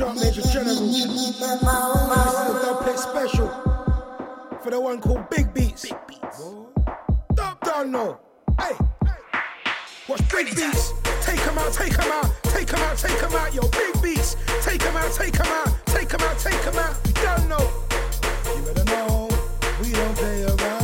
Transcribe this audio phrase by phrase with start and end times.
[0.00, 0.80] Trump Major General.
[0.80, 3.48] Without play special
[4.62, 5.82] for the one called Big Beats.
[5.82, 6.54] Big Beats.
[7.34, 8.18] Dub down no.
[8.58, 8.78] Hey.
[10.08, 10.94] Watch Big Beats.
[11.20, 13.60] Take him out, take him out, take him out, take him out, yo.
[13.68, 14.36] Big Beats.
[14.62, 16.96] Take him out, take him out, take him out, take him out.
[17.06, 17.70] You don't know.
[18.56, 19.28] You better know.
[19.82, 20.79] We don't play around.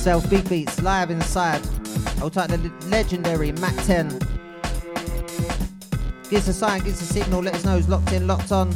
[0.00, 1.60] myself, Big Beats, live inside.
[2.22, 4.08] I'll type the legendary Mac 10.
[6.30, 8.70] Gives a sign, gives a signal, let us know who's locked in, locked on.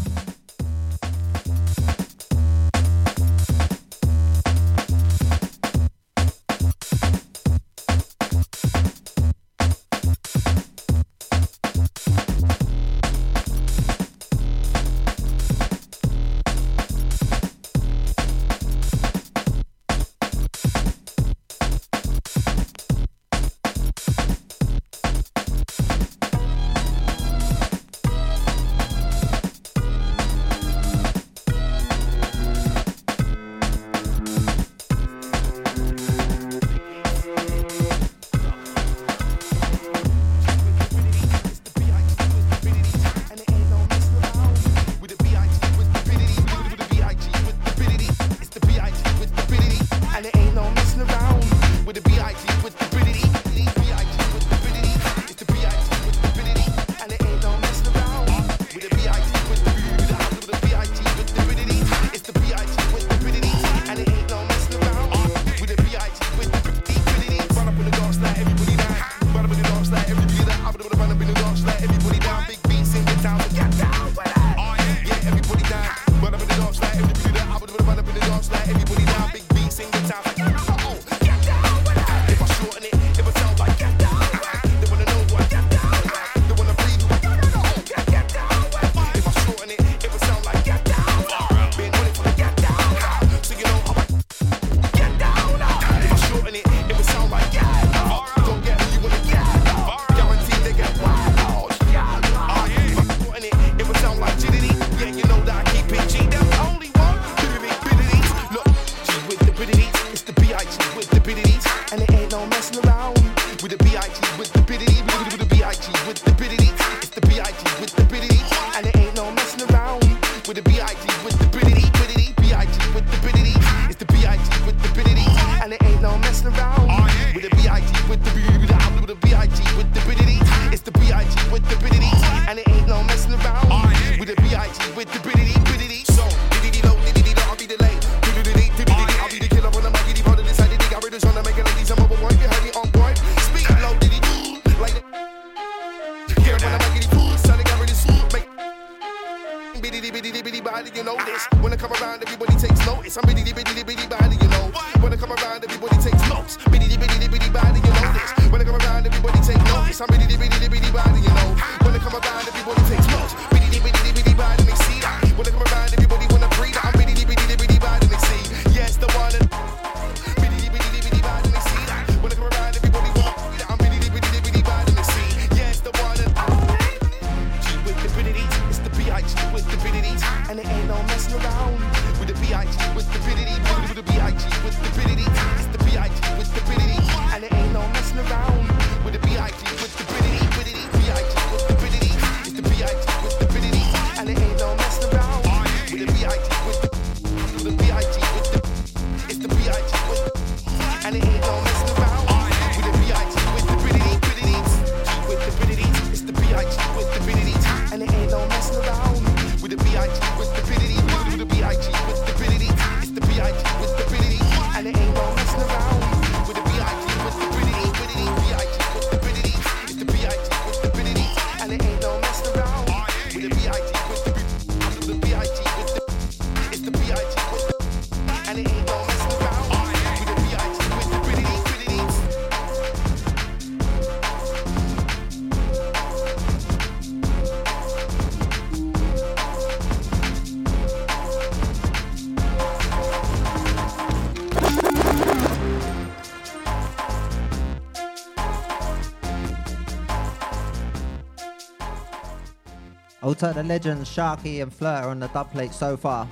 [253.38, 256.28] the legends Sharky and Flirter on the dub plate so far.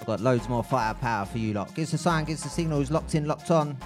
[0.00, 1.74] I've got loads more firepower for you lot.
[1.74, 3.76] Give us a sign, give us a signal, who's locked in, locked on.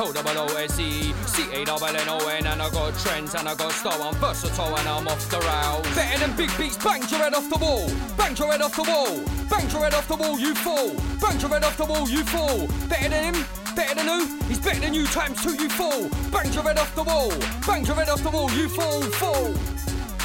[0.00, 3.34] O double O S E C A double N O N and I got trends
[3.34, 4.02] and I got style.
[4.02, 5.94] I'm versatile and I'm off the rails.
[5.94, 8.82] Better than big beats, bang your head off the wall, bang your head off the
[8.82, 12.08] wall, bang your head off the wall, you fall, bang your head off the wall,
[12.08, 12.66] you fall.
[12.88, 13.44] Better than him.
[13.76, 14.26] Better than who?
[14.46, 16.08] He's better than you times two, you fall.
[16.30, 17.32] Bang your head off the wall.
[17.66, 19.52] Bang your head off the wall, you fall, fall.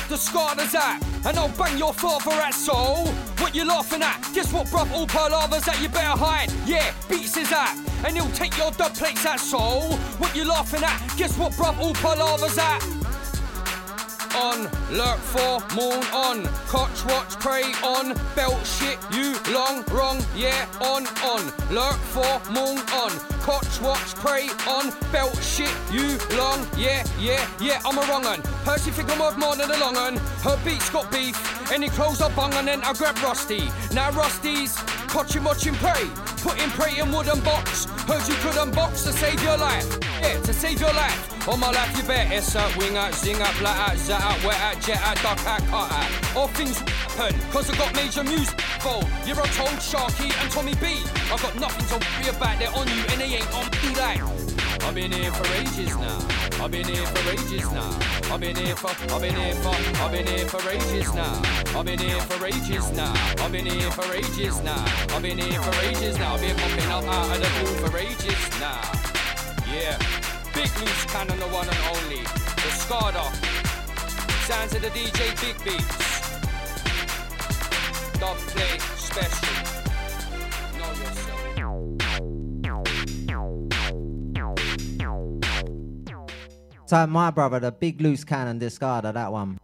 [0.07, 3.07] The scar is at, and I'll bang your father at soul.
[3.37, 4.27] What you laughing at?
[4.33, 4.91] Guess what, bruv?
[4.91, 6.51] All palaver's that you better hide.
[6.65, 9.93] Yeah, beats is at and he'll take your dub plates, that's all.
[10.19, 10.99] What you laughing at?
[11.17, 11.77] Guess what, bruv?
[11.79, 12.83] All palaver's at.
[14.35, 16.03] On, lurk for, moon.
[16.13, 22.39] on, coach, watch, pray on, belt shit, you long, wrong, yeah, on, on, lurk for,
[22.51, 22.77] moon.
[22.93, 28.25] on, coach, watch, pray on, belt shit, you long, yeah, yeah, yeah, I'm a wrong
[28.25, 28.41] un.
[28.63, 30.17] Percy think I'm worth more than a long un.
[30.43, 31.35] Her beats got beef,
[31.71, 33.69] Any clothes I up bung and then I grab Rusty.
[33.93, 34.77] Now Rusty's,
[35.09, 36.28] coach watching watch play.
[36.41, 37.85] Put in prey in wooden box.
[38.07, 39.85] Heard you couldn't box to save your life.
[40.21, 41.47] Yeah, to save your life.
[41.47, 44.43] On my life, you bet S out, wing out, zing out, black out, zat out,
[44.43, 46.35] wet out, jet out, duck out, cut out.
[46.35, 49.03] All things happen, cause I got major musical.
[49.25, 51.03] You're a told Sharky and Tommy B.
[51.31, 54.68] I've got nothing to worry about, they're on you and they ain't on me like.
[54.81, 56.27] I've been here for ages now.
[56.61, 57.99] I've been here for ages now.
[58.31, 61.41] I've been here for, I've been here for, I've been here for ages now.
[61.75, 63.13] I've been here for ages now.
[63.39, 64.85] I've been here for ages now.
[65.09, 66.33] I've been here for ages now.
[66.35, 68.81] I've been popping up out of the pool for ages now.
[69.71, 69.97] Yeah.
[70.53, 72.23] Big loose cannon, the one and only.
[72.23, 73.25] The Scarda.
[74.47, 76.19] Sounds of the DJ Big Beats.
[78.19, 79.68] Dub play special.
[86.89, 89.59] So my brother, the big loose cannon discard that one.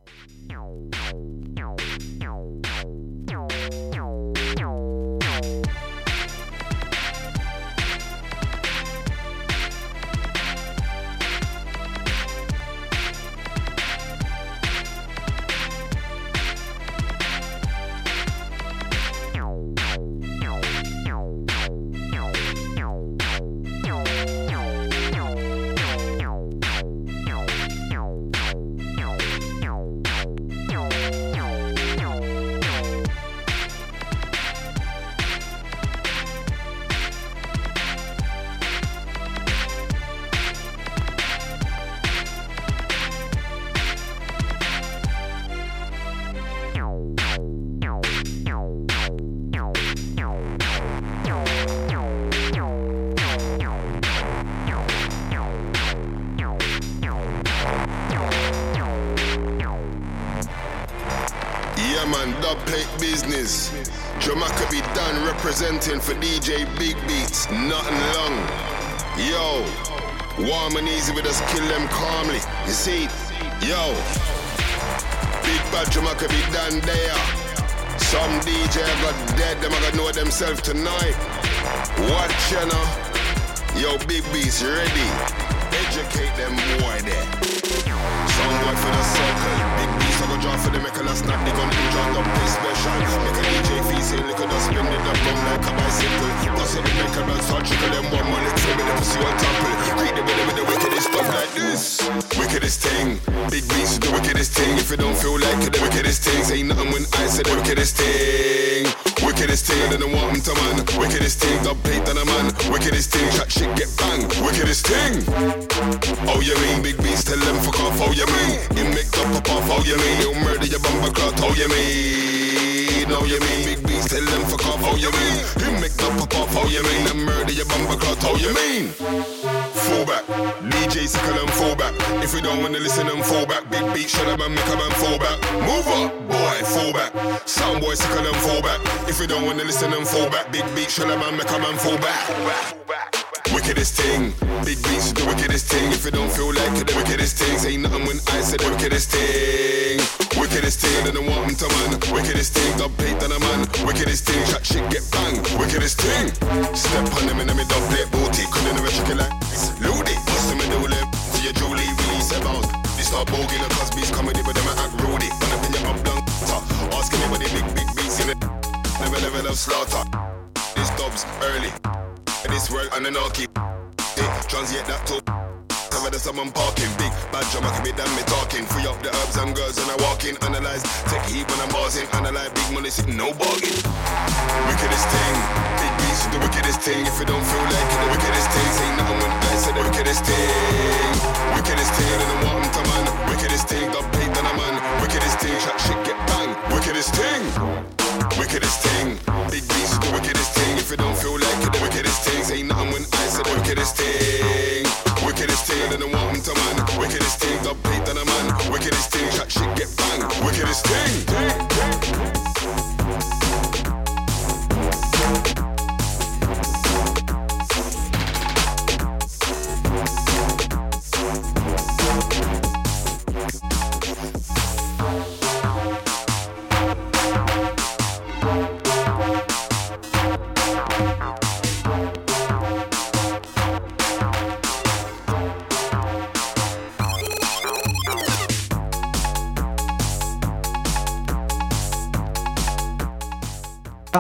[141.38, 142.75] me come and fall back.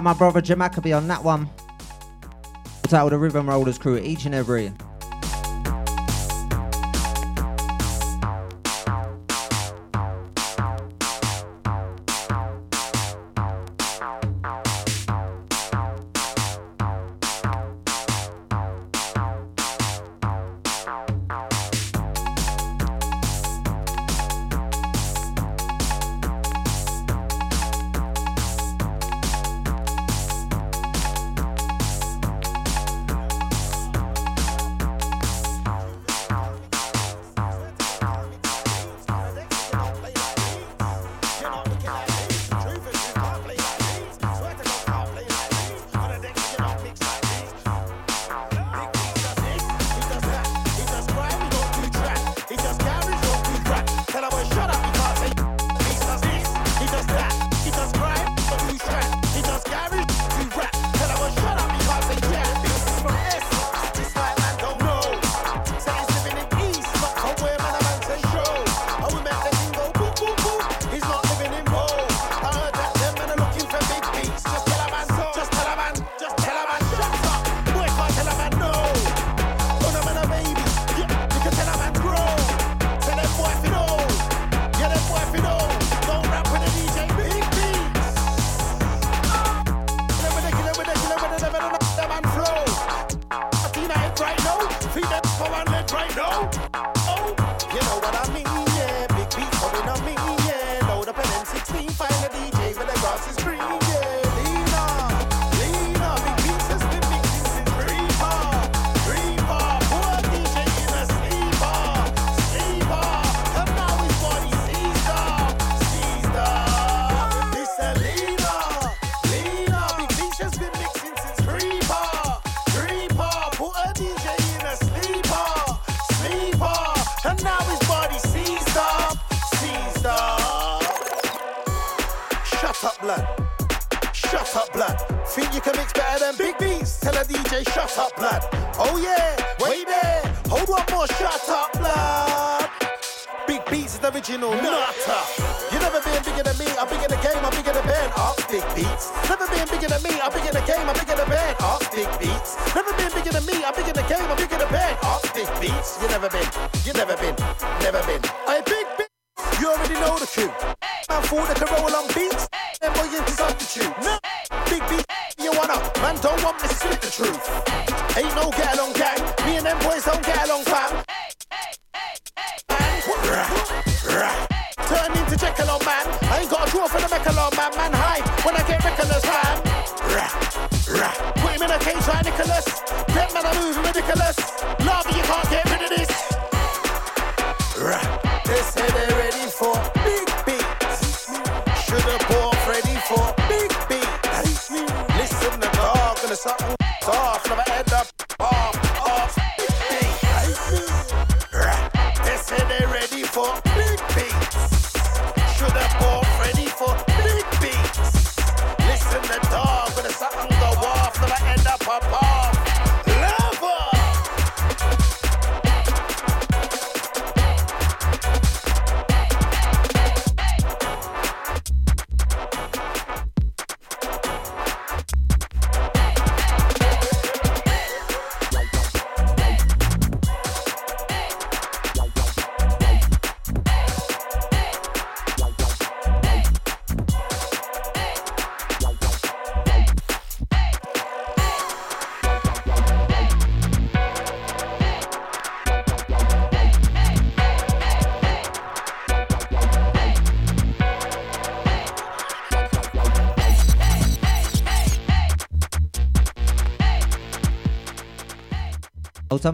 [0.05, 1.49] My brother Jamaica on that one.
[2.83, 4.71] Title the Rhythm Rollers crew each and every.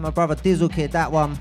[0.00, 1.38] My brother Dizzle Kid, that one.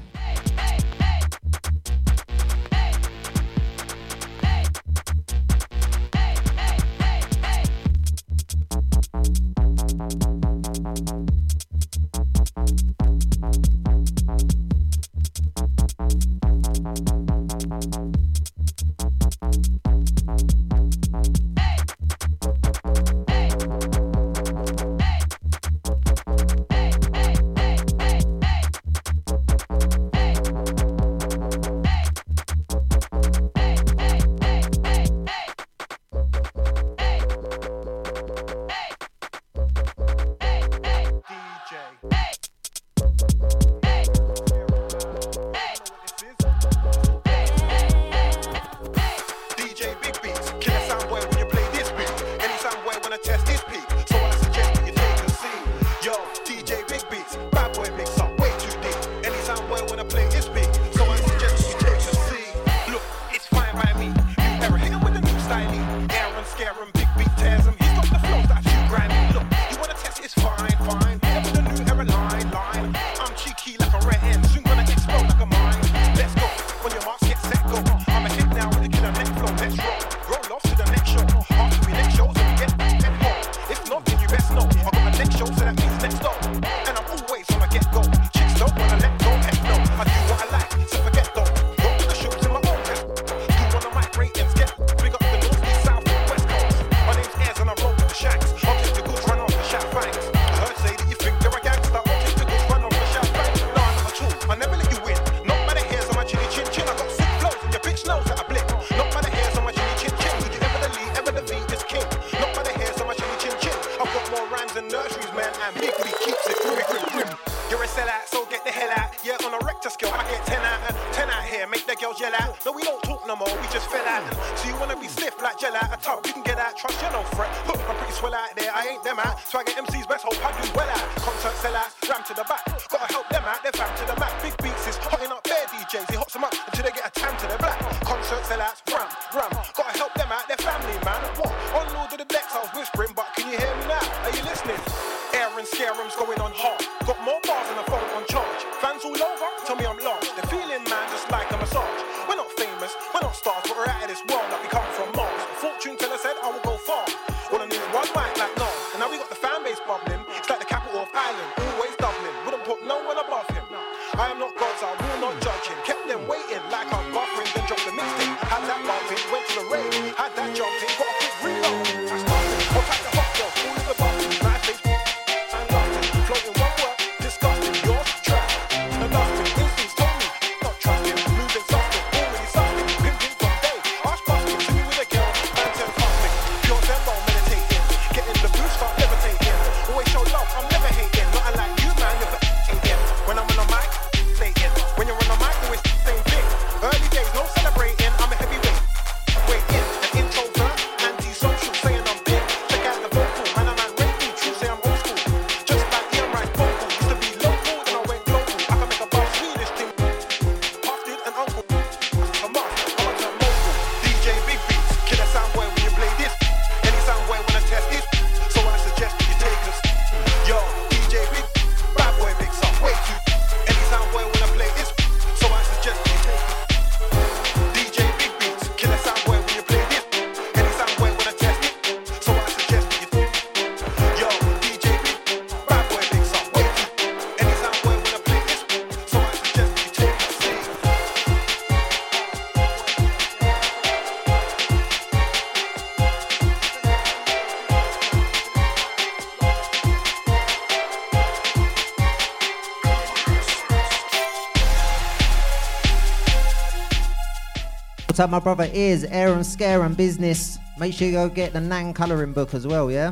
[258.22, 258.70] Up, my brother?
[258.72, 260.60] Is Aaron Scare and Business.
[260.78, 263.12] Make sure you go get the Nang colouring book as well, yeah?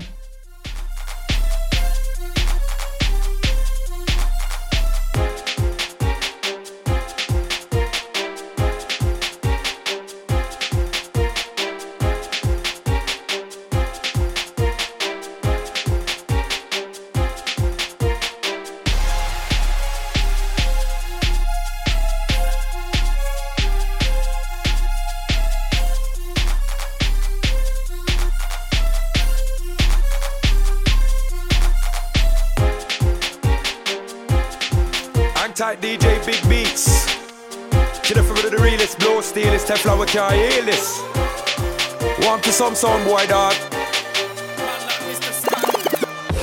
[42.80, 43.54] Sound boy, dog.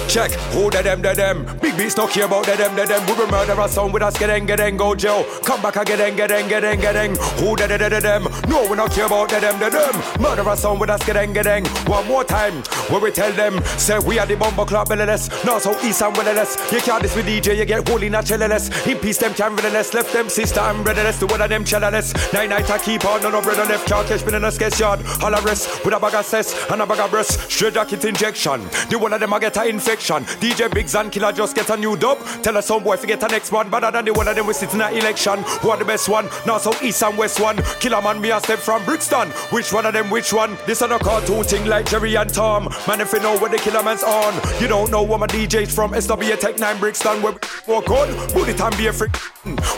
[0.06, 1.44] Check, who the them, the them.
[1.62, 3.06] Big beats don't care about the them, the them.
[3.06, 5.24] We will murder a sound with us, get in, get in, go Joe.
[5.44, 7.16] Come back again, get in, get in, get in.
[7.40, 8.24] Who the the the the them?
[8.48, 10.22] No, we not care about the them, the them.
[10.22, 11.64] Murder a sound with us, get in, get in.
[11.86, 15.28] One more time, where we tell them, say we are the bomber club, belly-less.
[15.44, 18.86] North, south, east, and west You can't this with DJ, you get holy naturalist.
[18.86, 19.94] In peace, them can relentless.
[19.94, 21.18] Left them sister and brotherless.
[21.18, 22.32] The one of them chillerless.
[22.32, 23.88] Nine night I keep on, no no brother left.
[23.88, 25.00] Can't catch me in a sketch yard.
[25.22, 27.50] All I rest with a bag of cess and a bag of breast.
[27.50, 28.62] Straight jacket injection.
[28.90, 30.24] The one of them I get a infection.
[30.24, 32.18] DJ Biggs and Killer just get a new dub.
[32.42, 33.70] Tell us some boy to get a next one.
[33.70, 35.42] Better than the one of them we sit in a election.
[35.60, 36.28] Who are the best one?
[36.46, 37.56] Now so east and west one.
[37.80, 39.28] Killer man me a step from Brixton.
[39.50, 40.56] Which one of them which one?
[40.66, 42.68] This the cartoon thing like Jerry and Tom.
[42.86, 44.34] Man if you know where the killer man's on.
[44.60, 45.98] You don't know what my DJ's from.
[46.00, 48.08] SW Tech 9 Brixton where we walk on.
[48.48, 49.16] It and be a freak.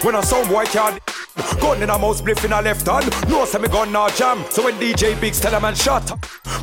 [0.05, 1.01] When a sound boy can't
[1.61, 4.45] Gun in a mouse spliff in a left hand No me gun now jam.
[4.51, 6.09] So when DJ Biggs tell a man shot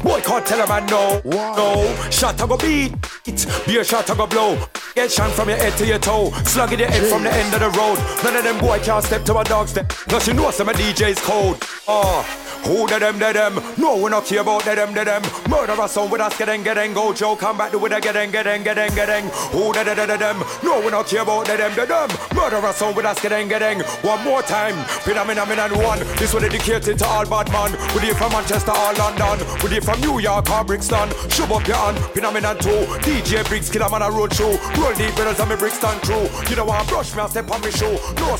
[0.04, 2.10] Boy can't tell a man no No.
[2.10, 2.94] Shot a go beat.
[3.26, 4.58] It Be a shot a go blow.
[4.96, 6.32] Get shot from your head to your toe.
[6.46, 7.98] Slug in your head from the end of the road.
[8.24, 9.90] None of them boy can't step to a dog step.
[9.90, 12.55] Cause you know some of my DJ's cold Oh ah.
[12.64, 13.62] Who the them, the them?
[13.78, 15.22] No, we not care about the them, the them.
[15.50, 17.92] Murder a son with us, get in, get in, go Joe, come back to with
[17.92, 19.30] a get in, get in, get in, get in.
[19.52, 20.44] Who the, the, the, the them?
[20.64, 22.10] No, we not care about the them, the them.
[22.36, 23.82] Murder a son with us, get in, get in.
[24.02, 26.00] One more time, phenomenon and one.
[26.18, 27.72] This one dedicated to all bad man.
[27.96, 29.40] We here from Manchester or London.
[29.64, 31.08] We here from New York or Brixton.
[31.32, 32.84] Shove up your hand, phenomenon two.
[33.08, 34.52] DJ Briggs, killer man a road show.
[34.76, 36.28] Roll deep brothers and me Brixton crew.
[36.50, 37.96] You know want brush me and step on me shoe.
[38.20, 38.36] No,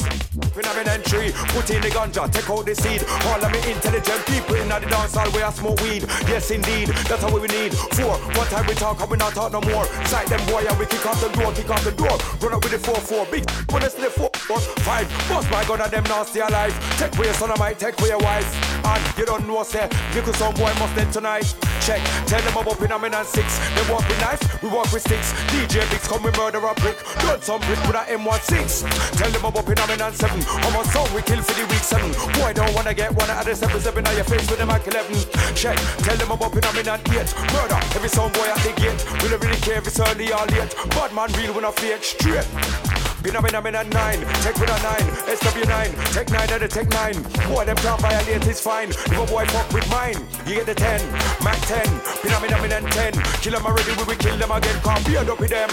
[0.52, 1.32] phenomenon three.
[1.56, 3.08] Put in the ganja, take out the seed.
[3.32, 6.04] All of me intelligent people in the dance hall where I smoke weed.
[6.28, 7.72] Yes, indeed, that's how we need.
[7.96, 9.86] Four, one time we talk, and we not talk no more.
[10.12, 12.12] Sight them boy, and we kick off the door, kick off the door.
[12.44, 13.26] Run up with the four, four.
[13.32, 15.08] Big, when it's the four, four, five.
[15.32, 16.76] Bust my gun and them nasty alive.
[17.00, 18.52] Take for your son, I might take for your wife.
[18.86, 21.46] And you don't know, say, little some boy must dead tonight.
[21.82, 23.60] Check, tell them up in and six.
[23.76, 25.34] They walk with knife, we walk with sticks.
[25.54, 26.98] DJ Biggs come we murder a brick.
[27.20, 29.18] Done some brick with a M16.
[29.18, 30.40] Tell them up in and seven.
[30.40, 32.12] On song we kill for the week seven.
[32.42, 34.68] Boy don't wanna get one out of the seven seven on your face with them
[34.68, 35.14] Mac 11.
[35.56, 37.30] Check, tell them up in and eight.
[37.54, 39.00] Murder every song boy at the gate.
[39.22, 40.74] We don't really care if it's early or late.
[40.90, 43.05] Bad man real when I fake straight.
[43.26, 46.68] Been a been a a nine, take with a nine, SW9, take nine at the
[46.68, 47.18] take nine.
[47.50, 48.90] Boy, them can't violate, it's fine.
[48.90, 51.02] If a boy fuck with mine, you get the ten,
[51.44, 51.90] Mac ten,
[52.22, 53.14] been a been a a ten.
[53.42, 55.70] Kill them already, we will kill them again, can't be up with them.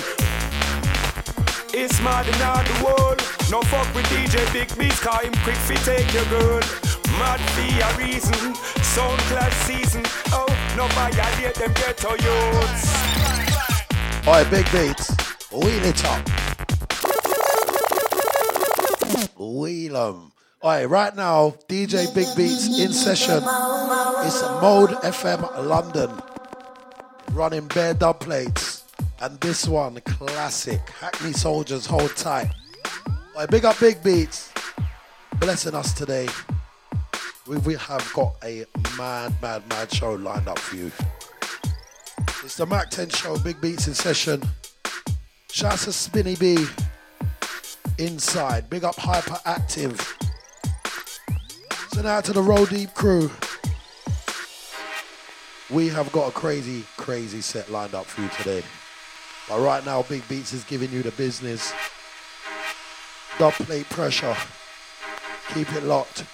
[1.77, 3.21] It's mad in the world.
[3.51, 6.65] No fuck with DJ Big Beats, call him quick fi take your girl.
[7.21, 10.01] Mad be a reason, sound class season.
[10.33, 12.89] Oh, no violate them ghetto youths.
[14.27, 15.13] Alright, big beats.
[15.53, 16.52] Wheel it up.
[19.39, 20.33] Wheel 'em.
[20.63, 23.43] Alright, right now, DJ Big Beats in session.
[23.45, 26.11] It's Mode FM London.
[27.33, 28.85] Running bare dub plates.
[29.21, 30.81] And this one, classic.
[31.01, 32.51] Hackney Soldiers, hold tight.
[33.35, 34.53] Alright, big up Big Beats.
[35.41, 36.29] Blessing us today.
[37.49, 38.65] We, we have got a
[38.97, 40.93] mad, mad, mad show lined up for you.
[42.45, 44.43] It's the Mac 10 show, Big Beats in session.
[45.51, 46.67] Shouts to Spinny B.
[48.03, 48.69] Inside.
[48.69, 49.97] Big up Hyperactive.
[51.93, 53.31] Send out to the Roll Deep crew.
[55.71, 58.65] We have got a crazy, crazy set lined up for you today.
[59.49, 61.73] But right now, Big Beats is giving you the business.
[63.39, 64.37] Dub plate pressure.
[65.55, 66.25] Keep it locked.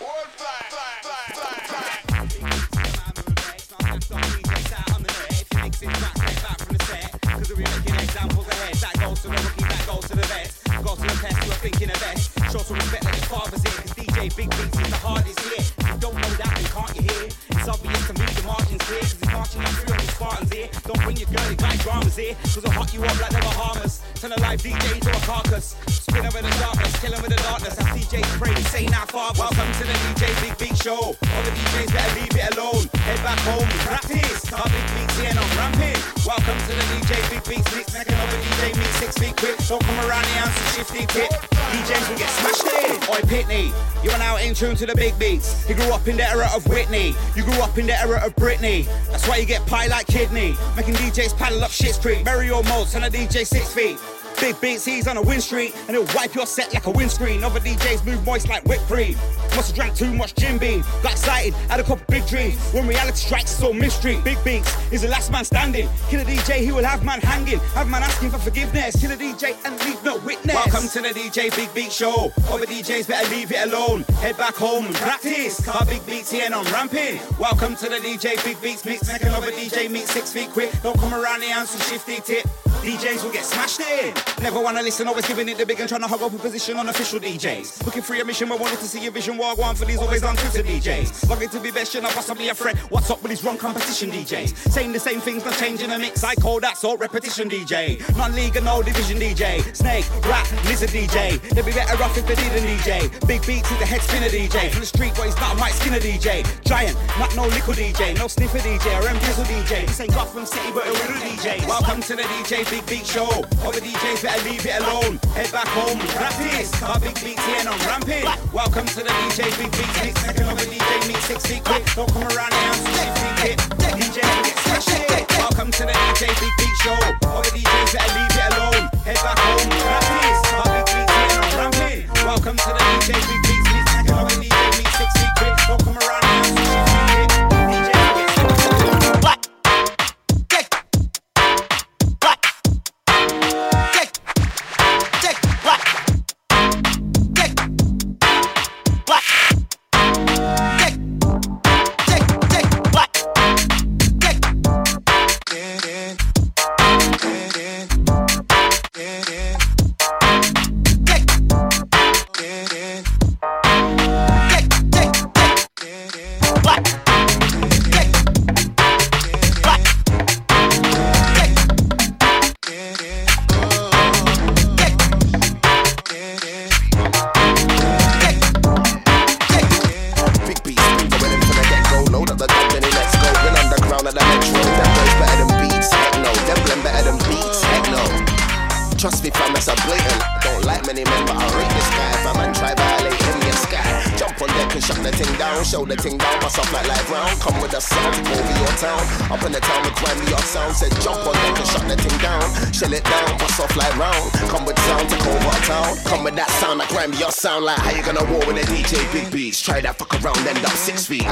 [11.60, 15.98] Show some respect that your father's here, cause DJ Big Beats is the hardest you
[15.98, 17.26] don't know that, can't you hear?
[17.50, 20.52] It's obvious to me the margins here, cause it's marching up through on the Spartans
[20.52, 20.68] here.
[20.86, 23.42] Don't bring your girl, it got dramas here, cause I'll hot you up like the
[23.42, 24.02] Bahamas.
[24.20, 25.76] Turn a live DJ into a carcass.
[25.86, 27.74] Spin over the darkness, kill him with the darkness.
[27.78, 29.32] As DJ pray, say now far.
[29.38, 31.14] Welcome to the DJ Big Beat Show.
[31.14, 32.84] All the DJs better leave it alone.
[33.06, 34.52] Head back home, practice.
[34.52, 35.98] Our Big Beats here and I'm ramping.
[36.26, 37.92] Welcome to the DJ Big Beats mix.
[37.94, 39.58] Making over DJ me six feet quick.
[39.66, 41.30] Don't come around here and shifty tip.
[41.30, 42.96] DJs will get smashed in.
[43.12, 45.64] Oi, Pitney, you are now in tune to the big beats.
[45.66, 47.14] He grew up in the era of Whitney.
[47.34, 48.86] You grew up in the era of Britney.
[49.10, 50.54] That's why you get pie like kidney.
[50.76, 52.24] Making DJs paddle up shit street.
[52.24, 52.62] Bury your
[52.94, 53.98] and a DJ six feet.
[54.40, 57.42] Big beats, he's on a win streak, and he'll wipe your set like a windscreen.
[57.42, 59.16] Other DJs move moist like whipped cream.
[59.56, 60.82] Must have drank too much Jim Beam.
[61.02, 62.56] Got excited, had a couple big dreams.
[62.72, 64.20] When reality strikes, it's all mystery.
[64.22, 65.88] Big beats is the last man standing.
[66.08, 67.58] Kill a DJ, he will have man hanging.
[67.74, 69.00] Have man asking for forgiveness.
[69.00, 70.54] Kill a DJ and leave no witness.
[70.54, 72.30] Welcome to the DJ Big Beat Show.
[72.48, 74.02] Other DJs better leave it alone.
[74.20, 75.64] Head back home and practice.
[75.64, 77.18] Car big beats here and I'm ramping.
[77.40, 79.08] Welcome to the DJ Big Beats mix.
[79.08, 80.70] Make another DJ meet six feet quick.
[80.82, 82.46] Don't come around here and some shifty tip.
[82.82, 84.14] DJs will get smashed in.
[84.40, 86.76] Never wanna listen, always giving it the big and trying to hug up a position
[86.76, 87.84] on official DJs.
[87.84, 89.36] Looking for your mission, but wanted to see your vision.
[89.36, 91.28] Walk one for these always on Twitter DJs.
[91.28, 92.76] Looking to be best, you're not possibly a threat.
[92.90, 94.70] What's up with these wrong competition DJs?
[94.70, 96.22] Saying the same things, not changing the mix.
[96.22, 97.98] I call that sort repetition DJ.
[98.16, 99.60] Non-league and no division DJ.
[99.74, 101.40] Snake, rat, lizard DJ.
[101.50, 103.26] They'd be better off if they did a DJ.
[103.26, 104.70] Big beat to the head spinner DJ.
[104.70, 106.46] From the street boys, not a Mike Skinner DJ.
[106.64, 108.16] Giant, not no liquid DJ.
[108.16, 109.86] No sniffer DJ or M Drizzle DJ.
[109.86, 111.66] This ain't Gotham City, but a real DJ.
[111.66, 113.24] Welcome to the DJ Big Beat Show.
[113.64, 115.16] Other DJs better leave it alone.
[115.32, 116.68] Head back home, practice.
[116.82, 118.24] Our big beats here and I'm ramping.
[118.52, 120.20] Welcome to the DJ Big Beats mix.
[120.20, 121.84] Second of a DJ meet six feet quick.
[121.96, 123.58] Don't come around here and some shifty kit.
[123.96, 125.40] DJ get smashed.
[125.40, 126.98] Welcome to the DJ Big Beat Show.
[127.32, 128.84] Other DJs better leave it alone.
[129.00, 130.40] Head back home, practice.
[130.52, 132.04] Our big beats here and I'm ramping.
[132.28, 133.84] Welcome to the DJ Big Beats mix.
[133.96, 135.56] Second of a DJ meet six feet quick.
[135.72, 136.87] Don't come around here kit.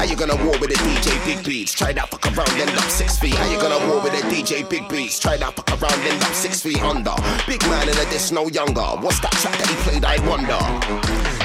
[0.07, 1.73] You gonna war with a DJ Big Beats?
[1.73, 3.33] Try that fuck around, end up six feet.
[3.33, 5.19] How you gonna war with a DJ Big Beats?
[5.19, 7.13] Try that fuck around, end up six feet under.
[7.45, 8.81] Big man in a diss, no younger.
[9.01, 10.05] What's that track that he played?
[10.05, 10.57] I wonder.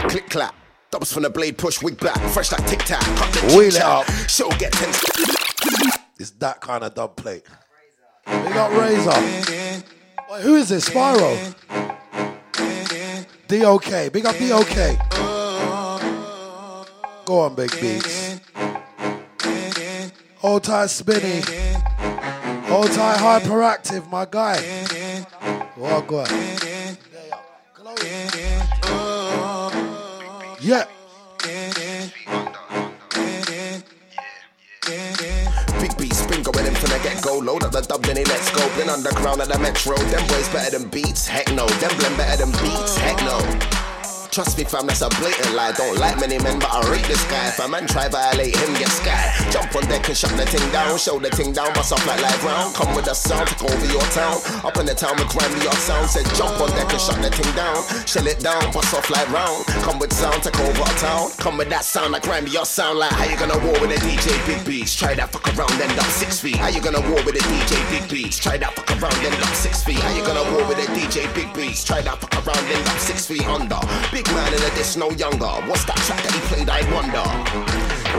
[0.08, 0.54] Click clap.
[0.90, 3.00] Dubs from the blade, push wig back, fresh like tic tac.
[3.00, 4.06] Cut the Wheel it up.
[4.28, 4.90] Show get ten.
[6.18, 7.42] It's that kind of dub plate.
[8.26, 9.20] We got Razor.
[10.42, 10.88] Who is this?
[10.88, 11.54] Spyro.
[13.48, 14.12] DOK.
[14.12, 15.32] Big up DOK.
[17.24, 18.40] Go on, Big Beats.
[20.42, 21.40] Hold tight, Spinny.
[22.66, 24.58] Hold tight, hyperactive, my guy.
[25.40, 26.26] Oh, well, go on.
[30.60, 30.84] Yeah.
[35.80, 37.38] Big beat spin going in from the get go.
[37.38, 38.68] Load up the dub, then he let's go.
[38.76, 39.96] Been underground at the metro.
[39.96, 41.28] Them boys better than beats.
[41.28, 41.68] Heck no.
[41.68, 42.96] Them blend better than beats.
[42.96, 43.81] Heck no.
[44.32, 45.72] Trust me, fam, that's a blatant lie.
[45.72, 47.52] Don't like many men, but I rate this guy.
[47.52, 49.28] If a man try violate him, get sky.
[49.52, 50.96] Jump on deck and shut the thing down.
[50.96, 52.74] Show the thing down, bust off like live round.
[52.74, 54.40] Come with a sound, take over your town.
[54.64, 56.08] Up in the town with grimy your sound.
[56.08, 57.76] Said jump on deck and shut the thing down.
[58.08, 59.68] Shell it down, bust off like round.
[59.84, 61.28] Come with sound, take over town.
[61.36, 63.04] Come with that sound like grimy your sound.
[63.04, 64.96] Like how you gonna war with a DJ Big Beats?
[64.96, 66.56] Try that fuck around, end up six feet.
[66.56, 68.40] How you gonna war with a DJ Big Beats?
[68.40, 70.00] Try that fuck around, end up six feet.
[70.00, 71.84] How you gonna war with a DJ Big Beats?
[71.84, 73.76] Try that fuck around, end up six feet under.
[74.08, 75.52] Big man in a diss, no younger.
[75.68, 76.68] What's that track that he played?
[76.68, 77.24] I wonder.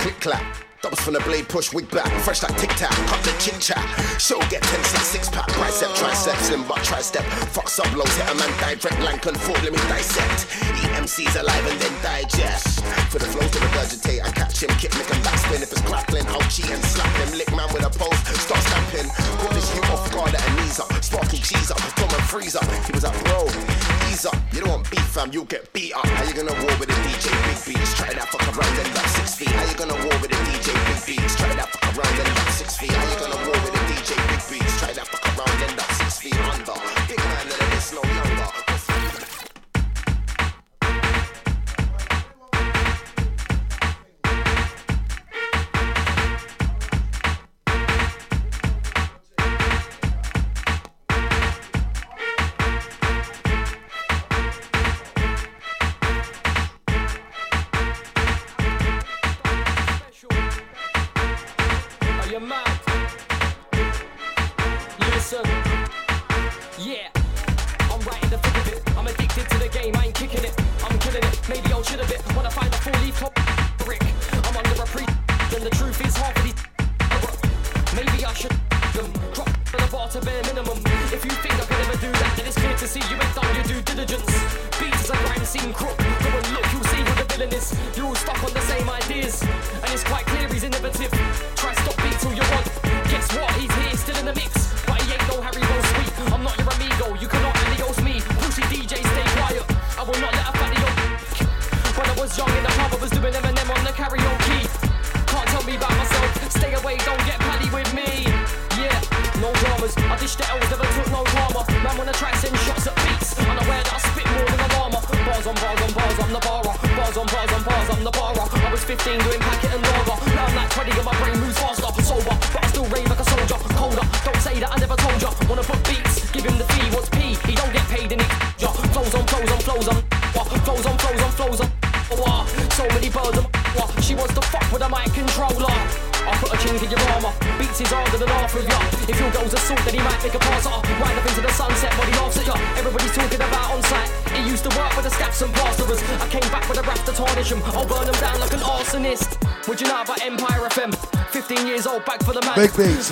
[0.02, 0.73] Click clap.
[0.84, 3.80] Dubs from the blade, push wig back, fresh like tic tac, cut the chit chat.
[4.20, 7.24] Show get tense like six pack, bicep, tricep, slim but tri-step.
[7.56, 10.52] Fuck sub lows, hit a man direct, lank and forth, let me dissect.
[10.84, 12.84] EMC's alive and then digest.
[13.08, 15.64] For the flows to regurgitate, I catch him, kick, make him backspin.
[15.64, 17.32] If it's crackling, I'll cheat and slap him.
[17.38, 19.08] Lick man with a post, start stamping.
[19.40, 22.68] Put this you off guard at a knees up, sparking cheese up, from freeze up.
[22.84, 23.48] He was like, bro,
[24.12, 24.36] ease up.
[24.52, 26.06] You don't want beef, fam, you'll get beat up.
[26.06, 27.94] How you gonna war with a DJ Big Beats?
[27.94, 29.50] Try that fuck around, end up six feet.
[29.50, 30.73] How you gonna war with a DJ
[31.56, 32.92] That fuck around, six feet.
[32.92, 33.73] How you gonna war with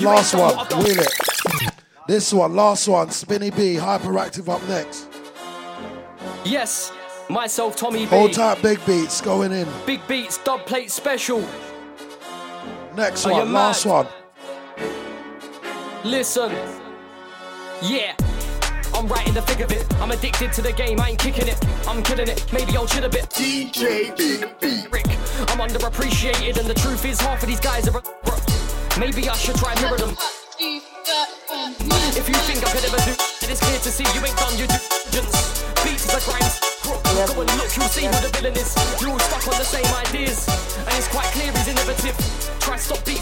[0.00, 0.56] You ain't last one.
[0.56, 1.72] what Wheel it.
[2.08, 3.10] This one, last one.
[3.10, 5.08] Spinny B, hyperactive up next.
[6.44, 6.92] Yes,
[7.30, 8.06] myself, Tommy B.
[8.06, 9.68] Hold tight, big beats going in.
[9.86, 11.46] Big Beats, dub plate special.
[12.96, 13.92] Next Are one, last mad?
[13.92, 14.08] one.
[16.04, 16.50] Listen,
[17.82, 18.14] yeah.
[18.94, 19.86] I'm right in the thick of it.
[19.94, 21.00] I'm addicted to the game.
[21.00, 21.58] I ain't kicking it.
[21.88, 22.44] I'm killing it.
[22.52, 23.30] Maybe I'll chill a bit.
[23.30, 24.92] DJ Big Beat.
[24.92, 25.06] Rick,
[25.48, 28.01] I'm underappreciated, and the truth is half of these guys are.
[29.02, 30.14] Maybe I should try mirror them.
[30.62, 34.54] If you think I could ever do, then it's clear to see you ain't done
[34.54, 34.78] your due
[35.10, 35.66] diligence.
[35.82, 36.46] Beats a crime.
[36.86, 38.70] Go and look, you'll see who the villain is.
[39.02, 40.46] You're all stuck on the same ideas,
[40.86, 42.14] and it's quite clear he's innovative.
[42.62, 43.21] Try stop beats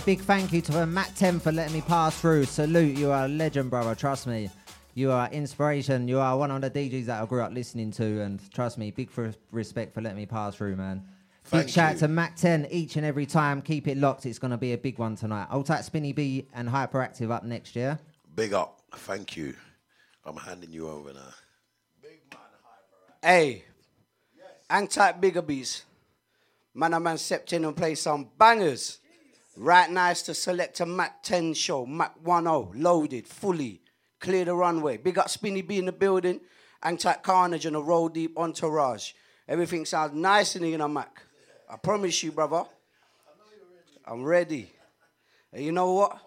[0.00, 2.44] a big thank you to uh, Mac 10 for letting me pass through.
[2.46, 3.94] Salute, you are a legend, brother.
[3.94, 4.48] Trust me.
[4.94, 6.08] You are inspiration.
[6.08, 8.90] You are one of the DJs that I grew up listening to, and trust me,
[8.92, 11.04] big for respect for letting me pass through, man.
[11.44, 11.98] Thank big shout you.
[11.98, 13.60] to Mac 10 each and every time.
[13.60, 14.24] Keep it locked.
[14.24, 15.48] It's going to be a big one tonight.
[15.50, 17.98] I'll take Spinny B and Hyperactive up next year.
[18.34, 18.80] Big up.
[18.94, 19.54] Thank you.
[20.24, 22.10] I'm handing you over now.
[23.22, 23.64] Hey,
[24.68, 25.84] hang tight, bigger bees.
[26.72, 29.00] Man, a man stepped in and played some bangers.
[29.56, 32.44] Right now nice to select a Mac 10 show, Mac 10,
[32.74, 33.82] loaded, fully,
[34.20, 34.96] clear the runway.
[34.96, 36.40] Big up Spinny B in the building,
[36.82, 39.12] hang tight Carnage and a roll deep entourage.
[39.48, 41.22] Everything sounds nice in here, you know, Mac.
[41.68, 42.64] I promise you, brother.
[44.06, 44.70] I'm ready.
[45.52, 46.18] And you know what?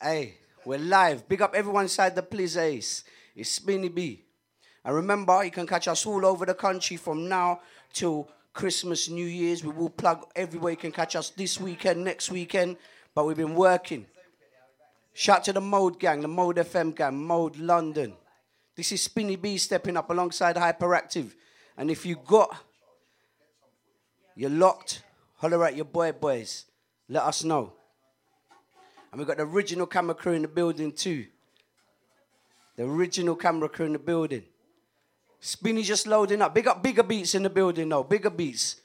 [0.00, 0.34] Hey,
[0.64, 1.26] we're live.
[1.28, 3.04] Big up everyone inside the Please Ace.
[3.34, 4.24] It's Spinny B.
[4.84, 7.60] And remember, you can catch us all over the country from now
[7.92, 9.64] till Christmas, New Year's.
[9.64, 10.72] We will plug everywhere.
[10.72, 12.76] You can catch us this weekend, next weekend.
[13.14, 14.06] But we've been working.
[15.12, 18.14] Shout to the Mode Gang, the Mode FM Gang, Mode London.
[18.76, 21.34] This is Spinny B stepping up alongside Hyperactive.
[21.76, 22.56] And if you got,
[24.36, 25.02] you're locked,
[25.36, 26.66] holler at your boy boys.
[27.08, 27.72] Let us know.
[29.10, 31.26] And we've got the original camera crew in the building too.
[32.76, 34.44] The original camera crew in the building.
[35.40, 36.54] Spinny just loading up.
[36.54, 38.04] Big up bigger beats in the building though.
[38.04, 38.76] Bigger beats.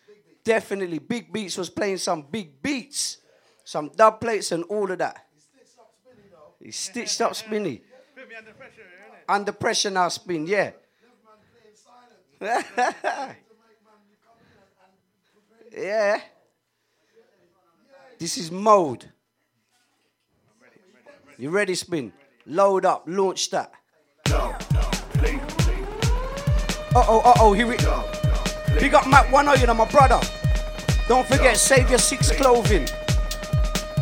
[0.44, 1.00] Definitely.
[1.00, 3.18] Big beats was playing some big beats.
[3.66, 5.26] Some dub plates and all of that.
[5.34, 6.22] He stitched up Spinny.
[6.32, 6.66] though.
[6.66, 7.82] He stitched up Spinny.
[9.28, 10.72] Under pressure now, Spin, yeah.
[15.76, 16.22] yeah.
[18.20, 19.12] This is mode.
[21.38, 22.14] You ready, Spin?
[22.46, 23.72] Load up, launch that.
[26.96, 28.04] Oh, uh oh, here we go.
[28.80, 30.20] Big up Mac 10, you know, my brother.
[31.08, 32.88] Don't forget, save your six clothing.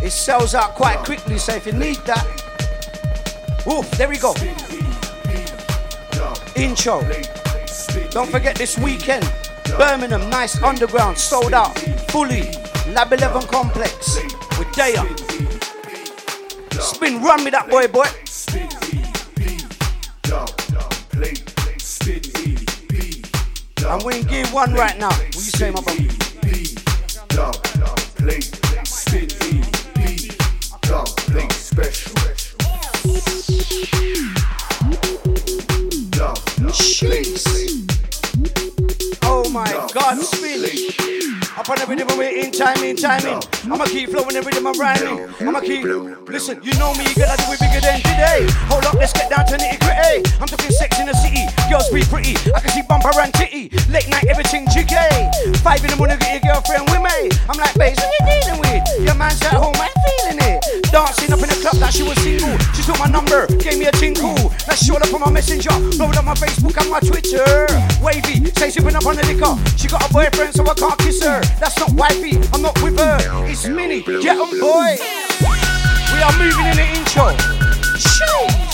[0.01, 2.25] It sells out quite quickly, so if you need that.
[3.67, 4.33] Oof, there we go.
[6.55, 7.01] Intro.
[8.11, 9.31] Don't forget this weekend,
[9.77, 11.77] Birmingham, nice underground, sold out,
[12.11, 12.51] fully.
[12.89, 14.17] Lab 11 complex
[14.59, 15.03] with Daya.
[16.79, 18.05] Spin, run me that boy, boy.
[24.03, 25.09] We're in gear one right now.
[25.09, 27.72] What you say, my brother?
[41.70, 43.39] On the rhythm, we're in timing, timing.
[43.64, 45.28] I'ma keep flowing the rhythm, I'm rhyming.
[45.39, 45.84] I'ma keep.
[46.28, 48.47] Listen, you know me, gotta do it bigger than today.
[48.68, 50.28] Hold up, let's get down to nitty gritty.
[50.39, 52.36] I'm talking sex in the city, girls be pretty.
[52.51, 53.72] I can see bumper and titty.
[53.88, 54.95] Late night, everything jiggy.
[55.64, 57.32] Five in the morning, get your girlfriend with me.
[57.49, 58.84] I'm like, babe, what you dealing with?
[58.99, 60.59] Your man's at home, I'm feeling it.
[60.91, 62.53] Dancing up in the club like she was single.
[62.76, 64.53] She took my number, gave me a tinkle.
[64.76, 67.67] She showed up on my messenger, blowing up my Facebook and my Twitter.
[68.01, 69.55] Wavy, say she been up on the liquor.
[69.78, 71.41] She got a boyfriend, so I can't kiss her.
[71.59, 73.17] That's not wifey, I'm not with her.
[73.45, 74.97] It's Minnie, get on boy.
[76.13, 77.30] We are moving in the intro.
[78.01, 78.74] Jeez.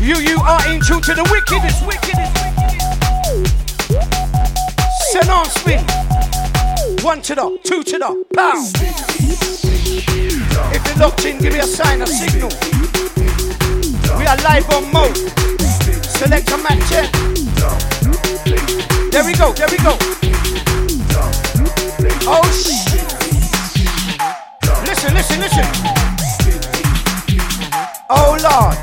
[0.00, 2.90] You, you are in tune to the wickedest, wickedest, wickedest.
[5.12, 5.84] Send on spin.
[7.04, 8.64] One to the, two to the, pow.
[10.72, 12.50] If you're locked in, give me a sign, a signal.
[14.18, 15.12] We are live on Mo.
[16.18, 17.10] Select a Mac 10.
[19.10, 19.96] There we go, there we go.
[22.26, 23.02] Oh shit.
[24.86, 25.66] Listen, listen, listen.
[28.08, 28.76] Oh Lord.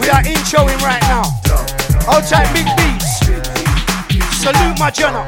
[0.00, 1.22] We are introing right now.
[1.46, 3.20] Oh, Outside big beats.
[4.38, 5.24] Salute my journal.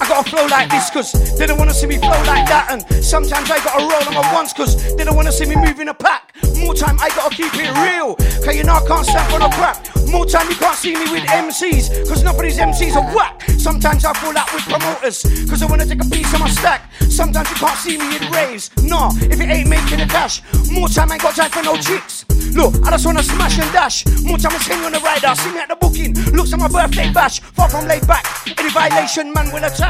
[0.00, 3.04] I gotta flow like this cause they don't wanna see me flow like that And
[3.04, 5.88] sometimes I gotta roll on my ones cause they don't wanna see me move in
[5.88, 9.30] a pack More time I gotta keep it real Cause you know I can't stand
[9.30, 9.76] for no crap
[10.08, 13.42] More time you can't see me with MCs Cause none of these MCs are whack
[13.58, 16.90] Sometimes I fall out with promoters Cause I wanna take a piece of my stack
[17.10, 20.42] Sometimes you can't see me in raves Nah, if it ain't making a cash
[20.72, 22.24] More time I ain't got time for no chicks
[22.54, 24.04] Look, I just wanna smash and dash.
[24.22, 26.14] More time I sing on the rider, sing at the booking.
[26.34, 28.26] Looks at my birthday bash, far from laid back.
[28.58, 29.89] Any violation, man will attack.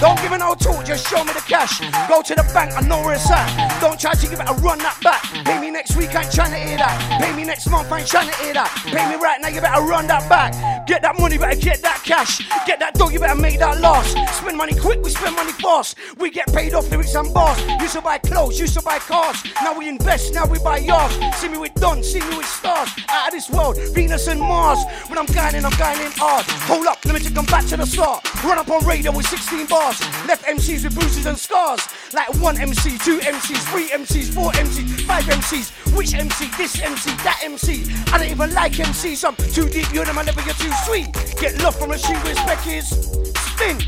[0.00, 1.78] Don't give an old talk, just show me the cash.
[2.08, 3.80] Go to the bank, I know where it's at.
[3.82, 5.22] Don't try to give it a run that back.
[5.44, 7.20] Pay me next week, I ain't trying to hear that.
[7.20, 8.70] Pay me next month, I ain't trying to hear that.
[8.86, 10.86] Pay me right now, you better run that back.
[10.86, 12.38] Get that money, better get that cash.
[12.66, 14.16] Get that dough, you better make that last.
[14.38, 15.98] Spend money quick, we spend money fast.
[16.16, 17.60] We get paid off lyrics and bars.
[17.82, 19.44] Used to buy clothes, used to buy cars.
[19.62, 21.14] Now we invest, now we buy yards.
[21.36, 22.88] See me with Don, see me with stars.
[23.08, 24.78] Out of this world, Venus and Mars.
[25.08, 26.46] When I'm guiding, I'm guiding hard.
[26.72, 28.26] Hold up, let me take them back to the start.
[28.42, 30.00] Run up on radio with 16 bars.
[30.26, 31.86] Left MCs with bruises and scars.
[32.12, 35.96] Like one MC, two MCs, three MCs, four MCs, five MCs.
[35.96, 36.48] Which MC?
[36.58, 37.84] This MC, that MC.
[38.12, 39.24] I don't even like MCs.
[39.24, 41.12] I'm too deep, you're them, I never get too sweet.
[41.40, 42.58] Get love from a shoe where spec.
[42.58, 43.78] Spin.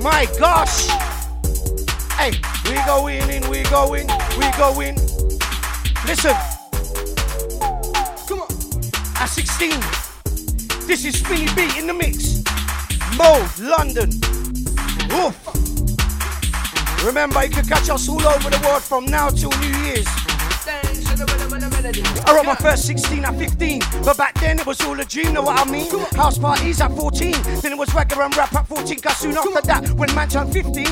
[0.00, 0.86] My gosh.
[2.14, 2.30] Hey,
[2.66, 4.06] we going in, we going,
[4.38, 4.94] we going.
[6.06, 6.36] Listen.
[8.28, 8.50] Come on.
[9.16, 9.70] At 16,
[10.86, 12.44] this is Spinny B in the mix.
[13.20, 14.10] London.
[15.12, 15.36] Oof.
[17.04, 20.06] Remember, you can catch us all over the world from now till New Year's.
[22.26, 25.34] I wrote my first 16 at 15, but back then it was all a dream,
[25.34, 25.90] know what I mean?
[26.14, 29.60] House parties at 14, then it was reggae and rap at 14, cause soon after
[29.66, 30.86] that, when man turned 15,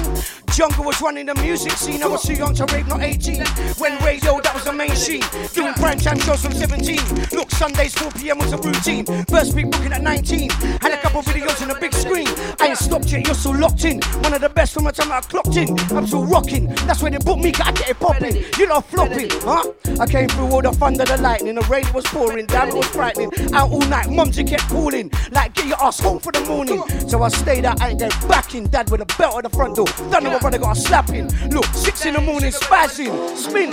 [0.59, 3.47] Jungle was running the music scene, I was too young to rave, not 18.
[3.79, 5.23] When radio, that was the main mainstream,
[5.55, 6.99] doing prime time shows from 17.
[7.33, 8.39] Look, Sundays 4 p.m.
[8.39, 10.51] was a routine, first big booking at 19,
[10.81, 12.27] had a couple videos on the big screen.
[12.61, 14.01] I ain't stopped yet, you're still locked in.
[14.23, 16.67] One of the best from the time I clocked in, I'm still rocking.
[16.87, 18.45] That's when they booked me, 'cause I get it popping.
[18.59, 19.63] You know, flopping, huh?
[20.01, 22.87] I came through all the thunder, the lightning, the rain was pouring, damn it was
[22.87, 23.31] frightening.
[23.55, 26.83] Out all night, mumsy kept calling, like get your ass home for the morning.
[27.09, 29.57] So I stayed out, I ain't get back in, dad with a belt at the
[29.57, 29.87] front door.
[30.19, 31.29] Know what brother got a slapping.
[31.51, 33.71] Look, six in the morning, spazzing, spin.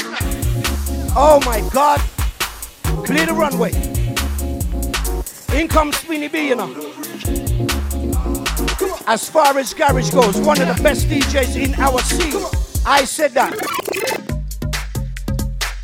[1.16, 2.02] Oh my god.
[3.06, 3.72] Clear the runway.
[5.58, 6.74] In comes Spinny B, you know.
[9.08, 12.44] As far as garage goes, one of the best DJs in our scene.
[12.86, 13.54] I said that.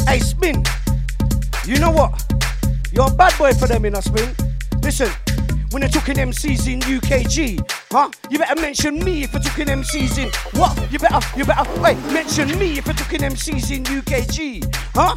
[0.05, 0.61] Hey, Spin.
[1.65, 2.21] You know what?
[2.91, 4.35] You're a bad boy for them in a spin.
[4.81, 5.09] Listen,
[5.72, 7.61] when they're talking MCs in UKG,
[7.91, 8.09] huh?
[8.30, 10.91] You better mention me if you're talking MCs in what?
[10.91, 15.15] You better, you better, wait, mention me if you're talking MCs in UKG, huh?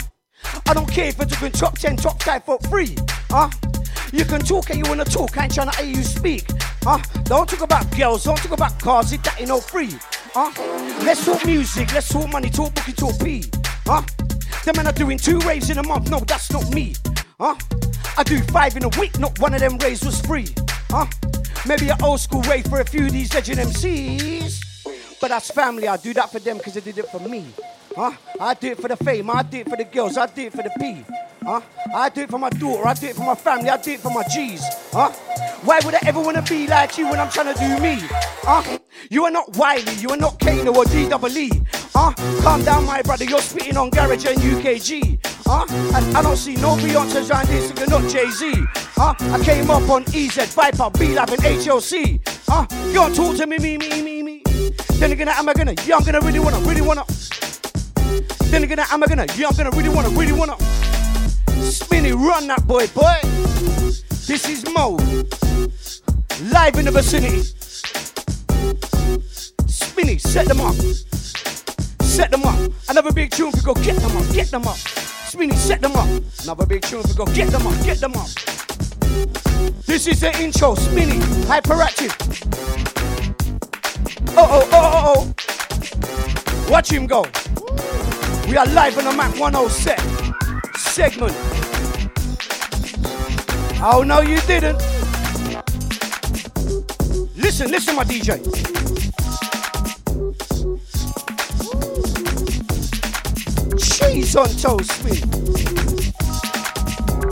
[0.69, 2.97] I don't care if you're talking top 10, top 5 for free,
[3.31, 3.51] huh?
[4.13, 6.45] You can talk and you wanna talk, I ain't trying to hear you speak,
[6.83, 6.99] huh?
[7.25, 9.91] Don't talk about girls, don't talk about cars, if that ain't no free,
[10.33, 10.53] huh?
[11.05, 13.45] Let's talk music, let's talk money, talk booking, talk P,
[13.87, 14.03] huh?
[14.65, 16.95] Them men are doing two raves in a month, no, that's not me,
[17.39, 17.57] huh?
[18.17, 20.49] I do five in a week, not one of them raves was free,
[20.91, 21.07] huh?
[21.67, 24.61] Maybe an old school rave for a few of these legend MCs.
[25.21, 27.47] But that's family, I do that for them because they did it for me.
[27.97, 28.13] Huh?
[28.41, 30.53] I do it for the fame, I do it for the girls, I do it
[30.53, 31.05] for the P.
[31.43, 31.61] Huh?
[31.95, 34.01] I do it for my daughter, I do it for my family, I do it
[34.01, 34.63] for my G's.
[34.93, 35.11] Huh?
[35.63, 37.99] Why would I ever wanna be like you when I'm trying to do me?
[38.43, 38.79] Huh?
[39.11, 41.84] You are not Wiley, you are not Kano or DWE.
[41.95, 42.13] Huh?
[42.43, 45.25] Calm down, my brother, you're spitting on Garage and UKG.
[45.47, 45.65] Huh?
[45.71, 48.65] And I don't see no Beyonce's around this, you're not Jay Z.
[48.97, 49.15] Huh?
[49.21, 52.21] I came up on EZ, Viper, B Lab, and HLC.
[52.49, 54.43] Uh, you don't talk to me, me, me, me, me.
[54.95, 55.75] Then again, am I gonna?
[55.87, 57.05] Yeah, I'm gonna really wanna, really wanna.
[58.51, 59.27] Then again, am I gonna?
[59.37, 60.57] Yeah, I'm gonna really wanna, really wanna.
[61.63, 63.19] Spinny, run that boy, boy.
[64.27, 64.97] This is Mo.
[66.51, 67.43] Live in the vicinity.
[69.67, 70.75] Spinny, set them up.
[72.15, 72.71] Set them up.
[72.89, 74.77] Another big tune for go get them up, get them up.
[74.77, 76.09] Spinny, set them up.
[76.45, 78.29] Another big tune for go get them up, get them up.
[79.85, 82.15] This is the intro, Spinny, hyperactive.
[84.37, 85.35] Oh, oh, oh, oh,
[86.69, 86.71] oh.
[86.71, 87.27] Watch him go.
[88.49, 90.01] We are live on the Mac 10 set.
[90.77, 91.35] Segment.
[93.83, 94.79] Oh, no, you didn't.
[97.37, 98.84] Listen, listen, my DJ.
[103.79, 105.21] Cheese on toast, spin.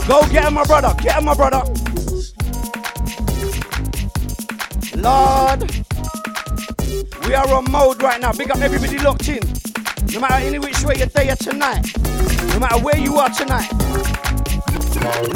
[0.07, 0.93] Go get him, my brother.
[1.01, 1.63] Get him, my brother.
[4.97, 5.71] Lord,
[7.25, 8.33] we are on mode right now.
[8.33, 9.41] Big up everybody locked in.
[10.13, 11.85] No matter any which way you're there tonight,
[12.49, 13.71] no matter where you are tonight,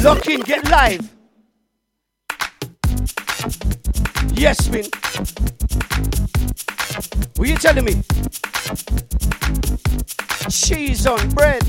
[0.02, 1.10] lock in, get live.
[4.34, 4.84] Yes, Spin.
[7.36, 8.02] What you telling me?
[10.50, 11.62] Cheese on bread.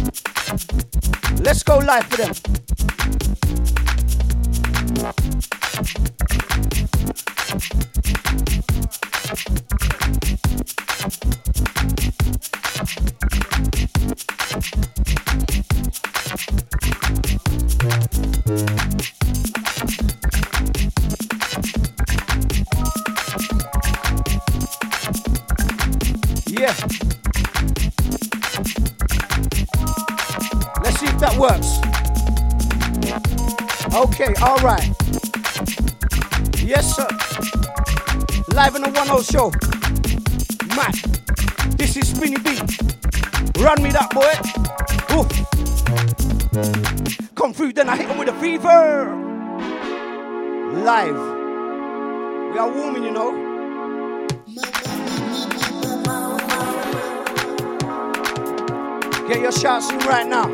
[1.40, 2.34] Let's go live for them.
[34.42, 34.90] All right.
[36.58, 37.08] Yes, sir.
[38.54, 39.52] Live in the 1 show.
[40.76, 40.96] Matt,
[41.78, 42.60] this is Spinny B.
[43.62, 44.34] Run me that boy.
[45.16, 45.28] Oof.
[47.36, 49.16] Come through, then I hit him with a fever.
[50.84, 51.16] Live.
[52.54, 53.32] We are warming, you know.
[59.28, 60.48] Get your shots in right now.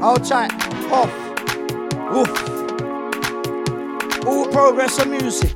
[0.00, 0.52] Hold tight.
[0.92, 1.10] Off.
[4.58, 5.54] Progress of music.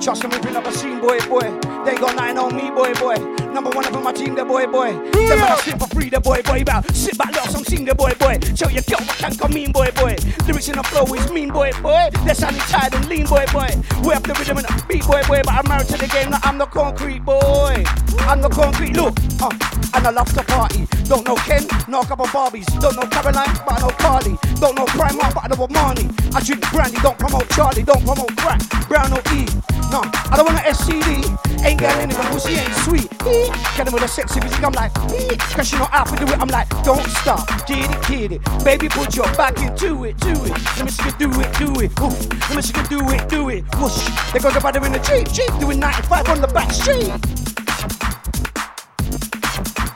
[0.00, 1.44] Trust me, bring up a scene, boy, boy.
[1.84, 3.16] They got nothing on me, boy, boy.
[3.52, 4.92] Number one of my team, the boy, boy.
[5.12, 6.64] Them man sit for free, the boy, boy.
[6.64, 6.80] Bow.
[6.94, 8.38] Sit back, some sing, the boy, boy.
[8.56, 10.16] Show your girl what can come mean, boy, boy.
[10.46, 12.08] Lyrics in the flow is mean, boy, boy.
[12.24, 13.68] They're sounding tired and lean, boy, boy.
[14.02, 15.42] We have the rhythm and the beat, boy, boy.
[15.44, 17.84] But I'm married to the game, now I'm the concrete, boy.
[18.20, 19.14] I'm the concrete, look.
[19.38, 20.86] Uh, and I love to party.
[21.04, 22.66] Don't know Ken, no couple Barbies.
[22.80, 24.36] Don't know Caroline, but I know Carly.
[24.60, 26.08] Don't know Primark, but I know Marnie.
[26.34, 27.82] I drink brandy, don't promote Charlie.
[27.82, 29.46] Don't promote crack, brown or E.
[29.90, 31.64] No, I don't want an SCD.
[31.64, 33.08] Ain't got anyone pussy ain't sweet.
[33.26, 33.50] Eee.
[33.76, 35.36] Get them with a sexy music, I'm like, eee.
[35.56, 38.64] Cause you know how to do it, I'm like, don't stop, get it, get it.
[38.64, 40.50] Baby, put your back into it, do it.
[40.76, 41.90] Let me see you do it, do it.
[42.00, 42.48] Oof.
[42.48, 43.64] Let me see you do it, do it.
[43.76, 44.32] Whoosh.
[44.32, 47.47] They go about in the Jeep, Jeep, doing 95 on the back street.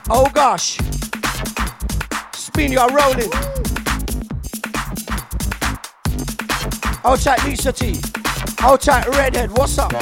[0.09, 0.77] Oh gosh.
[2.33, 3.29] Spin, you are rolling.
[7.05, 7.99] Oh, Hold tight, Lisa T.
[8.61, 9.51] Oh, Hold tight, Redhead.
[9.57, 9.93] What's up?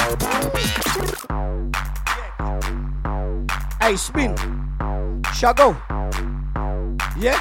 [3.82, 4.36] Hey, spin.
[5.36, 5.78] Shall I go?
[7.18, 7.39] Yeah?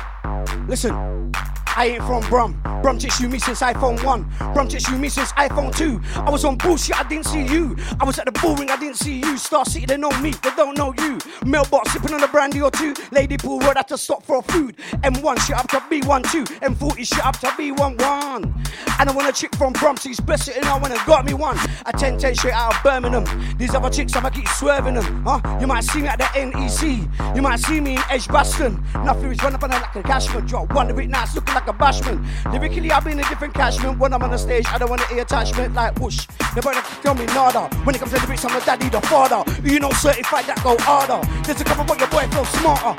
[0.68, 1.29] Listen,
[1.76, 2.60] I ain't from Brum.
[2.82, 4.52] Brum just you me since iPhone 1.
[4.54, 6.00] Brum just you me since iPhone 2.
[6.20, 7.76] I was on bullshit, I didn't see you.
[8.00, 9.36] I was at the bull ring, I didn't see you.
[9.36, 11.18] Star City, they know me, they don't know you.
[11.44, 12.94] Mailbox sipping on a brandy or two.
[13.12, 14.76] Ladypool Road, I to stop for food.
[15.02, 16.46] M1 shit up to B12.
[16.60, 18.60] M40 shit up to B11.
[18.98, 21.34] And I want a chick from Brum, she's best sitting on when I got me
[21.34, 21.58] one.
[21.86, 23.24] A 10 10 straight out of Birmingham.
[23.58, 25.24] These other chicks, I'ma keep swerving them.
[25.24, 25.58] Huh?
[25.60, 27.36] You might see me at the NEC.
[27.36, 28.82] You might see me in Edgbaston.
[29.04, 30.46] Nothing is running up on her like a cashman.
[30.46, 32.24] Drop one of it nice, looking like a bashman.
[32.52, 33.98] Lyrically, I've been a different cashman.
[33.98, 36.26] When I'm on the stage, I don't want to hear attachment like whoosh.
[36.54, 37.74] The brother can tell me nada.
[37.84, 39.42] When it comes to the lyrics, I'm the daddy, the father.
[39.62, 41.20] You know, certified that go harder.
[41.44, 42.94] There's a couple, but your boy feels smarter.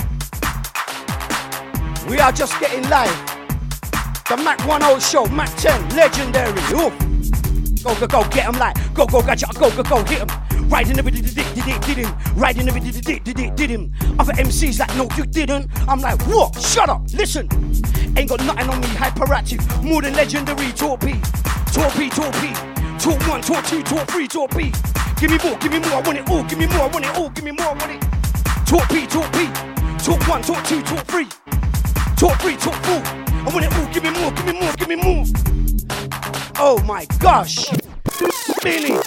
[2.09, 3.15] We are just getting live.
[4.27, 6.61] The Mac 10 show, Mac 10, legendary.
[6.73, 7.10] Oof.
[7.83, 10.69] Go, go, go, get him like, go, go, gotcha, go, go, go, hit him.
[10.69, 12.13] Riding every did did did did him.
[12.35, 13.91] Riding every did did did did him.
[14.19, 15.67] Other MCs like, no, you didn't.
[15.89, 16.55] I'm like, what?
[16.61, 17.49] Shut up, listen.
[18.15, 19.83] Ain't got nothing on me, hyperactive.
[19.83, 21.19] More than legendary, torpy.
[21.73, 22.99] Torpy, torpy.
[22.99, 24.71] Talk one, talk two, talk three, torpy.
[25.19, 26.43] Give me more, give me more, I want it all.
[26.43, 27.29] Give me more, I want it all.
[27.29, 28.01] Give me more, I want it.
[28.69, 30.05] Torpy, torpy.
[30.05, 31.27] Talk one, talk two, talk three.
[32.15, 33.01] Talk three, talk four.
[33.03, 33.87] I want it all.
[33.91, 36.40] Give me more, give me more, give me more.
[36.57, 37.69] Oh my gosh.
[38.31, 38.99] Spinning.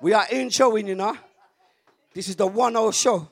[0.00, 1.16] We are introing, you know.
[2.14, 3.28] This is the 1 0 show.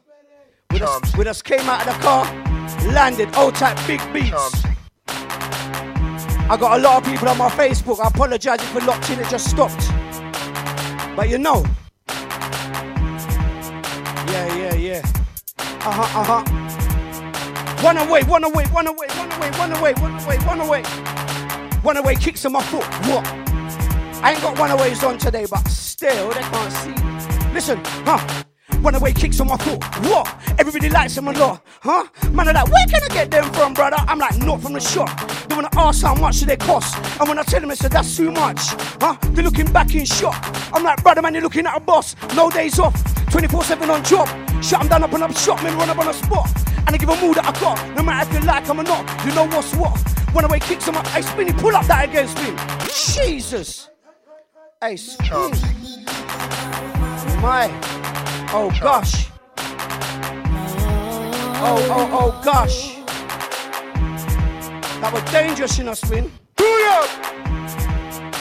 [0.71, 2.25] We just, we just came out of the car,
[2.93, 4.65] landed, old type big beats.
[5.09, 8.01] I got a lot of people on my Facebook.
[8.01, 9.89] I apologize if we're locked in, it just stopped.
[11.17, 11.65] But you know.
[14.29, 15.03] Yeah, yeah, yeah.
[15.59, 17.83] Uh huh, uh huh.
[17.83, 20.81] One away, one away, one away, one away, one away, one away, one away.
[20.87, 21.10] One away
[22.21, 22.85] kicks on my foot.
[23.07, 23.27] What?
[24.23, 27.53] I ain't got one aways on today, but still, they can't see.
[27.55, 28.45] Listen, huh?
[28.83, 29.85] One away kicks on my foot.
[30.07, 30.27] What?
[30.59, 32.05] Everybody likes them a lot, huh?
[32.31, 33.97] Man, are like, where can I get them from, brother?
[33.99, 35.11] I'm like, not from the shop.
[35.49, 37.93] They wanna ask how much do they cost, and when I tell them, I said
[37.93, 38.61] that's too much,
[39.01, 39.17] huh?
[39.33, 40.43] They're looking back in shock.
[40.73, 42.17] I'm like, brother, man, you're looking at a boss.
[42.35, 42.95] No days off,
[43.31, 44.29] 24/7 on job.
[44.63, 46.51] Shut them down, up and up shop, man, run up on the spot.
[46.87, 48.85] And I give 'em all that I got, no matter if you like 'em or
[48.85, 49.27] not.
[49.27, 49.99] You know what's what?
[50.33, 51.07] One away kicks on my.
[51.09, 52.55] Hey, Spinny, pull up that against me.
[52.89, 53.91] Jesus.
[54.81, 55.53] Hey, Spin.
[57.43, 57.71] My.
[58.53, 59.29] Oh gosh.
[61.63, 62.97] Oh, oh, oh gosh.
[65.01, 66.29] That was dangerous, you know, Spin.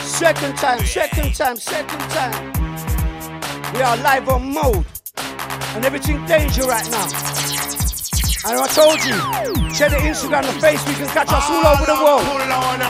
[0.02, 2.54] Second time, second time, second time.
[3.74, 4.84] We are live on mode.
[5.76, 7.06] And everything danger right now.
[8.50, 9.14] And I told you,
[9.76, 12.26] check the Instagram, the Facebook, can catch us all over the world.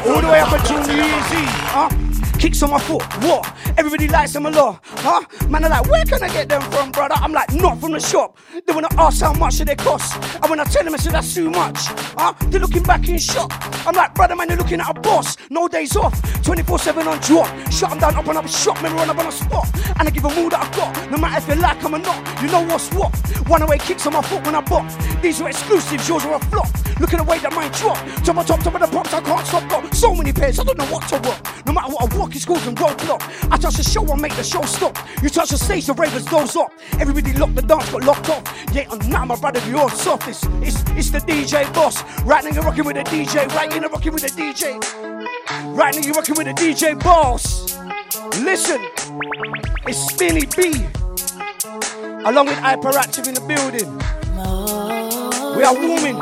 [0.08, 1.50] All the way up until New Year's Eve.
[1.68, 2.09] Huh?
[2.40, 3.54] Kicks on my foot, what?
[3.78, 5.22] Everybody likes them a lot, huh?
[5.50, 7.16] Man, they're like, where can I get them from, brother?
[7.18, 8.38] I'm like, not from the shop.
[8.66, 10.16] They wanna ask how much do they cost.
[10.36, 11.78] And when I tell them, I say, that's too much,
[12.18, 12.34] huh?
[12.48, 13.52] They're looking back in shock.
[13.86, 15.36] I'm like, brother, man, you're looking at a boss.
[15.50, 17.48] No days off, 24 7 on drop.
[17.72, 19.70] Shut them down, up and up shop, man, run up on a spot.
[20.00, 22.00] And I give them all that I got, no matter if you like them or
[22.00, 22.42] not.
[22.42, 23.14] You know what's what?
[23.50, 24.90] One away kicks on my foot when I bop.
[25.22, 26.70] These are exclusives, yours are a flop.
[27.00, 27.98] Look at the way that mine drop.
[28.24, 29.70] Top of top, top of the pops, I can't stop.
[29.70, 31.66] Got so many pairs, I don't know what to walk.
[31.66, 33.22] No matter what I walk, it's schools and roadblock.
[33.52, 34.98] I touch the show, I make the show stop.
[35.22, 36.72] You touch the stage, the ravens doze up.
[37.00, 38.44] Everybody locked the dance, got locked off.
[38.74, 40.28] Yeah, I'm not my brother, you're all soft.
[40.28, 42.04] It's, it's, it's the DJ boss.
[42.24, 43.48] Right now you're rocking with the DJ.
[43.56, 44.80] Right now you're rocking with the DJ.
[45.76, 47.78] Right now you're rocking with the DJ boss.
[48.40, 48.82] Listen,
[49.88, 50.86] it's Spinny B.
[52.26, 53.98] Along with Hyperactive in the building.
[55.56, 56.20] We are warming.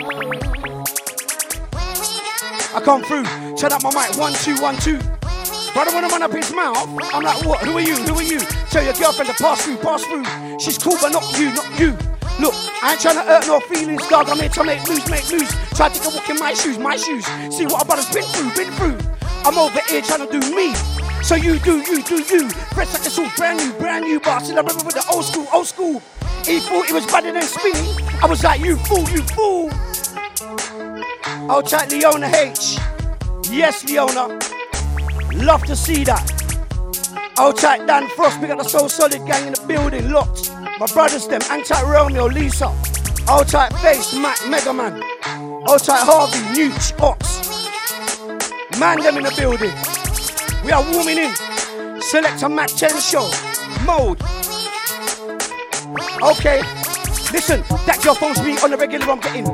[2.74, 3.24] I come through,
[3.56, 5.00] turn up my mic, one, two, one, two.
[5.74, 6.78] When I run up his mouth,
[7.14, 7.60] I'm like, what?
[7.64, 7.96] Who are you?
[7.96, 8.40] Who are you?
[8.70, 10.26] Tell your girlfriend to pass through, pass through.
[10.60, 11.92] She's cool, but not you, not you.
[12.40, 12.54] Look,
[12.84, 14.30] I ain't trying to hurt no feelings, dog.
[14.30, 15.52] I'm here to make loose, make loose.
[15.76, 17.26] Try to take a walk in my shoes, my shoes.
[17.56, 18.98] See what a brother's been through, been through.
[19.46, 20.74] I'm over here trying to do me.
[21.24, 22.50] So you do, you do, you.
[22.76, 24.20] Fresh like it's all brand new, brand new.
[24.20, 26.02] But still I remember with the old school, old school.
[26.46, 28.04] He thought it was better than Spinny.
[28.22, 29.72] I was like, you fool, you fool.
[31.50, 32.78] I'll chat Leona H.
[33.50, 34.57] Yes, Leona.
[35.46, 36.38] Love to see that.
[37.38, 38.42] I'll Dan Frost.
[38.42, 40.52] We got the So Solid gang in the building, locked.
[40.80, 41.42] My brothers, them.
[41.52, 42.74] Anti Romeo, Lisa.
[43.28, 45.02] I'll Face, Mac, Mega Man.
[45.68, 47.68] I'll Harvey, Newch, Ox.
[48.80, 49.74] Man, them in the building.
[50.66, 52.02] We are warming in.
[52.02, 53.30] Select a Mac 10 show.
[53.86, 54.22] Mode.
[56.22, 56.62] Okay.
[57.32, 59.46] Listen, that girl phones me on the regular, I'm getting.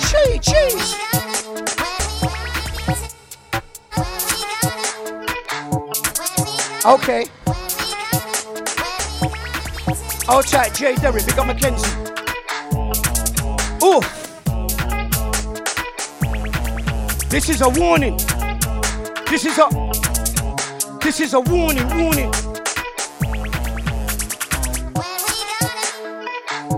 [0.00, 1.43] Chee, cheese.
[6.86, 7.24] Okay.
[10.28, 11.88] I'll chat Jay Derrick, big up Mackenzie.
[13.82, 14.02] Ooh.
[17.30, 18.18] This is a warning.
[19.30, 19.68] This is a
[21.00, 22.30] this is a warning, warning.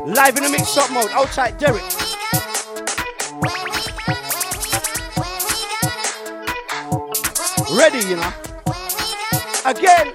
[0.06, 1.82] Live in the mix up mode, oh, outside Derek.
[7.76, 8.45] Ready, you know.
[9.66, 10.14] Again.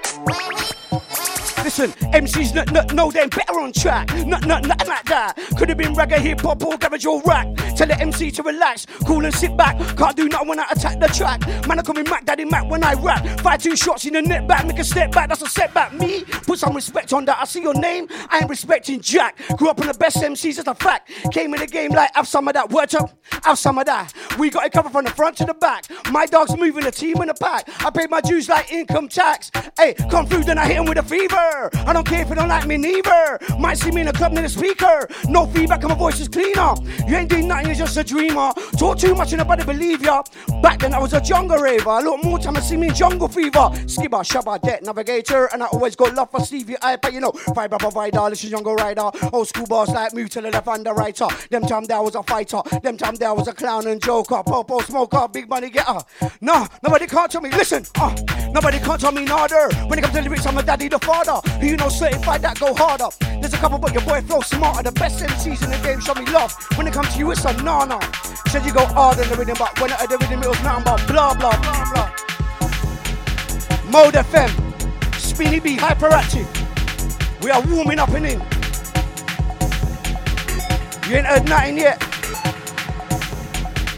[1.72, 4.12] Listen, MCs n- n- know they're better on track.
[4.12, 5.38] N- n- nothing like that.
[5.58, 7.48] Could have been reggae, hip hop, or garage or rap.
[7.78, 9.78] Tell the MC to relax, cool and sit back.
[9.96, 11.48] Can't do nothing when I attack the track.
[11.70, 13.26] Man, I call me Mac Daddy Mac when I rap.
[13.40, 15.30] Fire two shots in the net back, make a step back.
[15.30, 15.94] That's a setback.
[15.94, 17.38] Me, put some respect on that.
[17.40, 19.38] I see your name, I ain't respecting Jack.
[19.56, 21.10] Grew up on the best MCs, that's a fact.
[21.32, 22.70] Came in the game like, have some of that.
[22.70, 24.14] Word up, have some of that.
[24.38, 25.86] We got it covered from the front to the back.
[26.12, 27.70] My dog's moving the team in the pack.
[27.80, 29.52] I pay my dues like income tax.
[29.78, 31.61] Hey, come through, then I hit him with a fever.
[31.86, 33.40] I don't care if you don't like me neither.
[33.60, 35.08] Might see me in a club near the speaker.
[35.28, 36.74] No feedback, and my voice is cleaner.
[37.08, 38.52] You ain't doing nothing, you're just a dreamer.
[38.78, 40.24] Talk too much and nobody believe ya.
[40.62, 42.00] Back then I was a jungle raver.
[42.02, 43.70] Look more time I see me in jungle fever.
[43.86, 47.32] Skibber, shabba, debt navigator, and I always got love for Stevie I, but you know,
[47.32, 49.10] fiber provider, this is jungle rider.
[49.34, 51.28] Old school boss like move to the left underwriter.
[51.50, 52.62] Them time there was a fighter.
[52.82, 54.42] Them time there was a clown and joker.
[54.44, 56.00] Popo smoker, big money getter.
[56.42, 57.50] No, nobody can't tell me.
[57.52, 58.16] Listen, uh,
[58.52, 59.70] nobody can't tell me neither.
[59.88, 61.42] When it comes to the lyrics, I'm a daddy the father.
[61.60, 63.10] Who you know certified that go harder.
[63.40, 64.84] There's a couple, but your boy flow smarter.
[64.84, 66.56] The best MCs in the game show me love.
[66.76, 68.00] When it comes to you, it's a nana.
[68.48, 70.84] Said you go harder in the rhythm, but when I the rhythm, it was nothing
[70.84, 72.12] but blah blah blah blah.
[73.92, 74.52] Mode FM,
[75.16, 76.48] Spinny B, hyperactive.
[77.44, 78.40] We are warming up and in.
[81.10, 82.02] You ain't heard nothing yet.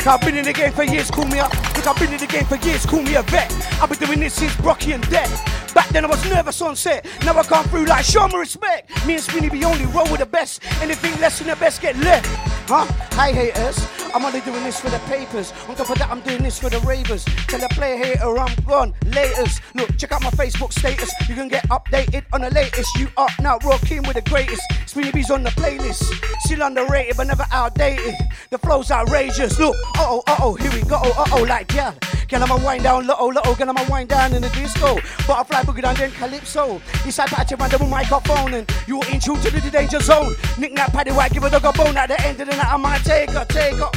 [0.05, 1.53] I've been in the game for years, call me up.
[1.75, 3.51] Look, I've been in the game for years, call me a vet.
[3.81, 5.62] I've been doing this since Brockie and Death.
[5.73, 7.05] Back then I was nervous on set.
[7.25, 9.05] Now I come through like show me respect.
[9.05, 10.61] Me and Spinny B only roll with the best.
[10.81, 12.27] Anything less than the best get left.
[12.67, 12.85] Huh?
[13.13, 13.87] Hi haters.
[14.13, 15.51] I'm only doing this for the papers.
[15.67, 17.25] On top of that, I'm doing this for the ravers.
[17.47, 18.93] Tell the player hater I'm gone.
[19.05, 19.59] Laters.
[19.73, 21.11] Look, check out my Facebook status.
[21.27, 22.95] You can get updated on the latest.
[22.97, 24.61] You up now, rocking with the greatest.
[24.85, 26.03] Spinny B's on the playlist.
[26.41, 28.13] Still underrated, but never outdated.
[28.51, 29.57] The flow's outrageous.
[29.59, 30.97] Look, uh oh, uh oh, here we go.
[30.97, 31.93] Uh oh, like yeah.
[32.27, 34.95] Can I wind down, little, little, can I wind down in the disco?
[35.27, 36.81] Butterfly boogie down, then calypso.
[37.03, 40.35] This side patch around the microphone, and you in tune to the danger zone.
[40.57, 42.71] Nick that paddy white, give a dog a bone at the end of the night.
[42.71, 43.89] I might take her, take her.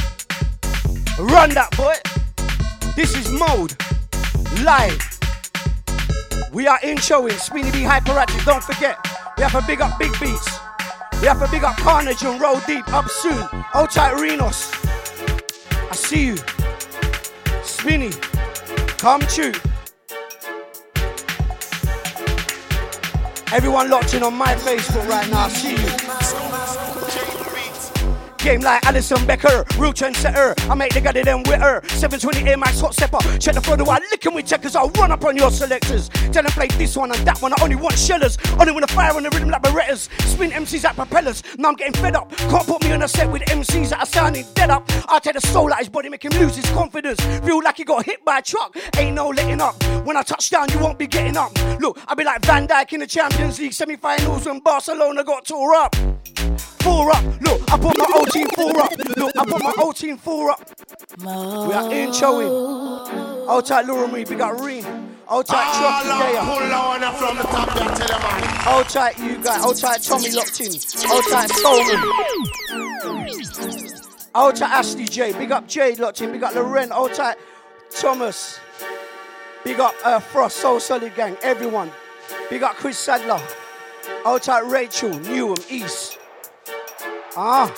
[1.19, 1.95] Run that boy.
[2.95, 3.75] This is mode
[4.63, 5.01] live.
[6.51, 8.45] We are in showing Spinny B Hyperactive.
[8.45, 8.97] Don't forget,
[9.37, 10.59] we have to big up Big Beats.
[11.21, 13.47] We have to big up Carnage and Roll Deep up soon.
[13.51, 14.73] Hold tight, Renos.
[15.91, 16.37] I see you.
[17.63, 18.11] Spinny,
[18.97, 19.53] come true.
[23.53, 25.45] Everyone locked in on my Facebook right now.
[25.45, 26.86] I see you.
[28.47, 30.55] Game like Alisson Becker, real trendsetter.
[30.69, 31.81] I make the guy them with her.
[31.89, 33.19] 720 Air Max hot stepper.
[33.39, 34.73] Check the photo while licking with checkers.
[34.73, 36.07] I'll run up on your selectors.
[36.31, 37.51] Tell them play this one and that one.
[37.51, 38.37] I only want shellers.
[38.57, 40.07] Only want to fire on the rhythm like Berettas.
[40.21, 41.43] Spin MCs like propellers.
[41.57, 42.33] Now I'm getting fed up.
[42.37, 44.89] Can't put me on a set with MCs that are sounding dead up.
[45.09, 47.19] I take the soul out his body, make him lose his confidence.
[47.45, 48.77] Feel like he got hit by a truck.
[48.95, 49.75] Ain't no letting up.
[50.05, 51.51] When I touch down, you won't be getting up.
[51.81, 55.73] Look, I be like Van Dijk in the Champions League semi-finals when Barcelona got tore
[55.75, 55.97] up.
[56.37, 57.23] Four up.
[57.41, 58.91] Look, I put my old team four up.
[59.17, 60.69] Look, I put my old team four up.
[61.19, 62.47] We are in showing.
[62.47, 64.83] Old tight Laura Marie, big up Reen.
[64.83, 66.41] Tight Chucky Gaya.
[66.41, 68.83] Pull on from the top there, tell them man.
[68.85, 69.81] Tight you guys.
[69.81, 70.73] Tight Tommy locked in.
[71.11, 72.01] Old tight Solomon.
[74.35, 75.33] Old tight Ashley J.
[75.33, 76.31] Big up Jade locked in.
[76.31, 76.91] Big up Loren.
[76.91, 77.37] Old tight
[77.89, 78.59] Thomas.
[79.63, 81.35] Big up uh, Frost, So Solid Gang.
[81.41, 81.91] Everyone.
[82.51, 83.41] Big up Chris Sadler.
[84.23, 86.19] Old tight Rachel, Newham, East.
[87.39, 87.69] Ah.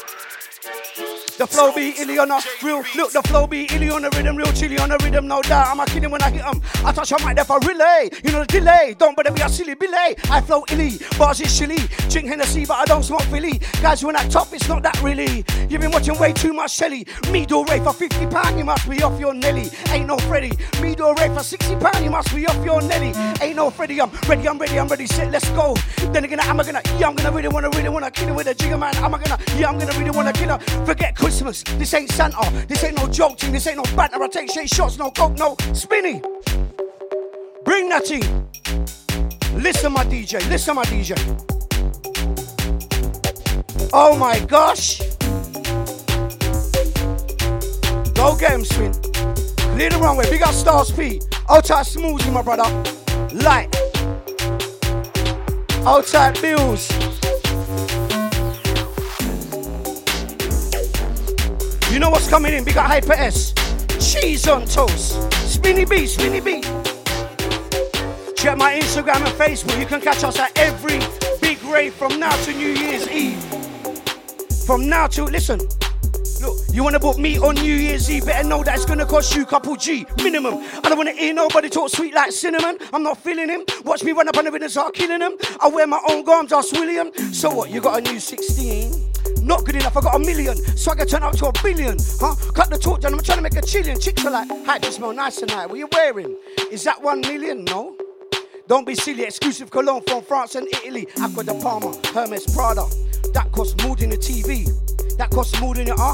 [1.40, 3.14] The flow be Iliana, real look.
[3.14, 5.26] The flow be Iliana rhythm, real chilly on the rhythm.
[5.26, 6.62] No doubt, I'm a kidding when I hit 'em.
[6.84, 8.10] I touch your mic there for relay.
[8.26, 8.94] You know the delay.
[9.00, 10.18] Don't bother me, a silly belay.
[10.30, 11.78] I flow illy, bars is chilly.
[12.10, 13.62] Drink Hennessy, but I don't smoke Philly.
[13.82, 15.46] Guys, when I top, it's not that really.
[15.70, 17.08] You've been watching way too much Shelly.
[17.32, 19.72] Me do a rate for 50 pound, you must be off your Nelly.
[19.92, 20.52] Ain't no Freddy.
[20.82, 23.14] Me do a rate for 60 pound, you must be off your Nelly.
[23.42, 24.02] Ain't no Freddy.
[24.02, 25.08] I'm ready, I'm ready, I'm ready.
[25.08, 25.74] Set, let's go.
[26.12, 28.54] Then again, I'm gonna, yeah, I'm gonna really wanna, really wanna kill it with a
[28.54, 28.94] jigger man.
[28.98, 30.60] I'm gonna, yeah, I'm gonna really wanna kill her.
[30.86, 31.62] Forget Christmas.
[31.78, 32.66] This ain't Santa.
[32.68, 33.52] This ain't no joke team.
[33.52, 34.20] This ain't no banter.
[34.20, 36.24] I take shots, no coke, no spinny.
[37.64, 38.48] Bring that in.
[39.62, 40.40] Listen, my DJ.
[40.50, 41.14] Listen, my DJ.
[43.94, 45.02] Oh my gosh.
[48.16, 48.92] Go get him, spin.
[49.76, 50.28] Clear the runway.
[50.32, 51.22] Big up Stars P.
[51.48, 52.66] Outside Smoothie, my brother.
[53.36, 53.70] Light.
[55.86, 57.09] Outside Bills.
[62.00, 62.64] You know what's coming in?
[62.64, 63.54] We got Hyper S.
[64.00, 65.34] Cheese on toast.
[65.34, 66.62] Spinny B, Spinny B.
[68.38, 69.78] Check my Instagram and Facebook.
[69.78, 71.00] You can catch us at every
[71.42, 73.44] big rave from now to New Year's Eve.
[74.66, 75.60] From now to, listen,
[76.40, 79.06] look, you want to book me on New Year's Eve, better know that it's to
[79.06, 80.54] cost you couple G minimum.
[80.54, 82.78] I don't want to hear nobody talk sweet like cinnamon.
[82.94, 83.66] I'm not feeling him.
[83.84, 85.34] Watch me run up on the rhythm, start killing him.
[85.60, 87.12] I wear my own garms, I'll William.
[87.34, 89.09] So what, you got a new 16?
[89.50, 90.56] Not good enough, I got a million.
[90.56, 91.98] Can turn up to a billion.
[92.20, 92.36] Huh?
[92.54, 94.00] Cut the talk down, I'm trying to make a chillion.
[94.00, 95.66] Chicks are like, hype, you smell nice tonight.
[95.66, 96.38] What are you wearing?
[96.72, 97.66] Is that one million?
[97.66, 97.98] No.
[98.68, 101.08] Don't be silly, exclusive cologne from France and Italy.
[101.20, 102.86] Aqua de Palma, Hermes Prada.
[103.34, 104.70] That costs more than the TV.
[105.18, 106.14] That costs more than your uh.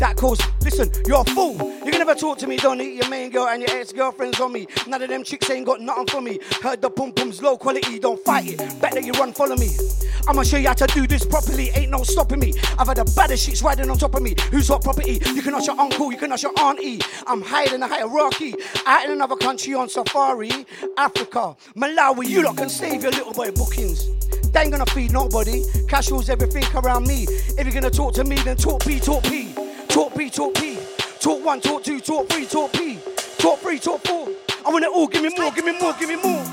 [0.00, 1.52] That cause, listen, you're a fool.
[1.84, 4.40] You can never talk to me, don't eat your main girl and your ex girlfriends
[4.40, 4.66] on me.
[4.88, 6.38] None of them chicks ain't got nothing for me.
[6.62, 8.58] Heard the pum pum's low quality, don't fight it.
[8.80, 9.68] Bet that you run, follow me.
[10.26, 12.54] I'ma show you how to do this properly, ain't no stopping me.
[12.78, 14.34] I've had the baddest chicks riding on top of me.
[14.50, 15.20] Who's hot property?
[15.34, 17.02] You can ask your uncle, you can ask your auntie.
[17.26, 18.54] I'm higher than a hierarchy.
[18.86, 20.64] Out in another country on safari,
[20.96, 24.08] Africa, Malawi, you lot can save your little boy bookings.
[24.50, 25.62] They ain't gonna feed nobody.
[25.88, 27.24] Cash rules everything around me.
[27.28, 29.54] If you're gonna talk to me, then talk P, talk P.
[29.90, 30.78] Talk P, talk P.
[31.18, 32.98] Talk one, talk two, talk three, talk P.
[33.38, 34.28] Talk three, talk four.
[34.64, 36.44] I want it all, give me more, give me more, give me more.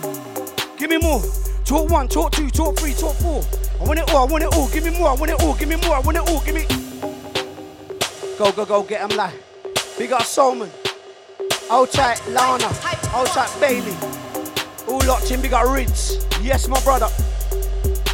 [0.78, 1.22] Give me more.
[1.64, 3.44] Talk one, talk two, talk three, talk four.
[3.80, 5.54] I want it all, I want it all, give me more, I want it all,
[5.56, 6.66] give me more, I want it all, give me.
[8.38, 9.36] Go, go, go, get 'em like.
[9.98, 10.72] Big up Solomon.
[11.70, 12.68] Hold tight, Lana.
[13.14, 13.96] Hold tight, Bailey.
[14.88, 16.26] All locked in, big up Ritz.
[16.42, 17.10] Yes, my brother.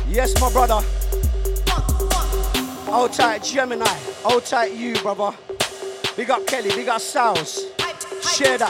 [0.08, 0.82] Yes, my brother.
[2.94, 3.88] Hold tight, Gemini.
[4.22, 5.36] Hold tight, you, brother.
[6.16, 7.64] Big up Kelly, big up Sals.
[8.22, 8.70] Share that.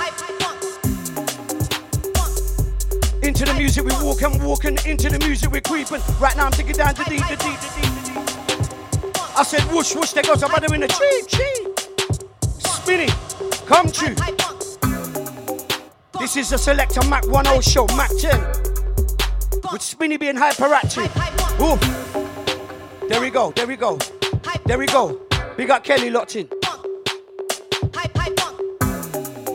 [3.21, 5.99] Into the music we walk and walking, into the music we're creeping.
[6.21, 9.37] Right now I'm taking down the deep, the deep, the deep.
[9.37, 11.67] I said whoosh, whoosh, there goes a brother in the cheap, cheap.
[12.65, 13.09] Spinny,
[13.65, 14.15] come to.
[16.17, 18.39] This is the Selector Mac 10 show, Mac 10.
[19.69, 21.11] With Spinny being hyperactive.
[21.59, 22.22] Ooh.
[23.09, 23.97] There we go, there we go.
[24.65, 25.21] There we go.
[25.57, 26.47] We got Kelly locked in.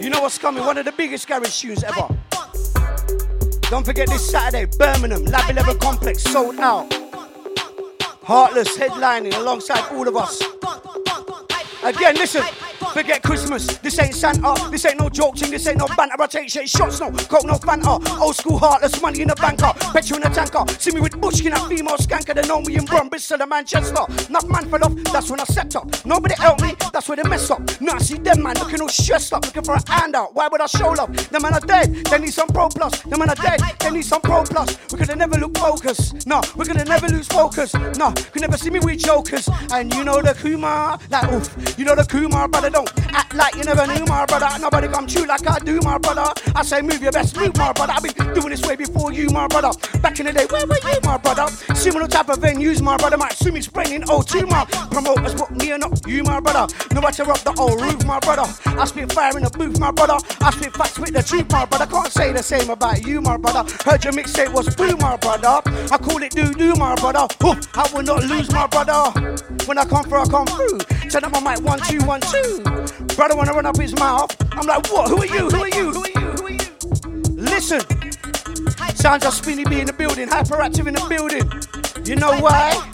[0.00, 0.64] You know what's coming?
[0.64, 2.08] One of the biggest garage tunes ever.
[3.70, 6.92] Don't forget this Saturday, Birmingham, Lab 11 Complex, sold out.
[8.22, 10.40] Heartless headlining alongside all of us.
[11.82, 12.42] Again, listen,
[12.92, 13.78] forget Christmas.
[13.78, 16.20] This ain't Santa, this ain't no joke thing, this ain't no banter.
[16.20, 17.98] I take shit shots, no coke, no fanta.
[18.20, 20.64] Old school heartless, money in the banker, petrol in the tanker.
[20.78, 24.04] See me with bushkin and female skanker, they know me in Brum, Bristol the Manchester.
[24.30, 25.86] Not man fell off, that's when I set up.
[26.04, 27.60] Nobody help me, that's where they mess up.
[27.80, 30.34] Now I see them man looking all stressed up, looking for a handout.
[30.34, 31.14] Why would I show love?
[31.30, 33.02] Them man are dead, they need some pro plus.
[33.02, 34.78] Them man are dead, they need some pro plus.
[34.92, 36.26] We could have never look focused.
[36.26, 37.74] No, we're gonna never lose focus.
[37.74, 39.48] No, could never see me with jokers.
[39.72, 41.78] And you know the Kumar, like oof.
[41.78, 42.68] You know the Kumar, brother.
[42.78, 44.48] Don't act like you never knew, my brother.
[44.60, 46.32] Nobody come true like I do, my brother.
[46.54, 47.92] I say move your best move, my brother.
[47.96, 49.70] I've been doing this way before you, my brother.
[49.98, 51.48] Back in the day, where were you, my brother?
[51.74, 53.16] Similar type of venues, my brother.
[53.16, 56.72] Might sue me spraying O2, my promoters, but me and not you, my brother.
[56.94, 58.46] No matter up the old roof, my brother.
[58.64, 60.18] I spit fire in the booth, my brother.
[60.40, 61.86] I spit facts with the truth, my brother.
[61.86, 63.68] Can't say the same about you, my brother.
[63.84, 65.62] Heard your mixtape was boo, my brother.
[65.90, 67.26] I call it doo doo, my brother.
[67.42, 69.10] Ooh, I will not lose, my brother.
[69.66, 70.78] When I come through, I come through.
[71.10, 72.60] Turn up my mic, one, two, one, two.
[73.16, 74.36] Brother wanna run up his mouth.
[74.52, 75.08] I'm like, what?
[75.08, 75.48] Who are you?
[75.48, 75.92] Who are you?
[75.92, 76.30] Who are you?
[76.32, 76.58] Who are you?
[77.32, 77.80] Listen.
[78.94, 81.50] Sounds of Spinny B in the building, hyperactive in the building.
[82.04, 82.90] You know why?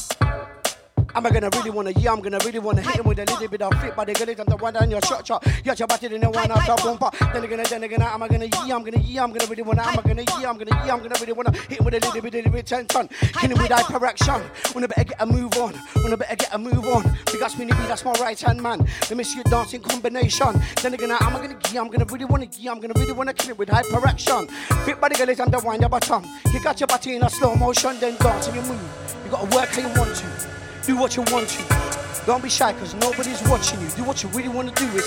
[1.15, 3.63] I'm gonna really wanna, yeah, I'm gonna really wanna hit him with a little bit
[3.63, 5.47] of fit, but they're gonna come to one down your shot shot.
[5.65, 7.11] Yeah, your body in the one after bumper.
[7.33, 9.63] Then they're gonna, then they're gonna, I'm gonna, yeah, I'm gonna, yeah, I'm gonna really
[9.63, 12.01] wanna, I'm gonna, yeah, I'm gonna, yeah, I'm gonna really wanna hit him with a
[12.01, 13.09] little bit, little bit, 10 ton.
[13.09, 14.75] Kill him with hyperaction.
[14.75, 15.75] Wanna better get a move on.
[15.97, 17.17] Wanna better get a move on.
[17.27, 18.87] Because B, that's my right hand man.
[19.09, 20.61] Let me see your dancing combination.
[20.83, 23.35] Then they're gonna, I'm gonna, yeah, I'm gonna really wanna, yeah, I'm gonna really wanna
[23.35, 24.51] kill it with hyperaction.
[24.85, 26.25] Fit body girl is under wind your bottom.
[26.53, 28.81] You got your body in a slow motion, then dance and you move.
[29.25, 30.64] You gotta work how you want to.
[30.87, 32.25] Do what you want to.
[32.27, 33.89] Don't be shy, cause nobody's watching you.
[33.97, 35.07] Do what you really wanna do is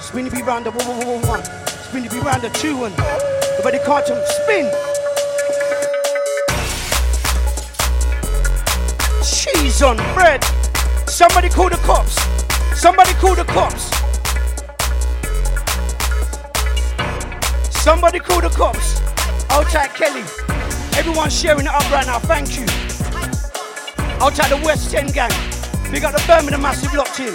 [0.00, 1.44] spin the beat round the one, one, one, one.
[1.66, 2.96] Spin the beat round the two and
[3.58, 4.24] nobody can't tell.
[4.24, 4.72] Spin.
[9.22, 10.42] Cheese on bread.
[11.06, 12.16] Somebody call the cops.
[12.80, 13.90] Somebody call the cops.
[17.82, 19.02] Somebody call the cops.
[19.50, 20.22] Outside Kelly.
[20.96, 22.18] Everyone's sharing it up right now.
[22.18, 23.01] Thank you.
[24.22, 25.32] Outside the West End gang.
[25.90, 27.34] Big up the Birmingham massive locked in.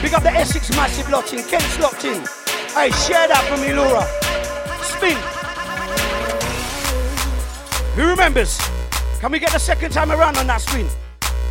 [0.00, 1.42] Big up the Essex massive locked in.
[1.42, 2.20] Kent's locked in.
[2.72, 4.06] Hey, share that for me, Laura.
[4.84, 5.18] Spin.
[7.96, 8.56] Who remembers?
[9.18, 10.88] Can we get the second time around on that spin?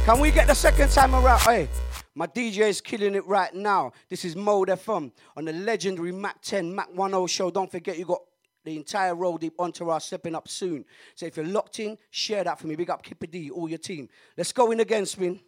[0.05, 1.41] Can we get the second time around?
[1.41, 1.67] Hey,
[2.15, 3.91] my DJ is killing it right now.
[4.07, 7.51] This is Mode FM on the legendary Mac 10, Mac 10 show.
[7.51, 8.21] Don't forget, you got
[8.63, 10.85] the entire road deep entourage stepping up soon.
[11.15, 12.75] So if you're locked in, share that for me.
[12.75, 14.09] Big up Kipper D, all your team.
[14.37, 15.39] Let's go in again, spin.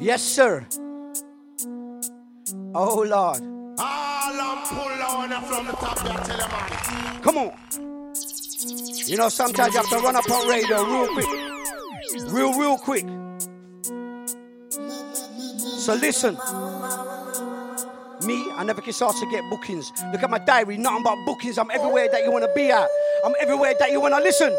[0.00, 0.66] Yes, sir.
[2.74, 3.40] Oh, Lord.
[3.78, 7.22] All I'm pull on from the top, there, tell them man.
[7.22, 7.52] Come on.
[9.06, 11.26] You know, sometimes you have to run up on radio real quick.
[12.32, 13.06] Real, real quick.
[15.80, 16.36] So listen.
[18.26, 19.92] Me, I never kiss ask to get bookings.
[20.12, 21.56] Look at my diary, nothing but bookings.
[21.58, 22.88] I'm everywhere that you wanna be at.
[23.24, 24.54] I'm everywhere that you wanna listen.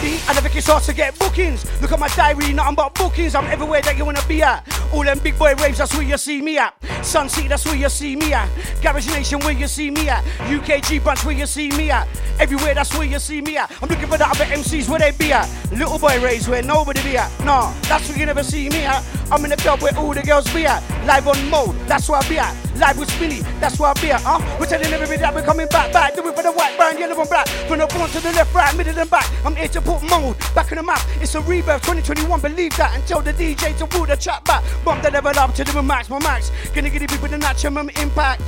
[0.00, 1.64] And I think hard to get bookings.
[1.80, 3.34] Look at my diary, nothing but bookings.
[3.34, 4.66] I'm everywhere that you wanna be at.
[4.92, 6.74] All them big boy raves, that's where you see me at.
[7.02, 8.48] Sun City, that's where you see me at.
[8.82, 10.22] Garage Nation, where you see me at.
[10.46, 12.06] UKG Bunch, where you see me at.
[12.38, 13.70] Everywhere, that's where you see me at.
[13.82, 15.48] I'm looking for the other MCs, where they be at.
[15.72, 17.30] Little boy raves, where nobody be at.
[17.44, 19.04] Nah, that's where you never see me at.
[19.30, 20.82] I'm in the club where all the girls be at.
[21.06, 22.54] Live on mode, that's where I be at.
[22.76, 24.22] Live with Spinny, that's where I be at.
[24.22, 24.38] Huh?
[24.60, 26.14] We're telling everybody that we're coming back, back.
[26.14, 27.48] Do it for the white, brown, yellow, and black.
[27.48, 29.28] From the front to the left, right, middle, and back.
[29.44, 31.00] I'm here to put mode back in the map.
[31.20, 32.94] It's a rebirth 2021, believe that.
[32.94, 34.62] And tell the DJ to pull the chat back.
[34.84, 36.52] Bump the level up to the max, my max.
[36.74, 38.42] Gonna give the people the maximum impact.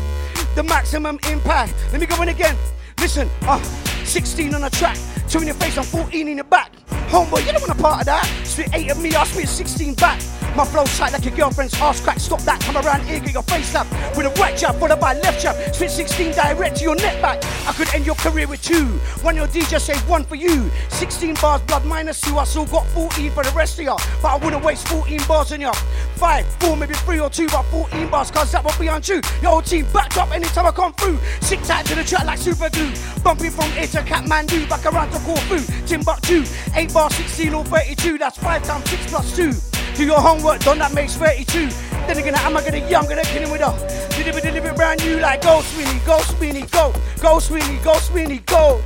[0.55, 1.73] The maximum impact.
[1.93, 2.57] Let me go in again.
[2.99, 3.63] Listen, uh,
[4.05, 6.73] 16 on the track, two in your face, I'm 14 in your back.
[7.09, 8.27] Homeboy, you don't want a part of that.
[8.45, 10.21] Spit 8 of me, I'll spit 16 back.
[10.57, 12.19] My flow tight like your girlfriend's ass crack.
[12.19, 13.87] Stop that, come around here, get your face up.
[14.17, 15.57] With a right jab, followed by a left jab.
[15.75, 17.43] Spit 16 direct to your neck back.
[17.67, 18.87] I could end your career with two.
[19.23, 20.71] One your DJ say one for you.
[20.89, 22.37] 16 bars, blood minus two.
[22.37, 23.97] I still got 14 for the rest of ya.
[24.21, 25.73] But I wouldn't waste 14 bars on ya.
[26.17, 29.21] Five, four, maybe three or two, but 14 bars, cause that would be untrue.
[29.41, 31.19] Your whole team backed up anytime I come through.
[31.41, 32.93] Stick tight to the track like super glue.
[33.23, 35.61] Bumping from here to Kathmandu, back around to Corfu.
[35.87, 36.45] Timbuktu,
[36.75, 39.70] 8 bar 16 or 32, that's 5 times 6 plus 2.
[40.01, 41.69] Do your homework, done that makes 32.
[42.07, 45.19] Then again, am I gonna young, gonna kill him with a deliver, deliver brand new
[45.19, 48.83] like go Sweeney, go Sweeney, go, go Sweeney, go Sweeney, go.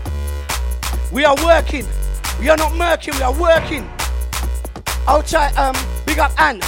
[1.13, 1.87] We are working,
[2.41, 3.89] we are not murking, we are working.
[5.07, 6.61] I'll Outside, um, big up Ann,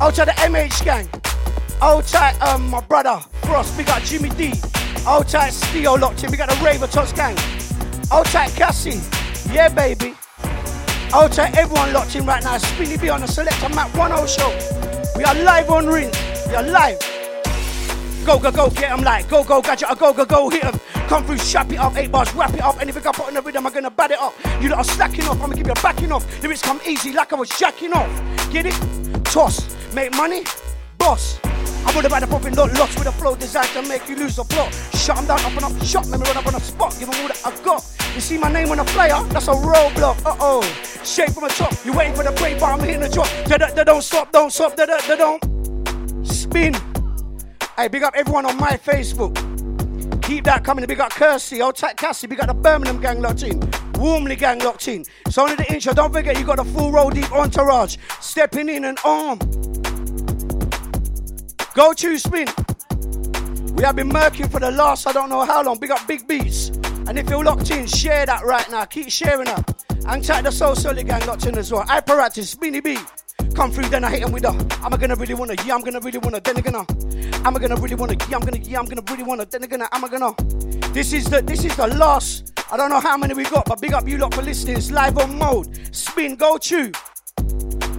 [0.00, 1.08] outside the MH gang.
[1.80, 4.52] I'll Outside, um, my brother Frost, big up Jimmy D.
[5.06, 7.36] Outside Steel locked in, we got the Raver Tots gang.
[8.10, 9.00] I'll Outside Cassie,
[9.54, 10.16] yeah baby.
[11.14, 12.56] Outside everyone locked in right now.
[12.56, 14.48] Spinny B on the Selector Mac 10 show.
[15.14, 16.10] We are live on ring.
[16.48, 16.98] We are live.
[18.24, 19.28] Go, go, go, get get 'em like.
[19.28, 20.80] Go, go, gadget, go, go, go, hit hit 'em.
[21.08, 22.80] Come through, shap it up, eight bars, wrap it up.
[22.80, 24.32] Anything I put in the rhythm, I'm gonna bat it up.
[24.62, 26.24] You lot are slacking off, I'm gonna give you a backing off.
[26.42, 28.50] Lyrics come easy like I was jacking off.
[28.50, 29.24] Get it?
[29.24, 29.60] Toss.
[29.92, 30.44] Make money?
[31.02, 31.40] Boss.
[31.44, 34.14] I would have had a popping lot lost with a flow designed to make you
[34.14, 34.72] lose the plot.
[34.94, 37.08] Shut 'em down, up and up, shot, let me run up on the spot, give
[37.08, 37.84] give 'em all that I got.
[38.14, 39.20] You see my name on the flyer?
[39.30, 40.24] That's a roadblock.
[40.24, 40.62] Uh oh.
[41.02, 41.74] Shape from the top.
[41.84, 43.26] You waiting for the break, but I'm hitting the drop.
[43.46, 45.42] Da da da don't stop, don't stop, da da da don't
[46.24, 46.76] spin.
[47.76, 49.34] Hey, big up everyone on my Facebook.
[50.22, 50.86] Keep that coming.
[50.86, 52.28] Big up Kirsty, old Tat Cassie.
[52.28, 53.58] Big up the Birmingham gang locked in.
[53.94, 55.04] Warmly gang locked in.
[55.30, 55.94] So only the intro.
[55.94, 57.96] Don't forget you got the full roll deep entourage.
[58.20, 59.40] Stepping in and arm.
[61.74, 62.46] Go to spin.
[63.74, 65.78] We have been murking for the last I don't know how long.
[65.78, 66.68] Big up big beats.
[67.08, 68.84] And if you're locked in, share that right now.
[68.84, 69.84] Keep sharing that.
[70.06, 71.84] And check the So Solid gang locked in as well.
[71.88, 72.98] Apparatus, Spinny B.
[73.54, 74.50] Come through, then I hit him with a.
[74.84, 75.54] Am I gonna really wanna?
[75.64, 76.40] Yeah, I'm gonna really wanna.
[76.40, 76.84] Then again, uh,
[77.44, 78.16] am I gonna really wanna?
[78.28, 78.58] Yeah, I'm gonna.
[78.58, 79.46] Yeah, I'm gonna really wanna.
[79.46, 80.34] Then again, uh, am I gonna?
[80.92, 81.40] This is the.
[81.40, 82.52] This is the last.
[82.70, 84.76] I don't know how many we got, but big up you lot for listening.
[84.76, 85.94] It's live on mode.
[85.94, 86.92] Spin, go chew.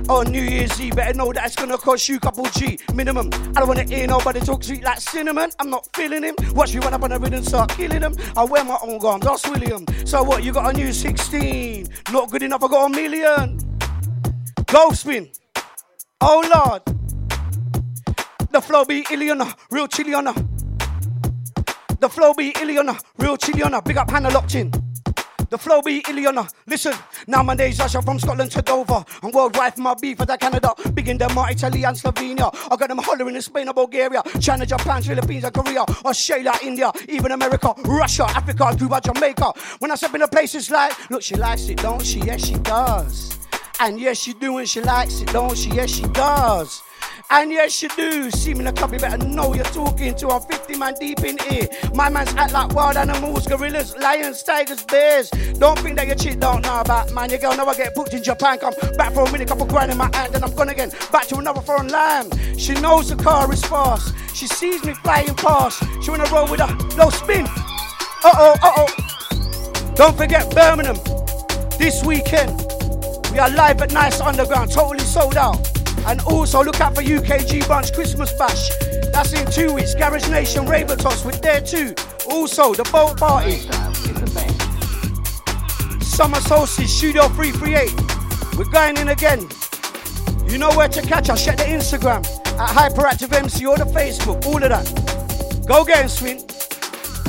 [0.09, 3.29] On New Year's Eve, better know that it's gonna cost you a couple G minimum.
[3.55, 5.49] I don't wanna hear nobody talk sweet like cinnamon.
[5.59, 6.35] I'm not feeling him.
[6.53, 8.15] Watch me run up on the rhythm start killing him.
[8.35, 9.85] I wear my own garms, that's William.
[10.05, 10.43] So what?
[10.43, 11.87] You got a new 16?
[12.11, 12.63] Not good enough.
[12.63, 13.59] I got a million.
[14.65, 15.29] Go spin.
[16.19, 16.81] Oh Lord.
[18.51, 20.37] The flow be Iliana, uh, real Chiliana.
[20.37, 21.95] Uh.
[21.99, 23.83] The flow be Iliana, uh, real Chiliana.
[23.83, 24.82] Big up Hannah locked in.
[25.53, 26.51] The flow be Iliana.
[26.65, 26.95] Listen,
[27.27, 29.05] now my days Usher from Scotland to Dover.
[29.21, 30.73] I'm worldwide for my beef for Canada.
[30.95, 32.49] Big in Denmark, Italy, and Slovenia.
[32.71, 34.23] I got them hollering in Spain and Bulgaria.
[34.41, 35.81] China, Japan, Philippines, and Korea.
[35.81, 39.53] Australia, India, even America, Russia, Africa, Cuba, Jamaica.
[39.77, 42.17] When I step in the places like, look, she likes it, don't she?
[42.21, 43.37] Yes, she does.
[43.79, 45.69] And yes, she do, and she likes it, don't she?
[45.69, 46.81] Yes, she does.
[47.35, 48.29] And yes, you do.
[48.29, 50.27] See me in the club, you better know you're talking to.
[50.29, 51.67] I'm 50 man deep in here.
[51.95, 55.31] My man's act like wild animals, gorillas, lions, tigers, bears.
[55.57, 57.31] Don't think that your chick don't know about man.
[57.31, 58.59] Your girl never get booked in Japan.
[58.59, 60.91] Come back for a minute, couple grand in my hand, and I'm gone again.
[61.11, 62.39] Back to another foreign land.
[62.55, 64.13] She knows the car is fast.
[64.35, 65.83] She sees me flying past.
[66.03, 67.47] She wanna roll with a low spin.
[67.47, 69.93] Uh oh, uh oh.
[69.95, 70.97] Don't forget Birmingham
[71.79, 72.63] this weekend.
[73.31, 75.82] We are live at Nice Underground, totally sold out.
[76.05, 78.69] And also look out for UKG Bunch Christmas Bash.
[79.11, 79.95] That's in two weeks.
[79.95, 81.93] Garage Nation Raver Tots with there too.
[82.29, 83.59] Also the boat party.
[86.01, 88.57] Summer Solstice Studio 338.
[88.57, 89.47] We're going in again.
[90.47, 91.43] You know where to catch us.
[91.43, 92.23] Check the Instagram
[92.59, 94.45] at Hyperactive MC or the Facebook.
[94.45, 95.65] All of that.
[95.67, 96.47] Go get 'em, swing.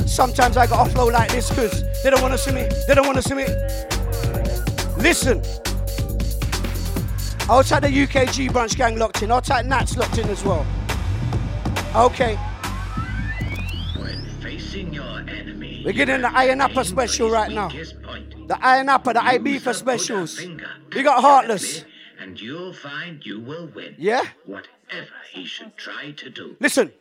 [0.05, 2.67] Sometimes I got offload like this because they don't want to see me.
[2.87, 3.47] They don't want to see me.
[4.97, 5.64] Listen.
[7.47, 9.31] I'll take the UKG Bunch gang locked in.
[9.31, 10.65] I'll take Nats locked in as well.
[11.95, 12.35] Okay.
[13.97, 17.69] When facing your enemy, We're getting the Iron Upper special right now.
[17.69, 18.47] point.
[18.47, 20.41] The Iron Upper, the IB for specials.
[20.41, 21.85] You got Heartless.
[22.19, 23.93] And you'll find you will win.
[23.99, 24.23] Yeah?
[24.45, 26.55] Whatever he should try to do.
[26.59, 26.91] Listen.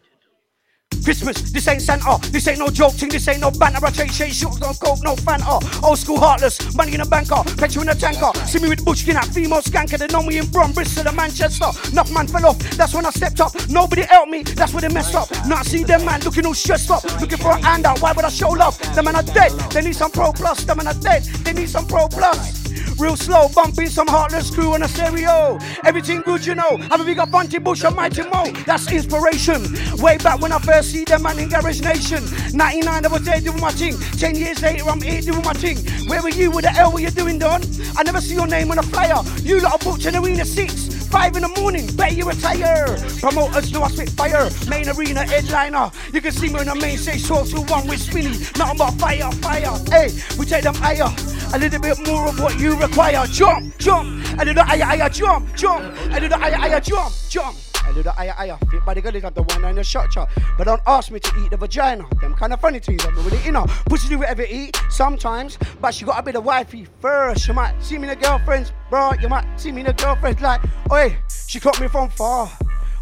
[1.05, 3.85] Christmas, this ain't Santa, this ain't no joke thing, this ain't no banter.
[3.85, 5.45] I take shade shots, no coke, no Fanta.
[5.47, 8.25] Uh, old school heartless, money in a banker, uh, petrol in a tanker.
[8.25, 8.47] Uh.
[8.47, 11.67] See me with bushkin at female skanker, they know me in Brum, Bristol, and Manchester.
[11.93, 13.53] Enough man fell off, that's when I stepped up.
[13.69, 15.31] Nobody helped me, that's where they messed up.
[15.47, 18.01] Now I see them man looking all stressed up, looking for a handout.
[18.01, 18.79] Why would I show love?
[18.95, 20.65] Them man are dead, they need some pro plus.
[20.65, 22.65] Them man are dead, they need some pro plus.
[22.99, 25.59] Real slow, bumping some heartless crew on a stereo.
[25.85, 26.77] Everything good, you know.
[26.91, 28.53] Have a big up Bunty Bush and Mighty Mo.
[28.67, 29.63] That's inspiration.
[29.99, 32.23] Way back when I first see them man in Garage Nation.
[32.55, 33.99] 99, I was there doing my thing.
[34.19, 35.79] 10 years later, I'm here doing my thing.
[36.09, 36.53] Where were you?
[36.53, 37.63] What the hell were you doing, Don?
[37.97, 39.21] I never see your name on a flyer.
[39.43, 40.95] You lot are booked in Arena 6.
[41.09, 42.87] Five in the morning, bet you retire.
[43.21, 44.49] Promoters know I spit fire.
[44.69, 45.91] Main arena headliner.
[46.13, 48.35] You can see me on the main stage, 12 to 1 with Spinny.
[48.57, 49.75] Nothing but fire, fire.
[49.91, 51.11] Hey, we take them higher.
[51.55, 53.27] A little bit more of what you require.
[53.27, 54.27] Jump, jump.
[54.41, 55.85] A little higher, higher, jump, jump.
[56.11, 57.57] A little higher, higher, jump, jump.
[57.87, 58.59] A little higher, higher.
[58.71, 60.27] Fit by the girl is not the one in the structure.
[60.57, 62.05] But don't ask me to eat the vagina.
[62.21, 63.05] Them kind of funny things.
[63.05, 63.65] I'm really inner.
[63.89, 65.59] Pussy do whatever eat sometimes.
[65.81, 67.47] But she got a bit of wifey first.
[67.47, 69.13] You might see me in the girlfriends, bro.
[69.21, 71.17] You might see me in the girlfriends like, oi,
[71.47, 72.51] she caught me from far.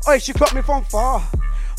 [0.09, 1.23] Oi, she caught me from far.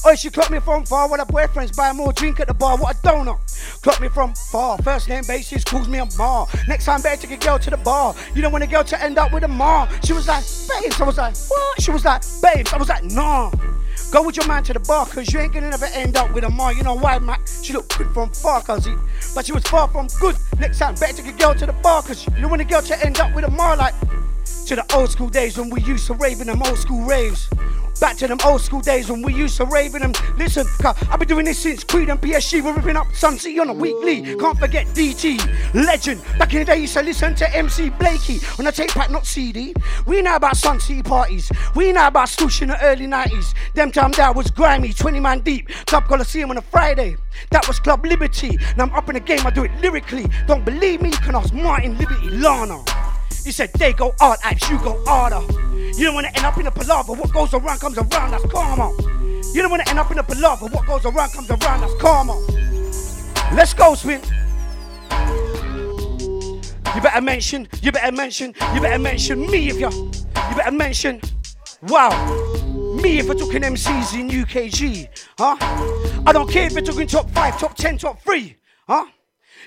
[0.06, 2.78] Oi, she clocked me from far with her boyfriends, buy more drink at the bar.
[2.78, 3.40] What a donut.
[3.82, 4.78] Clocked me from far.
[4.80, 6.46] First name basis calls me a ma.
[6.68, 8.14] Next time, better take a girl to the bar.
[8.36, 9.88] You don't want a girl to end up with a ma.
[10.04, 11.00] She was like, babes.
[11.00, 11.82] I was like, what?
[11.82, 12.74] She was like, babes.
[12.74, 13.50] I was like, nah.
[14.12, 16.44] Go with your man to the bar, cause you ain't gonna never end up with
[16.44, 16.70] a ma.
[16.70, 17.48] You know why, Mac?
[17.48, 18.94] She looked good from far, cause he,
[19.34, 20.36] but she was far from good.
[20.60, 22.82] Next time, better take a girl to the bar, cause you don't want a girl
[22.82, 23.94] to end up with a ma like
[24.68, 27.50] to the old school days when we used to rave in them old school raves.
[28.00, 30.14] Back to them old school days when we used to rave in them.
[30.38, 32.64] Listen, I've been doing this since Creed and PSG.
[32.64, 34.36] We're ripping up Sun City on a weekly.
[34.36, 36.22] Can't forget DT, legend.
[36.38, 39.26] Back in the day, used to listen to MC Blakey on a tape pack, not
[39.26, 39.74] CD.
[40.06, 41.52] We know about Sun City parties.
[41.76, 43.54] We know about Stoosh in the early 90s.
[43.74, 45.70] Them time that was grimy, 20 man deep.
[45.86, 47.16] Club Coliseum on a Friday.
[47.52, 48.58] That was Club Liberty.
[48.78, 50.26] Now I'm up in the game, I do it lyrically.
[50.48, 51.10] Don't believe me?
[51.10, 52.84] You can ask Martin Liberty Lana.
[53.44, 55.42] He said they go hard, Ipes, you go harder.
[55.98, 57.14] You don't wanna end up in a palaver.
[57.14, 58.92] What goes around comes around, that's karma.
[59.54, 60.68] You don't wanna end up in a palaver.
[60.68, 62.36] What goes around comes around, that's karma.
[63.54, 64.22] Let's go, Spin.
[66.96, 71.20] You better mention, you better mention, you better mention me if you, you better mention,
[71.84, 72.10] wow,
[73.02, 75.58] me if you're talking MCs in UKG, huh?
[76.26, 78.56] I don't care if you're talking top five, top ten, top three,
[78.88, 79.06] huh?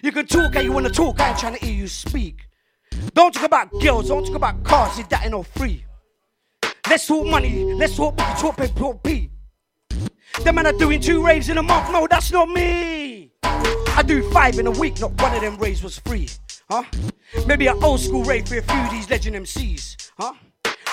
[0.03, 2.46] You can talk how you wanna talk, I ain't trying to hear you speak.
[3.15, 5.85] Don't talk about girls, don't talk about cars, if that ain't no free.
[6.89, 9.31] Let's talk money, let's talk boogie, talk pay, talk P.
[10.43, 13.33] Them man are doing two raves in a month, no, that's not me.
[13.43, 16.29] I do five in a week, not one of them raves was free,
[16.71, 16.85] huh?
[17.47, 20.35] Maybe an old school rave for a few of these legend MCs, huh?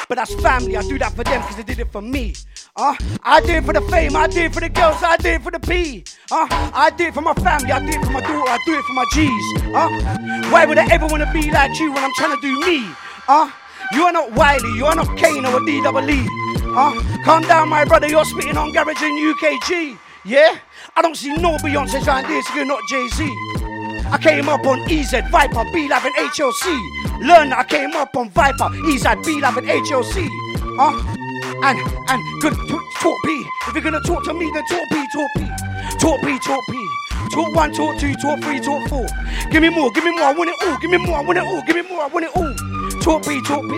[0.08, 2.34] But that's family, I do that for them because they did it for me.
[2.76, 5.60] Uh, I did for the fame, I did for the girls, I did for the
[5.60, 6.04] P.
[6.32, 8.94] Uh, I did for my family, I did for my daughter, I do it for
[8.94, 9.62] my G's.
[9.76, 12.60] Uh, why would I ever want to be like you when I'm trying to do
[12.62, 12.90] me?
[13.28, 13.52] Uh,
[13.94, 16.26] you are not Wiley, you are not Kano or D Double E.
[16.76, 19.96] Uh, calm down, my brother, you're spitting on Garage in UKG.
[20.26, 20.58] Yeah?
[20.96, 23.24] I don't see no Beyonce like this, you're not Jay Z.
[24.10, 27.20] I came up on EZ, Viper, B Live and HLC.
[27.22, 30.28] Learn that I came up on Viper, EZ, B Live and HLC.
[30.80, 31.18] Uh,
[31.64, 31.80] and
[32.10, 32.54] and good
[33.00, 33.48] talk P.
[33.68, 35.48] If you're gonna talk to me, then talk P, talk P.
[36.00, 36.88] Talk P, talk P.
[37.32, 39.08] Talk one, talk two, talk three, talk four.
[39.50, 40.78] Give me more, give me more, I want it all.
[40.80, 41.62] Give me more, I want it all.
[41.64, 43.00] Give me more, I want it all.
[43.02, 43.76] Talk P, talk P.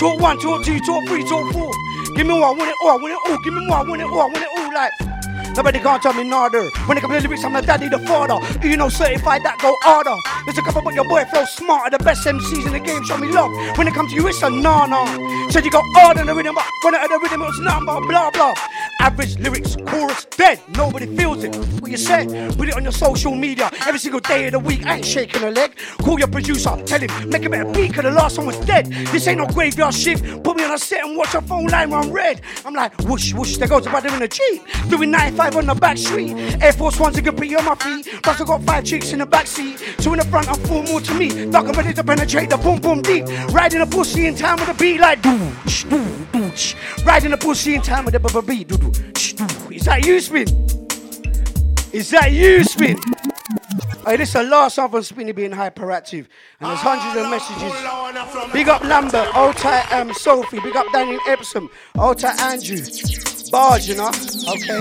[0.00, 1.70] Talk one, talk two, talk three, talk four.
[2.16, 2.90] Give me more, I want it all.
[2.90, 3.38] I want it all.
[3.42, 4.20] Give me more, I want it all.
[4.20, 4.74] I want it all.
[4.74, 5.17] Like.
[5.58, 6.70] Nobody can't tell me nada.
[6.86, 8.38] When it comes to lyrics, I'm the daddy, the father.
[8.64, 10.14] You know, certified that go harder.
[10.46, 11.98] There's a couple, but your boy flows smarter.
[11.98, 13.50] The best MCs in the game show me love.
[13.76, 15.50] When it comes to you, it's a nana.
[15.50, 18.30] Said you go harder than the rhythm, but when it the rhythm, it's number, blah
[18.30, 18.54] blah.
[19.00, 20.60] Average lyrics, chorus dead.
[20.76, 21.56] Nobody feels it.
[21.80, 24.86] What you said, put it on your social media every single day of the week.
[24.86, 25.76] I ain't shaking a leg.
[26.02, 28.86] Call your producer, tell him, make a better beat, cause the last one was dead.
[28.86, 30.44] This ain't no graveyard shift.
[30.44, 32.42] Put me on a set and watch your phone line run red.
[32.64, 34.62] I'm like, whoosh, whoosh, there goes a brother in a Jeep.
[34.88, 36.32] Doing 95 on the back street.
[36.62, 38.06] Air Force Ones, you can be on my feet.
[38.22, 39.78] Plus, I got five chicks in the back seat.
[39.98, 41.46] Two in the front and four more to me.
[41.46, 43.26] Like I'm ready to penetrate the boom boom deep.
[43.52, 45.38] Riding a pussy in time with a beat like doo,
[45.88, 46.52] doo, doo.
[47.04, 48.68] Riding a pussy in time with a b- beat.
[48.68, 49.74] Doo, doo, doo.
[49.74, 50.46] Is that you, Spin?
[51.92, 52.98] Is that you, Spin?
[54.04, 56.26] Hey, this is the last song from Spinny being hyperactive.
[56.60, 58.52] And there's hundreds of messages.
[58.52, 61.68] Big up Lambert, old tight um, Sophie, big up Daniel Epsom,
[61.98, 63.27] old tight Andrew.
[63.50, 64.08] Barge, you know?
[64.08, 64.80] Okay.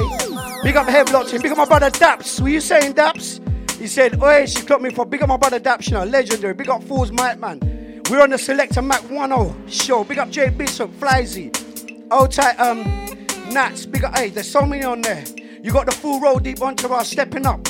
[0.63, 2.41] Big up head Hevlotting, big up my brother Daps.
[2.41, 3.41] Were you saying, Daps?
[3.77, 6.53] He said, Oi, she clocked me for big up my brother Dapshina, legendary.
[6.53, 7.59] Big up Fools Mike Man.
[8.09, 10.03] We're on the Selector Mac 10 show.
[10.03, 11.51] Big up Jay Bishop, Flyzy.
[12.11, 12.83] Old tight, um,
[13.51, 13.85] Nats.
[13.85, 15.23] Big up, hey, there's so many on there.
[15.61, 17.67] You got the full roll deep entourage stepping up.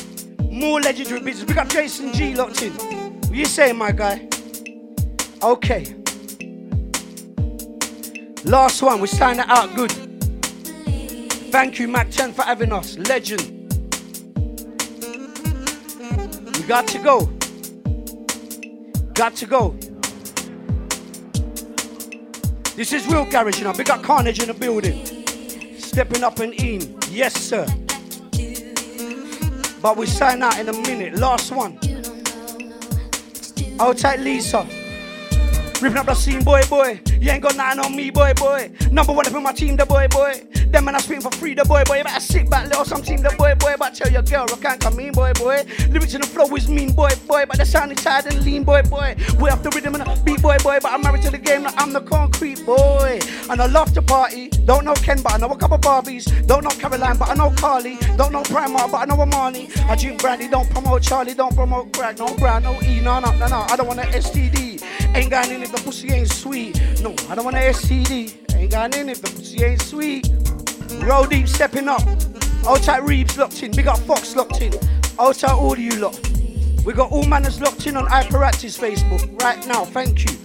[0.52, 1.46] More legendary business.
[1.46, 2.72] Big up Jason G locked in.
[2.72, 4.28] What you saying, my guy?
[5.42, 5.96] Okay.
[8.46, 10.07] Last one, we signed it out good.
[11.50, 12.98] Thank you, Mac 10, for having us.
[12.98, 13.42] Legend.
[16.56, 17.26] We got to go.
[19.14, 19.76] Got to go.
[22.76, 23.74] This is real garage, you know.
[23.74, 25.06] Big up Carnage in the building.
[25.80, 26.96] Stepping up and in.
[27.10, 27.66] Yes, sir.
[29.82, 31.16] But we sign out in a minute.
[31.16, 31.80] Last one.
[33.80, 34.68] Outside Lisa.
[35.82, 37.00] Ripping up the scene, boy, boy.
[37.20, 38.72] You ain't got nothing on me, boy, boy.
[38.92, 40.42] Number one up in my team, the boy, boy.
[40.72, 41.98] Them man I spitting for free, the boy, boy.
[41.98, 43.76] You better sit back, little some team, the boy, boy.
[43.78, 45.64] But tell your girl, I can't come in, boy, boy.
[45.90, 47.46] Lyrics in the flow is mean, boy, boy.
[47.48, 49.16] But the sound is tired and lean, boy, boy.
[49.40, 50.80] Way off the rhythm and the beat, boy, boy.
[50.82, 53.20] But I'm married to the game, like I'm the concrete boy.
[53.50, 54.50] And I love to party.
[54.50, 56.26] Don't know Ken, but I know a couple Barbies.
[56.48, 57.98] Don't know Caroline, but I know Carly.
[58.18, 59.70] Don't know Primark, but I know Amani.
[59.88, 63.32] I drink brandy, don't promote Charlie, don't promote crack, no brand, no E, no, no,
[63.38, 63.66] no, no.
[63.70, 64.84] I don't want an STD.
[65.16, 66.82] Ain't going in if the pussy ain't sweet.
[67.02, 68.56] No, I don't want an STD.
[68.56, 70.28] Ain't going in if the pussy ain't sweet.
[71.06, 72.02] Roll deep, stepping up.
[72.66, 73.72] Old tight Reeves locked in.
[73.72, 74.74] Big up Fox locked in.
[75.20, 76.20] Old tight all you lot.
[76.86, 79.84] We got all manners locked in on Hyperactive's Facebook right now.
[79.84, 80.38] Thank you.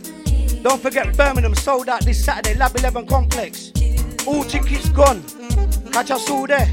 [0.62, 3.72] Don't forget Birmingham sold out this Saturday, Lab 11 Complex.
[4.26, 5.22] All tickets gone.
[5.92, 6.68] Catch us all there.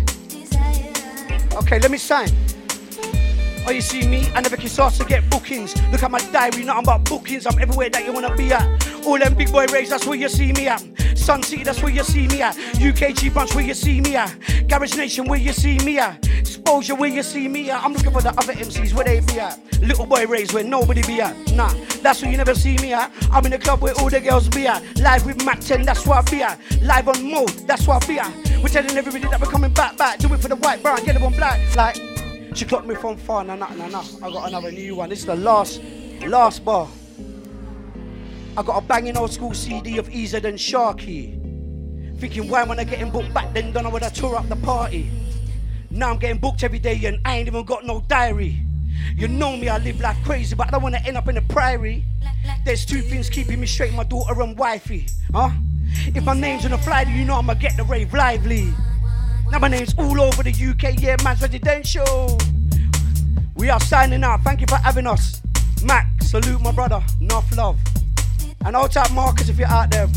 [1.53, 2.29] Okay, let me sign.
[3.67, 4.27] Oh, you see me?
[4.33, 5.75] I never kiss ass to get bookings.
[5.91, 7.45] Look at my diary, nothing but bookings.
[7.45, 8.87] I'm everywhere that you wanna be at.
[9.05, 10.83] All them big boy raves, that's where you see me at.
[11.15, 12.55] Sun City, that's where you see me at.
[12.55, 14.33] UKG Bunch, where you see me at.
[14.67, 16.27] Garage Nation, where you see me at.
[16.39, 17.83] Exposure, where you see me at.
[17.83, 19.59] I'm looking for the other MCs, where they be at.
[19.81, 21.35] Little boy raves, where nobody be at.
[21.53, 23.11] Nah, that's where you never see me at.
[23.31, 24.83] I'm in the club where all the girls be at.
[24.99, 26.59] Live with Mac 10, that's where I be at.
[26.81, 28.33] Live on mode, that's where I be at.
[28.63, 30.19] We're telling everybody that we're coming back, back.
[30.19, 31.59] Do it for the white brown, get it on black.
[31.75, 32.08] Like,
[32.59, 34.03] she clocked me from far, nah, nah, nah, nah.
[34.21, 35.07] I got another new one.
[35.07, 35.81] This is the last,
[36.27, 36.89] last bar.
[38.57, 41.39] I got a banging old school CD of Easier Than Sharky.
[42.19, 43.71] Thinking, why am I getting booked back then?
[43.71, 45.09] Don't know when I tour up the party.
[45.89, 48.61] Now I'm getting booked every day and I ain't even got no diary.
[49.15, 51.41] You know me, I live like crazy, but I don't wanna end up in a
[51.41, 52.03] priory.
[52.65, 55.07] There's two things keeping me straight, my daughter and wifey.
[55.33, 55.51] Huh?
[56.13, 58.73] If my name's on the flyer, you know I'ma get the rave lively.
[59.51, 62.37] Now my name's all over the UK, yeah, man's residential.
[63.55, 64.41] We are signing out.
[64.43, 65.41] Thank you for having us.
[65.83, 67.03] Mac, salute my brother.
[67.19, 67.79] Enough love.
[68.63, 70.07] And I'll tap Marcus if you're out there.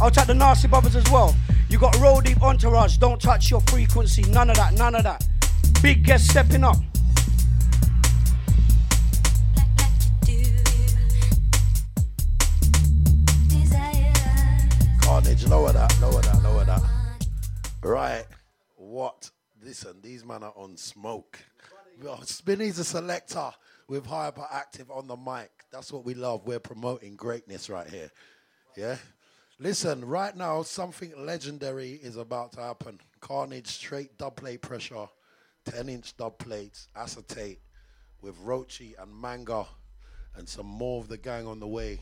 [0.00, 1.34] I'll tap the Nasty Brothers as well.
[1.68, 2.96] You got Roll Deep Entourage.
[2.96, 4.22] Don't touch your frequency.
[4.22, 4.72] None of that.
[4.74, 5.26] None of that.
[5.82, 6.76] Big guest stepping up.
[15.02, 16.82] Carnage, lower that, lower that, lower that.
[17.82, 18.24] Right.
[18.98, 19.30] What?
[19.62, 21.38] Listen, these men are on smoke.
[22.02, 23.52] Well, Spinny's a selector
[23.86, 25.52] with hyperactive on the mic.
[25.70, 26.44] That's what we love.
[26.46, 28.10] We're promoting greatness right here.
[28.76, 28.96] Yeah?
[29.60, 32.98] Listen, right now, something legendary is about to happen.
[33.20, 35.06] Carnage, straight dub plate pressure,
[35.66, 37.60] 10 inch dub plates, acetate
[38.20, 39.64] with Roachee and Manga,
[40.34, 42.00] and some more of the gang on the way.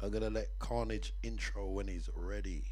[0.00, 2.64] I'm going to let Carnage intro when he's ready.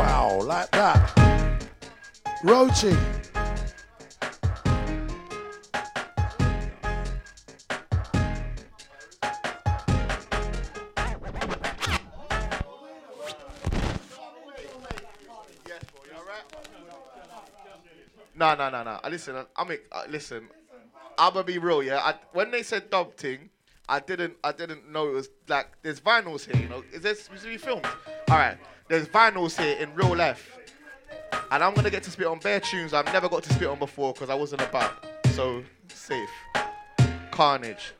[0.00, 1.68] Wow, like that.
[2.42, 2.96] Roachee.
[18.34, 19.00] No, no, no, no.
[19.10, 20.48] Listen, I mean, uh, listen.
[21.18, 21.98] I'm gonna be real, yeah.
[21.98, 23.50] I, when they said dub thing,
[23.86, 26.62] I didn't, I didn't know it was like there's vinyls here.
[26.62, 27.84] You know, is this supposed to be films?
[28.30, 28.56] All right,
[28.90, 30.58] there's vinyls here in real life,
[31.52, 33.78] and I'm gonna get to spit on bare tunes I've never got to spit on
[33.78, 35.06] before because I wasn't about.
[35.28, 36.28] So safe.
[37.30, 37.92] Carnage.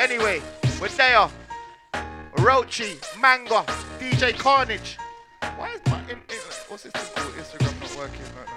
[0.00, 0.40] Anyway,
[0.80, 1.28] we're there.
[2.38, 3.66] Roachee, Manga,
[3.98, 4.96] DJ Carnage.
[5.58, 7.34] Why is my in, in, what's this thing called?
[7.34, 8.48] Instagram not working right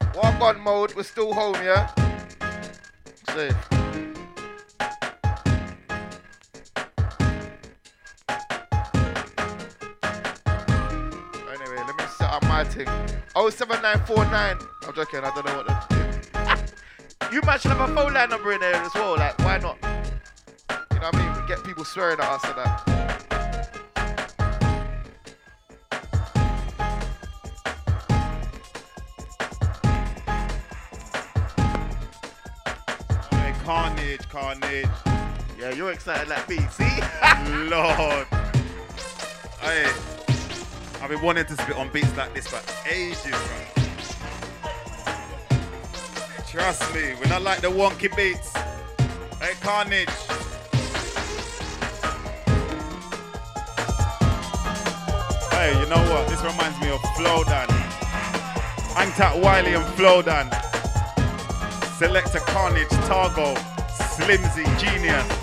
[0.00, 0.12] now?
[0.14, 1.90] Walk on mode, we're still home, yeah?
[3.34, 3.71] Safe.
[12.72, 12.86] Thing.
[13.36, 14.56] 07949.
[14.86, 16.72] I'm joking, I don't know what the.
[17.32, 19.16] you might should have a phone line number in there as well.
[19.16, 19.76] Like, why not?
[19.82, 21.42] You know what I mean?
[21.42, 22.88] We Get people swearing at us and that.
[33.64, 34.86] Carnage, carnage.
[35.58, 36.84] Yeah, you're excited like me, see?
[37.70, 38.26] Lord.
[39.60, 39.88] Hey,
[41.02, 43.82] I've been wanting to spit on beats like this for ages, bro.
[46.46, 48.52] Trust me, when I like the wonky beats.
[49.40, 50.08] Hey, carnage.
[55.50, 56.28] Hey, you know what?
[56.28, 57.66] This reminds me of Flowdan.
[58.94, 60.54] Angtat Wiley and Flowdan.
[61.98, 63.58] Selector Carnage, Target,
[63.88, 65.41] Slimzee, Genius.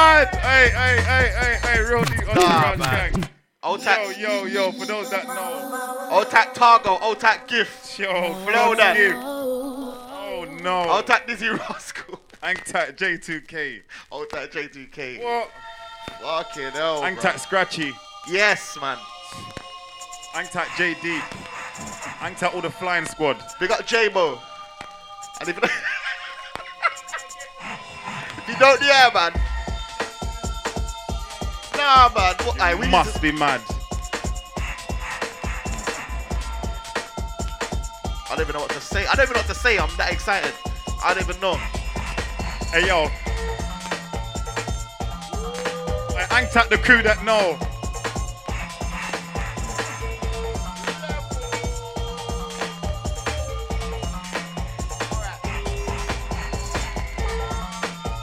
[0.00, 0.26] You?
[0.40, 3.28] Hey, hey, hey, hey, hey, real deep on Nah, gang.
[3.62, 4.18] Otak.
[4.18, 6.08] Yo, yo, yo, for those that know.
[6.10, 7.98] Otak Target, Otak Gift.
[7.98, 8.10] Yo,
[8.46, 9.20] Flowdan.
[9.22, 10.86] Oh no.
[10.88, 12.18] Otak Dizzee Rascal.
[12.42, 13.82] Angtat J2K.
[14.10, 15.22] Otak J2K.
[15.22, 15.50] What?
[16.22, 17.02] Fucking hell.
[17.02, 17.36] Angtat bro.
[17.36, 17.92] Scratchy.
[18.26, 18.96] Yes, man.
[20.32, 21.20] Angtat JD.
[22.20, 23.36] Angtat all the flying squad.
[23.58, 24.38] Big up J-Mo.
[25.40, 25.72] And if, if
[28.48, 29.32] you don't, yeah, man.
[31.80, 32.34] Nah, man.
[32.44, 33.60] What, aye, we Must to- be mad.
[38.28, 39.06] I don't even know what to say.
[39.06, 39.78] I don't even know what to say.
[39.78, 40.52] I'm that excited.
[41.02, 41.54] I don't even know.
[42.72, 43.06] Hey yo.
[46.14, 47.58] Hey, Angtat the crew that know.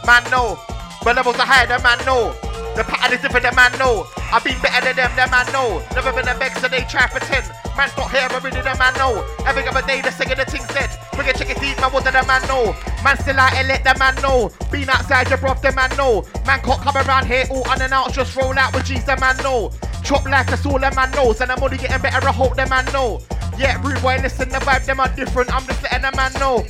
[0.05, 0.57] Man, no.
[1.03, 2.33] My levels are higher than man, no.
[2.77, 4.05] The pattern is different than man, no.
[4.29, 5.81] I've been better than them, them man, no.
[5.97, 7.49] Never been a vex, so they try pretend.
[7.73, 9.25] Man's not here, but really the man, no.
[9.49, 10.93] Every other day, the singing the thing said.
[11.13, 12.77] Bring a chicken deep, man, wasn't a man, no.
[13.03, 14.53] Man still out here, let the man know.
[14.69, 16.21] Been outside your broth, the man, no.
[16.45, 19.37] Man can't come around here, all and out, just roll out with G's, the man,
[19.41, 19.73] no.
[20.05, 21.41] Chop like that's all the man knows.
[21.41, 23.25] And I'm only getting better, I hope the man know.
[23.57, 25.51] Yeah, rude boy, listen, the vibe, them are different.
[25.51, 26.61] I'm just letting the man know.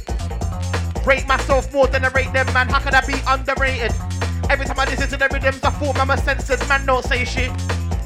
[1.04, 2.70] Rate myself more than I rate them, man.
[2.70, 3.92] How can I be underrated?
[4.50, 6.86] Every time I listen to the rhythms, I thought I'm a censored man.
[6.86, 7.52] Don't say shit.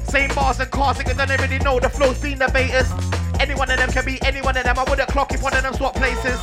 [0.04, 2.90] Same bars and cars, niggas don't really know the flow's been the baiters.
[3.40, 4.78] Any one of them can be any one of them.
[4.78, 6.38] I wouldn't clock if one of them swap places.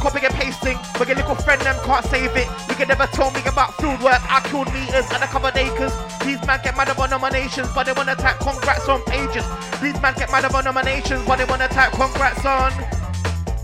[0.00, 2.48] Copying and pasting, but your little friend them can't save it.
[2.68, 4.22] You can never tell me about food work.
[4.30, 5.92] I killed meters and I covered acres.
[6.24, 9.44] These man get mad about nominations, but they wanna type congrats on pages.
[9.80, 12.72] These man get mad about nominations, but they wanna type congrats on.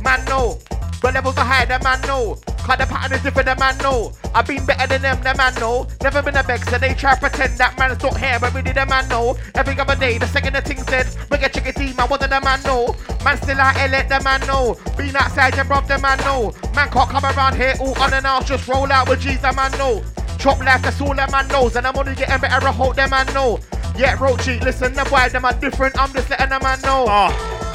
[0.03, 0.59] Man, no.
[1.01, 2.37] But levels are higher than man, no.
[2.69, 4.13] Cause the pattern is different than man, no.
[4.35, 5.87] I've been better than them, the man, no.
[6.03, 8.73] Never been a vex, so they try to pretend that man's not here, but really
[8.73, 9.37] the man, no.
[9.55, 12.41] Every other day, the second the thing said, we get chicken team, man, wasn't the
[12.41, 12.95] man, no.
[13.25, 14.77] Man still out here, let the man know.
[14.97, 16.53] Been outside, you rob the man, no.
[16.75, 19.53] Man can't come around here all on and off, just roll out with G's, the
[19.53, 20.03] man, no.
[20.39, 23.09] Chop life, that's all the man knows, and I'm only getting better, I hope the
[23.09, 23.59] man know.
[23.97, 27.07] Yeah, Roachee, listen, the boy, them are different, I'm just letting the man know.
[27.09, 27.68] Ah.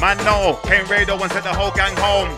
[0.00, 0.58] Man, no.
[0.64, 2.30] Came Raider and sent the whole gang home.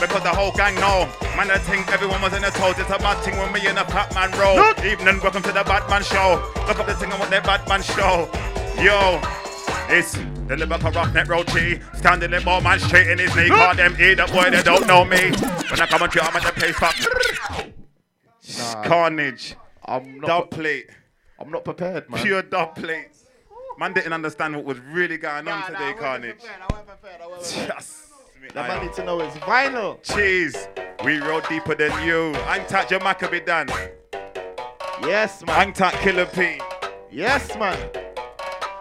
[0.00, 1.08] Because the whole gang know.
[1.36, 2.78] Man, I think everyone was in a toad.
[2.78, 4.58] It's a bad thing when we in a fat man roll.
[4.84, 6.42] Evening, welcome to the Batman show.
[6.66, 8.28] Look up the thing on what the Batman show.
[8.82, 9.20] Yo,
[9.88, 10.12] it's
[10.46, 11.82] the Liverpool Roughneck Roachee.
[11.96, 13.48] Standing the ball man straight in his knee.
[13.48, 15.30] Call them E, that boy, they don't know me.
[15.70, 16.90] When I come and I'm at the place for
[18.58, 18.82] Nah.
[18.84, 19.56] carnage.
[19.84, 20.86] I'm not dub plate.
[21.38, 22.22] I'm not prepared, man.
[22.22, 23.17] Pure dub plates.
[23.78, 26.42] Man didn't understand what was really going on today, Carnage.
[27.40, 28.08] Just
[28.52, 30.02] The man need to know it's vinyl.
[30.02, 30.66] Cheese.
[31.04, 32.32] We roll deeper than you.
[32.46, 33.68] Angtat Jamaica be done.
[35.02, 35.72] Yes, man.
[35.72, 36.60] Angtat Killa P.
[37.12, 37.78] Yes, man.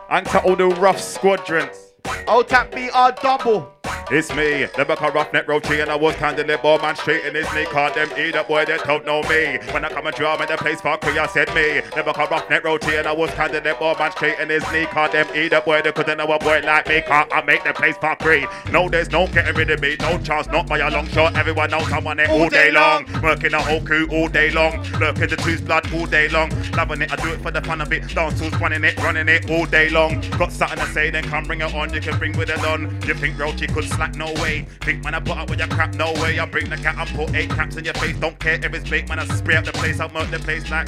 [0.10, 1.94] Angtat all the rough squadrons.
[2.26, 3.77] Otak BR double.
[4.10, 7.26] It's me, the back of roughneck roachy, and I was standing there, ball man straight
[7.26, 7.66] in his knee.
[7.66, 9.60] Call them eat either boy that don't know me.
[9.74, 12.32] When I come and drum in the place for I said me, the back of
[12.32, 14.86] roughneck roachy, and I was standing there, ball man straight in his knee.
[14.86, 17.02] Call them eat either boy that couldn't know a boy like me.
[17.02, 18.48] Can't I make the place for free?
[18.72, 21.36] No, there's no getting rid of me, no chance, not by a long shot.
[21.36, 23.06] Everyone knows I'm on it all, day long.
[23.22, 24.84] Working the whole crew all day long.
[25.00, 26.50] Lurking the two's blood all day long.
[26.72, 28.08] Loving it, I do it for the fun of it.
[28.16, 30.22] Dancers running it, running it all day long.
[30.38, 31.94] Got something to say, then come bring it on.
[31.94, 32.84] You can bring with it on.
[33.06, 34.16] You think Roachee could slack?
[34.16, 34.68] No way.
[34.82, 35.96] Think man, I put up with your crap?
[35.96, 36.40] No way.
[36.40, 38.16] I bring the cat and put eight caps in your face.
[38.18, 39.20] Don't care if it's fake, man.
[39.20, 40.00] I spray up the place.
[40.00, 40.88] I'll murk the place like.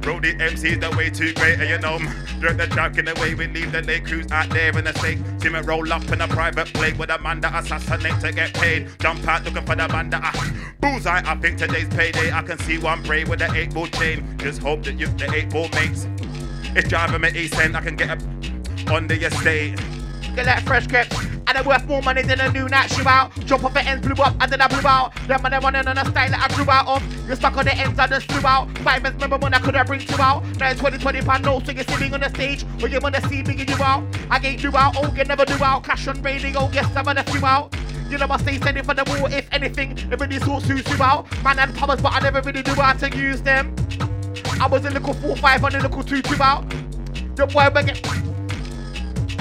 [0.00, 1.98] Brody MC's the way too great, and you know,
[2.40, 4.94] direct the track in the way we leave the lake crews out there in the
[4.98, 5.18] stake.
[5.38, 8.54] See me roll up in a private plane with a man that assassinate to get
[8.54, 8.88] paid.
[8.98, 11.20] Jump out looking for the man that I bullseye.
[11.24, 12.32] I think today's payday.
[12.32, 14.38] I can see one brave with the eight ball chain.
[14.38, 16.08] Just hope that you the eight ball mates.
[16.74, 17.76] It's driving me east end.
[17.76, 18.20] I can get up
[18.90, 19.78] on the estate.
[20.40, 21.12] Get that fresh kept.
[21.22, 23.30] And they're worth more money than a new night shoe out.
[23.44, 25.14] Jump off the ends, blew up, and then I blew out.
[25.28, 27.26] Them man, they running on a style that I grew out of.
[27.26, 28.66] You're stuck on the ends, I just flew out.
[28.78, 30.42] Five minutes, remember when I could have bring you out.
[30.56, 32.62] Now it's 20, 20 pound no, so you're sitting on the stage.
[32.80, 34.02] When you wanna see me, get you out.
[34.30, 35.84] I ain't you out, oh, you never do out.
[35.84, 37.76] Cash on radio, yes, I'm gonna few out.
[38.08, 41.02] You know I stay standing for the war, if anything, it really sorts suits you
[41.02, 41.30] out.
[41.44, 43.76] Man had powers, but I never really knew how to use them.
[44.58, 46.66] I was a little 4-5 on a little 2-2 out.
[47.36, 48.39] The boy begging.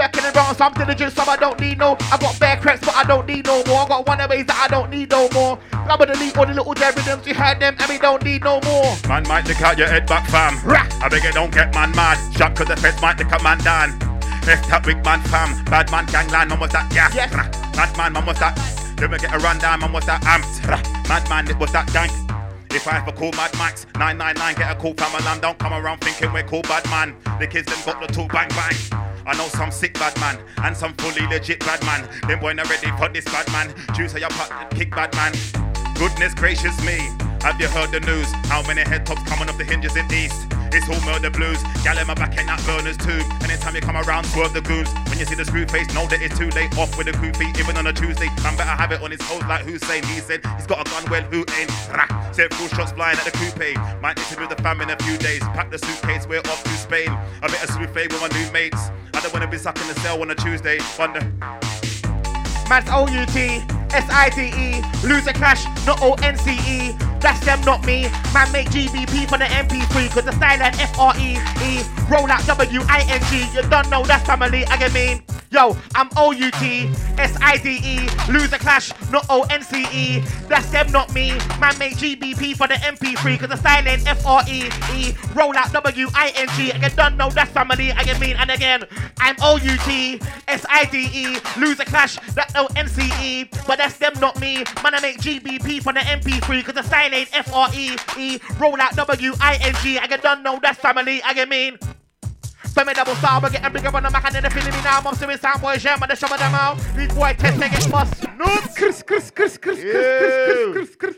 [0.00, 1.94] Lurking around, some diligence, some I don't need no.
[2.10, 3.84] I got bare cracks, but I don't need no more.
[3.84, 5.58] I got one of ways that I don't need no more.
[5.70, 8.42] Grab the lead on the little dead rhythms, you heard them, and we don't need
[8.42, 8.96] no more.
[9.06, 10.58] Man might lick out your head back, fam.
[10.64, 10.88] Rah!
[11.02, 12.16] I beg you don't get man mad.
[12.34, 13.98] Shot cause the feds might lick a man down.
[14.46, 15.62] Left that big man fam.
[15.66, 17.14] Bad man gangland, man was that gas.
[17.14, 17.30] Yes.
[17.76, 18.56] Bad man, man was that.
[18.98, 20.66] Let me get a rundown, man was that amped.
[21.10, 22.08] Mad man, it was that gang.
[22.72, 25.40] If I ever call Mad Max, 999, get a call from a lamb.
[25.40, 27.16] Don't come around thinking we're cool, bad man.
[27.40, 28.74] The kids them got the two bang bang.
[29.26, 32.08] I know some sick bad man and some fully legit bad man.
[32.28, 33.74] Them boy not ready for this bad man.
[33.94, 35.69] Choose how you kick bad man.
[36.00, 37.12] Goodness gracious me,
[37.42, 38.32] have you heard the news?
[38.48, 40.46] How many head tops coming off the hinges in East?
[40.72, 41.62] It's all murder blues.
[41.84, 43.20] Gal in my back ain't that burner's too.
[43.44, 44.88] Anytime you come around, swerve the goons.
[45.12, 46.72] When you see the screw face, know that it's too late.
[46.78, 48.32] Off with crew feet, even on a Tuesday.
[48.40, 50.02] Man better have it on his toes like Hussein.
[50.04, 51.68] He said he's got a gun, well, who ain't?
[51.92, 52.08] Rah.
[52.32, 53.76] Full shots flying at the coupe.
[54.00, 55.40] Might need to move the fam in a few days.
[55.52, 57.12] Pack the suitcase, we're off to Spain.
[57.42, 58.88] A bit of souffle with my new mates.
[59.12, 60.78] I don't wanna be stuck in the cell on a Tuesday.
[60.98, 61.20] Wonder.
[62.70, 63.60] Man's O-U-T,
[63.92, 64.82] S I T E.
[65.06, 66.92] Loser clash not O N C E.
[67.20, 68.08] That's them, not me.
[68.32, 71.82] Man, make GBP for the MP3, cause the style and F R E E.
[72.08, 73.46] Roll out W I N G.
[73.54, 75.22] You don't know that's family, I get mean.
[75.50, 76.88] Yo, I'm O U T
[77.18, 78.08] S I D E.
[78.32, 80.20] Loser clash, not O N C E.
[80.48, 81.32] That's them, not me.
[81.58, 85.12] Man, make GBP for the MP3, cause the style and F R E E.
[85.34, 86.72] Roll out W I N G.
[86.72, 88.36] You don't know that's family, I get mean.
[88.36, 88.84] And again,
[89.18, 91.36] I'm O U T S I D E.
[91.58, 93.44] Loser clash, that O N C E.
[93.66, 94.56] But that's them, not me.
[94.82, 98.38] Man, I make GBP for the MP3, cause the style ain't F-R-E-E.
[98.58, 101.78] Roll out W-I-N-G, and you don't that's family, I get mean.
[102.66, 104.82] So me double star, we're getting bigger on the Mac and then they feeling me
[104.82, 105.00] now.
[105.00, 106.78] Mom doing sound boy jam and the show them out.
[106.94, 108.22] These boy test they get bust.
[108.38, 108.46] No,
[108.76, 111.16] Chris, Chris, Chris, Chris, Chris, Chris, Chris, Chris.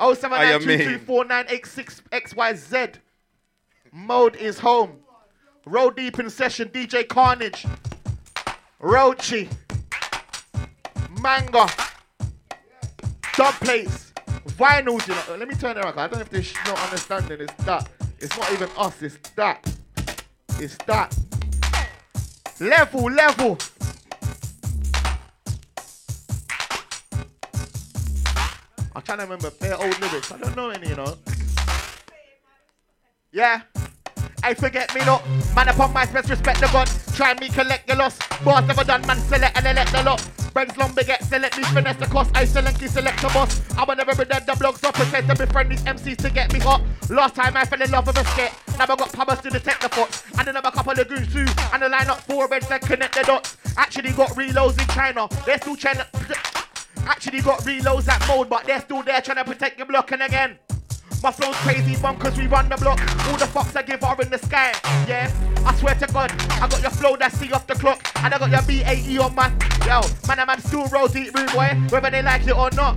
[0.00, 2.86] Oh seven I nine two three four nine eight six X Y Z.
[3.92, 4.98] Mode is home.
[5.66, 6.68] Roll deep in session.
[6.70, 7.64] DJ Carnage.
[8.80, 9.48] Roachee.
[11.22, 11.68] Manga.
[13.36, 14.12] Dub plates.
[14.58, 15.22] Vinyls, you know.
[15.30, 15.98] Uh, let me turn it around.
[15.98, 17.40] I don't know if they're sh- not understanding.
[17.40, 17.88] It's that.
[18.18, 19.00] It's not even us.
[19.02, 19.74] It's that.
[20.58, 21.16] It's that.
[22.60, 23.58] Level, level.
[28.94, 30.32] I'm trying to remember bare old lyrics.
[30.32, 31.16] I don't know any, you know.
[33.32, 33.62] Yeah.
[34.42, 35.22] I forget me not.
[35.54, 36.90] Man upon my space, respect the God.
[37.14, 38.18] Try me collect your loss.
[38.44, 40.30] Boss never done, man select and elect the lot.
[40.52, 42.30] Benz long baguette, select me finesse the cost.
[42.36, 43.62] I select key select the boss.
[43.76, 44.94] I will never be dead the blogs up.
[44.94, 46.82] Pretend to befriend these MCs to get me hot.
[47.08, 48.52] Last time I fell in love with a skit.
[48.78, 50.24] Now I got powers to detect the thoughts.
[50.38, 51.46] And another couple of goons too.
[51.72, 53.56] And the line up four reds that connect the dots.
[53.76, 55.28] Actually got reloads in China.
[55.46, 56.36] They're still trying to.
[57.06, 60.12] Actually got reloads at mode, but they're still there trying to protect your block.
[60.12, 60.58] And again,
[61.22, 63.00] my flow's crazy, one, cause we run the block.
[63.28, 64.72] All the fucks I give are in the sky.
[65.06, 65.32] Yeah,
[65.64, 68.00] I swear to God, I got your flow that see off the clock.
[68.16, 69.48] And I got your BAE on my.
[69.86, 72.96] Yo, man, I'm still roll deep rude boy, whether they like it or not.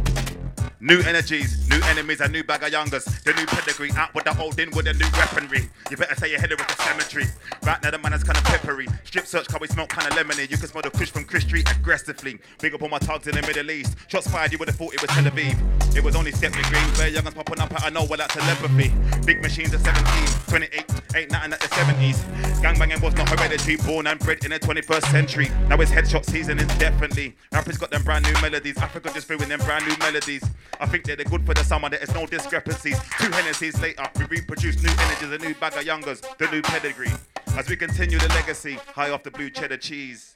[0.86, 3.06] New energies, new enemies, a new bag of youngers.
[3.06, 5.68] The new pedigree, out with the old in with the new weaponry.
[5.90, 7.26] You better say you're headed with the cemetery.
[7.64, 8.86] Right now the man is kinda peppery.
[9.04, 10.48] Strip search, can we smell kinda lemony?
[10.48, 12.38] You can smell the kush from Chris Street aggressively.
[12.62, 13.96] Big up on my tugs in the Middle East.
[14.10, 15.58] Shots fired, you would have thought it was Tel Aviv.
[15.98, 16.94] It was only step green.
[16.98, 18.94] Bare youngers popping up out of nowhere like telepathy.
[19.26, 20.86] Big machines at 17, 28,
[21.16, 22.18] ain't nothing at the 70s.
[22.62, 25.50] Gangbanging was not hereditary, born and bred in the 21st century.
[25.68, 27.36] Now it's headshot season indefinitely.
[27.52, 28.78] Rappers got them brand new melodies.
[28.78, 30.44] Africa just brewing them brand new melodies.
[30.80, 33.00] I think that they're good for the summer, there is no discrepancies.
[33.20, 37.12] Two Hennessy's later, we reproduce new energies, a new bag of youngers, the new pedigree.
[37.58, 40.34] As we continue the legacy, high off the blue cheddar cheese.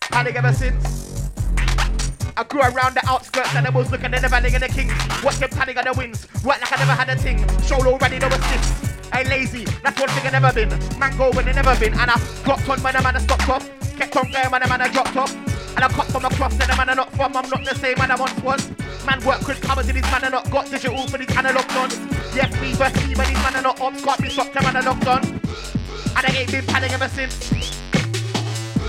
[0.00, 1.30] Panic ever since.
[2.36, 4.92] I grew around the outskirts and I was looking in the valley of the kings.
[5.24, 6.28] Watch them panic on the wings.
[6.44, 7.38] Work like I never had a thing.
[7.62, 9.12] Show already no assist.
[9.12, 10.68] I lazy, that's one thing I never been.
[10.98, 11.94] Man go when I never been.
[11.94, 13.85] And I clocked on when the man stopped off.
[13.96, 15.34] Kept on going when the man I dropped off.
[15.76, 17.36] And I cut from across and the man I not from.
[17.36, 18.70] I'm not the same man I once was.
[19.06, 21.98] Man work with covers in these man I not got digital for these analog dons.
[22.34, 24.04] Yes, me versus me, but these man I not ops.
[24.04, 25.24] Can't be stopped, them man I locked on.
[25.24, 27.76] And I ain't been padding ever since.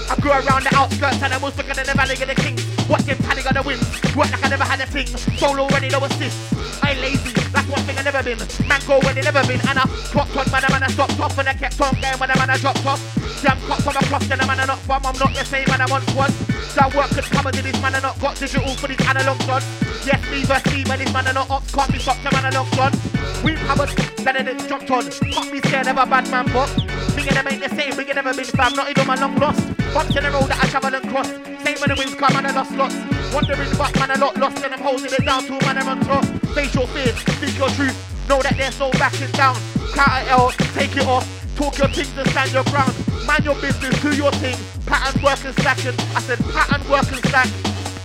[0.10, 2.64] I grew around the outskirts and I was looking in the valley of the kings.
[2.88, 3.84] Watching panic on the wind.
[4.16, 5.08] Work like I never had a thing.
[5.36, 6.38] Solo already no assist.
[6.84, 8.40] I ain't lazy, that's one thing I never been.
[8.68, 9.60] Man go when they never been.
[9.68, 9.84] And I
[10.16, 12.38] clocked on man, the man I stopped off and I kept on going when the
[12.40, 13.04] man I dropped off.
[13.44, 15.06] Damn cut from across and the man I not from.
[15.06, 16.32] I'm not the same man I once was.
[16.72, 19.42] So I work could come to this man I not got digital for these analog
[19.52, 19.62] on.
[20.08, 22.46] Yes, me versus me, but this man I not ops can't be stopped, the man
[22.48, 22.96] I locked on.
[23.44, 23.92] We powered,
[24.24, 25.12] then it jumped on.
[25.12, 26.87] Can't be scared of a bad man, but
[27.18, 27.98] me and them ain't the same.
[27.98, 29.66] We ain't never been fam, not even my long lost.
[29.94, 31.28] Bumps in the road that I travel and cross.
[31.66, 32.96] Same when the wings come and I lost lots.
[33.34, 36.00] Wondering but man a lot lost and I'm holding it down to a man on
[36.06, 36.24] top.
[36.54, 37.98] Face your fears, speak your truth.
[38.30, 39.58] Know that they're so backing down.
[39.98, 41.26] Counter L, take it off.
[41.56, 42.94] Talk your things and stand your ground.
[43.26, 44.56] Mind your business, do your thing.
[44.86, 45.98] Pattern work and slacking.
[46.14, 47.50] I said pattern work and slack.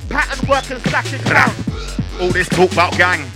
[0.08, 1.52] Pattern work and slacking clown.
[2.20, 3.28] All this talk about gang.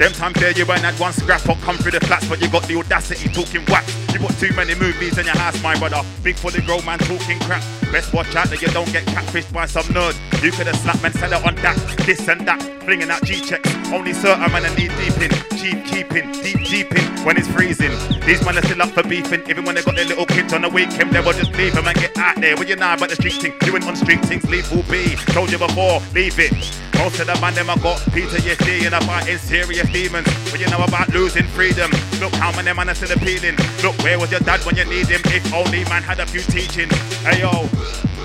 [0.00, 2.48] Them times there you ain't had one scrap or come through the flats, but you
[2.48, 3.84] got the audacity talking whack.
[4.14, 6.00] You got too many movies in your house, my brother.
[6.22, 7.62] Big the grown man talking crap.
[7.92, 10.16] Best watch out that you don't get catfished by some nerd.
[10.42, 13.42] You could have slapped man said it on that, this and that, flinging out G
[13.42, 13.68] checks.
[13.92, 17.92] Only certain man I need deep in, cheap keeping, deep deep in when it's freezing.
[18.24, 20.62] These men are still up for beefing, even when they got their little kids on
[20.62, 21.12] the weekend.
[21.12, 22.56] They will just leave them and get out there.
[22.56, 23.52] What you know about the street thing?
[23.60, 25.14] Doing on street things, leave will be.
[25.36, 26.56] Told you before, leave it.
[27.00, 30.26] Most of the man them I got PTSD and I'm fighting serious demons.
[30.50, 31.90] What you know about losing freedom?
[32.20, 33.56] Look how many man are still appealing.
[33.82, 35.20] Look, where was your dad when you need him?
[35.26, 36.94] If only man had a few teachings.
[37.22, 37.68] Hey yo,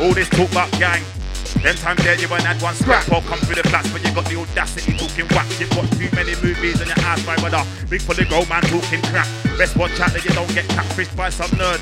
[0.01, 1.03] all this talk about gang.
[1.61, 4.13] Them times there you ain't had one scrap or come through the flats, but you
[4.13, 5.47] got the audacity talking whack.
[5.59, 7.63] You've got too many movies on your ass, my brother.
[7.89, 9.27] Big for the grown man talking crap.
[9.57, 11.81] Best watch out that you don't get catfished by some nerd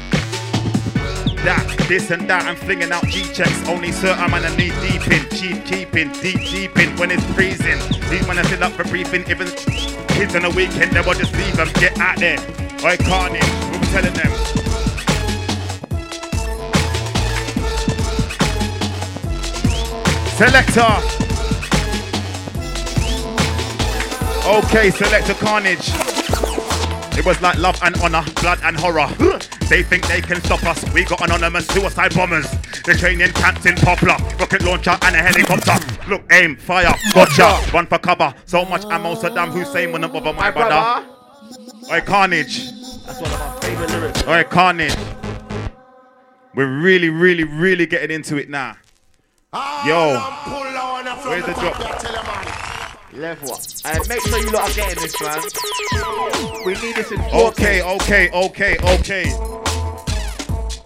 [1.44, 3.68] that, this and that, I'm flinging out G-checks.
[3.68, 7.80] Only certain man I need deep in, cheap keeping, deep deep in when it's freezing.
[8.10, 9.48] These men are still up for briefing, even
[10.08, 12.40] kids on the weekend, they will just leave them, get out there.
[12.84, 14.32] I can't it, we be telling them.
[20.38, 20.92] Selector.
[24.46, 26.23] Okay, Selector Carnage.
[27.16, 29.08] It was like love and honor, blood and horror.
[29.70, 30.84] They think they can stop us.
[30.94, 32.50] We got anonymous suicide bombers.
[32.86, 36.10] The training camped in Poplar, rocket launcher and a helicopter.
[36.10, 37.54] Look, aim, fire, gotcha.
[37.72, 38.34] One for cover.
[38.46, 41.08] So much ammo, Saddam Hussein wouldn't bother my brother.
[41.92, 42.72] Oi, Carnage.
[43.06, 44.28] That's one of my favorite lyrics.
[44.28, 44.96] Oi, Carnage.
[46.56, 48.76] We're really, really, really getting into it now.
[49.86, 50.20] Yo,
[51.24, 52.53] where's the drop?
[53.16, 53.60] Level up.
[53.86, 55.40] Uh, and make sure you lot are getting this, man.
[56.66, 57.50] We need this in 4K.
[57.50, 59.32] Okay, okay, okay, okay.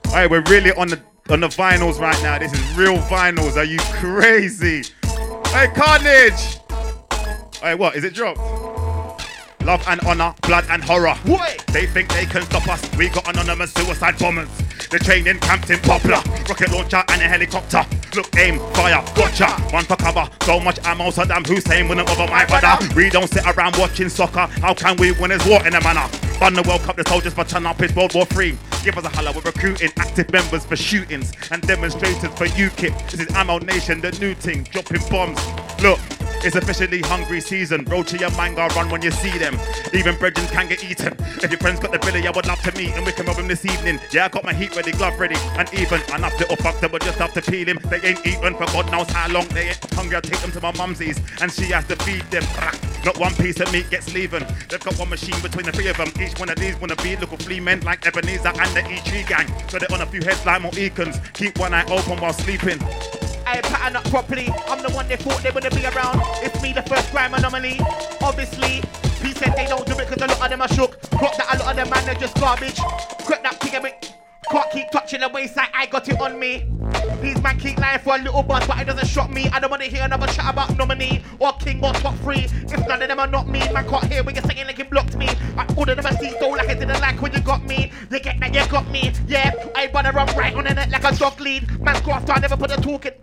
[0.08, 1.00] All right, we're really on the
[1.30, 2.38] on the vinyls right now.
[2.40, 3.56] This is real vinyls.
[3.56, 4.84] Are you crazy?
[5.48, 6.60] Hey, Carnage.
[7.62, 8.40] Hey, what is it dropped?
[9.64, 11.16] Love and honor, blood and horror.
[11.26, 11.64] What?
[11.68, 12.96] They think they can stop us.
[12.98, 14.50] We got anonymous suicide bombers.
[14.90, 17.86] The training camped in Poplar, rocket launcher and a helicopter.
[18.16, 19.50] Look, aim, fire, gotcha.
[19.74, 20.30] One for cover.
[20.44, 22.78] So much ammo, Saddam Hussein wouldn't bother my brother.
[22.96, 24.48] We don't sit around watching soccer.
[24.62, 26.08] How can we win as war in a manner?
[26.40, 27.82] Won the World Cup, the soldiers for turn up.
[27.82, 28.58] It's World War Three.
[28.84, 33.12] Give us a holler, we're recruiting active members for shootings and demonstrators for UKIP.
[33.12, 35.40] This is Ammo Nation, the new thing, dropping bombs.
[35.82, 36.00] Look,
[36.44, 37.86] it's officially hungry season.
[37.86, 39.60] Roll to your manga run when you see them.
[39.94, 41.14] Even brethren can get eaten.
[41.44, 43.38] If your friends got the billy, I would love to meet and we can rob
[43.38, 44.00] him this evening.
[44.12, 47.02] Yeah, I got my heat ready, glove ready, and even enough little fucks that would
[47.02, 47.80] just have to peel him.
[47.90, 49.48] They ain't eaten for God knows how long.
[49.50, 50.18] They ain't hungry.
[50.18, 52.44] I take them to my mumsies and she has to feed them.
[53.06, 54.46] Not one piece of meat gets leaving.
[54.70, 56.12] They've got one machine between the three of them.
[56.20, 59.24] Each one of these wanna be little flea men like Ebenezer and the E Tree
[59.24, 59.48] Gang.
[59.70, 61.20] So they're on a few heads like Mohicans.
[61.34, 62.80] Keep one eye open while sleeping.
[63.48, 64.50] I pattern up properly.
[64.68, 66.20] I'm the one they thought they wouldn't be around.
[66.44, 67.80] It's me, the first crime anomaly.
[68.22, 68.84] Obviously,
[69.26, 71.00] he said they don't do it because a lot of them are shook.
[71.12, 72.76] Clock that a lot of them man they're just garbage.
[73.26, 74.14] Crap that thing a bit.
[74.52, 76.66] Can't keep touching the waistline, I got it on me.
[77.22, 79.48] These man keep lying for a little buzz, but it doesn't shock me.
[79.50, 82.46] I don't wanna hear another chat about nominee or king or top three.
[82.46, 84.86] If none of them are not me, man can't hear when you're saying like you
[84.86, 85.28] blocked me.
[85.58, 87.92] I ordered them a seat though like I didn't like when you got me.
[88.12, 89.54] You get that you got me, yeah.
[89.76, 91.80] I wanna run right on the net like a dog lead.
[91.82, 93.14] Man grafter, I never put a talking.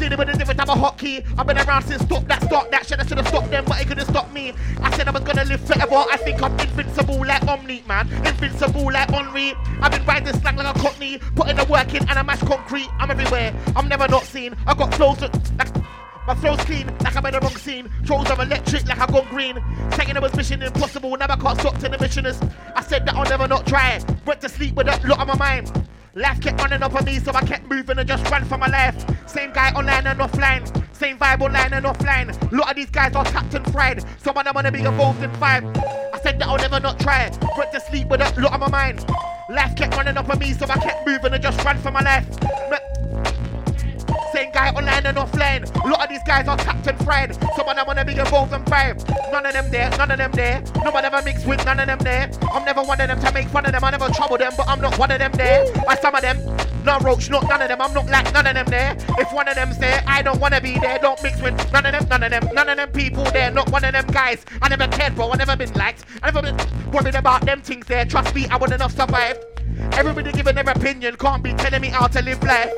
[0.00, 1.24] It with a different type of hotkey.
[1.36, 2.86] I've been around since stop that, stop that.
[2.86, 4.54] Should I should have stopped them, but it couldn't stop me.
[4.80, 6.04] I said I was gonna live forever.
[6.10, 8.08] I think I'm invincible like Omni, man.
[8.24, 9.54] Invincible like Henry.
[9.82, 12.88] I've been riding slang like a cockney, putting the work in and I mash concrete.
[12.98, 13.54] I'm everywhere.
[13.76, 14.56] I'm never not seen.
[14.66, 15.32] I got flows like
[16.28, 17.90] my flow's clean, like I'm in the wrong scene.
[18.04, 19.58] Trolls are electric, like I gone green.
[19.92, 22.38] Saying it was mission impossible, never can't stop to the missioners.
[22.76, 23.98] I said that I'll never not try.
[24.26, 25.88] Went to sleep with a lot on my mind.
[26.14, 28.66] Life kept running up on me, so I kept moving and just ran for my
[28.66, 29.04] life.
[29.28, 30.64] Same guy online and offline,
[30.94, 32.28] same vibe online and offline.
[32.50, 35.32] lot of these guys are tapped and fried, so I don't wanna be involved in
[35.34, 35.64] five.
[35.64, 37.30] I said that I'll never not try.
[37.56, 39.04] Went to sleep with a lot on my mind.
[39.50, 42.02] Life kept running up on me, so I kept moving and just ran for my
[42.02, 42.26] life.
[44.38, 45.64] Same guy online and offline.
[45.84, 47.34] A lot of these guys are tapped and fried.
[47.56, 48.96] Some of them wanna be involved in five.
[49.32, 50.62] None of them there, none of them there.
[50.84, 52.30] No one ever mix with none of them there.
[52.52, 53.82] I'm never one of them to make fun of them.
[53.82, 55.66] I never trouble them, but I'm not one of them there.
[55.84, 56.38] By some of them,
[56.84, 57.80] no roach, not none of them.
[57.80, 58.96] I'm not like none of them there.
[59.18, 61.00] If one of them's there, I don't wanna be there.
[61.00, 63.50] Don't mix with none of them, none of them, none of them people there.
[63.50, 64.46] Not one of them guys.
[64.62, 65.32] I never cared, bro.
[65.32, 66.04] I never been liked.
[66.22, 68.04] I never been worried about them things there.
[68.04, 69.36] Trust me, I would enough survive.
[69.92, 72.70] Everybody giving their opinion, can't be telling me how to live life.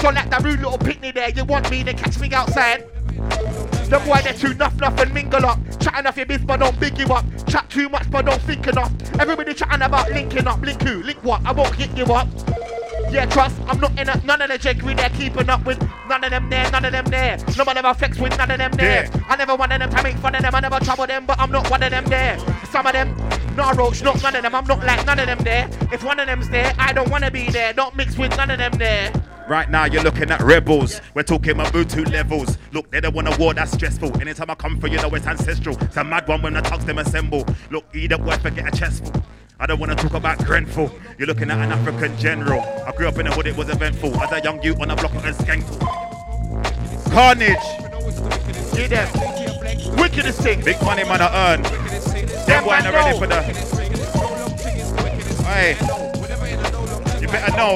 [0.00, 2.86] So like that rude little picnic there, you want me, to catch me outside.
[3.90, 5.58] The boy they're too nuff nuff and mingle up.
[5.80, 7.24] Chatting off your biz but don't big you up.
[7.48, 8.92] Chat too much but don't think enough.
[9.18, 10.60] Everybody chatting about linking up.
[10.60, 11.02] Link who?
[11.02, 11.44] Link what?
[11.44, 12.28] I won't hit you up.
[13.10, 15.80] Yeah, trust, I'm not in a, none of the jiggery they're keeping up with.
[16.08, 17.38] None of them there, none of them there.
[17.58, 19.10] No one ever flex with none of them there.
[19.28, 21.50] I never wanted them to make fun of them, I never trouble them, but I'm
[21.50, 22.38] not one of them there.
[22.70, 23.16] Some of them,
[23.56, 25.68] not a roach, not none of them, I'm not like none of them there.
[25.92, 27.72] If one of them's there, I don't wanna be there.
[27.72, 29.12] Don't mix with none of them there.
[29.48, 31.00] Right now, you're looking at rebels.
[31.12, 32.56] We're talking Mobutu levels.
[32.70, 34.20] Look, they don't want a war that's stressful.
[34.20, 35.76] Anytime I come for you, know it's ancestral.
[35.80, 37.44] It's a mad one when the thugs them assemble.
[37.72, 39.20] Look, either boy forget a chestful.
[39.62, 40.90] I don't want to talk about Grenfell.
[41.18, 42.62] You're looking at an African general.
[42.86, 44.18] I grew up in a hood, it was eventful.
[44.18, 45.78] As a young youth on a block of Skankle.
[47.12, 47.58] Carnage.
[48.74, 49.96] Get them.
[49.98, 50.64] Wickedest thing.
[50.64, 51.62] Big money man I earn.
[51.62, 53.42] Them boy not ready for the.
[55.44, 55.76] Hey.
[57.20, 57.74] You better know.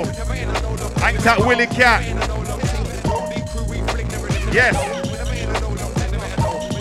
[1.05, 2.03] Ain't that Willie Cat?
[4.55, 4.75] Yes.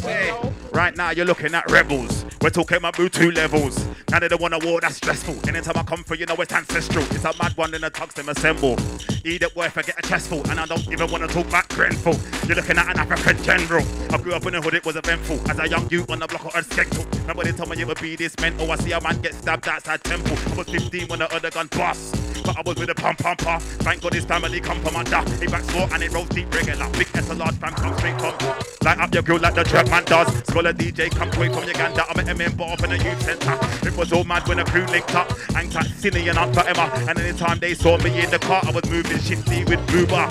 [0.01, 0.37] Hey,
[0.73, 2.25] right now you're looking at rebels.
[2.41, 3.87] We're talking about two levels.
[4.13, 5.33] And they don't want a war that's stressful.
[5.49, 7.03] Anytime I come through, you know it's ancestral.
[7.05, 8.77] It's a mad one in the tugs them assemble.
[9.25, 10.47] Eat it if I get a chestful.
[10.51, 12.19] And I don't even want to talk about Grenfell.
[12.47, 13.83] You're looking at an African general.
[14.11, 15.49] I grew up in the hood, it was eventful.
[15.49, 17.07] As a young youth on the block, I was skeptical.
[17.25, 18.71] Nobody told me you would be this mental.
[18.71, 20.37] I see a man get stabbed outside temple.
[20.51, 22.32] I was 15 when the other gun bust.
[22.43, 23.59] But I was with a pump pumper.
[23.83, 25.21] Thank God his family come from under.
[25.39, 26.89] He back slow and it rolls deep regular.
[26.91, 28.35] Big S a large fam come straight from.
[28.83, 30.27] Light up your grill like the jerk man does.
[30.47, 32.05] Scholar DJ come straight from Uganda.
[32.09, 33.57] I met him in bar up in the youth centre.
[33.87, 35.31] It was all mad when the crew linked up.
[35.53, 36.91] Hang tight, Cindy and Aunt Fatima.
[37.07, 40.29] And anytime they saw me in the car, I was moving shifty with Uber.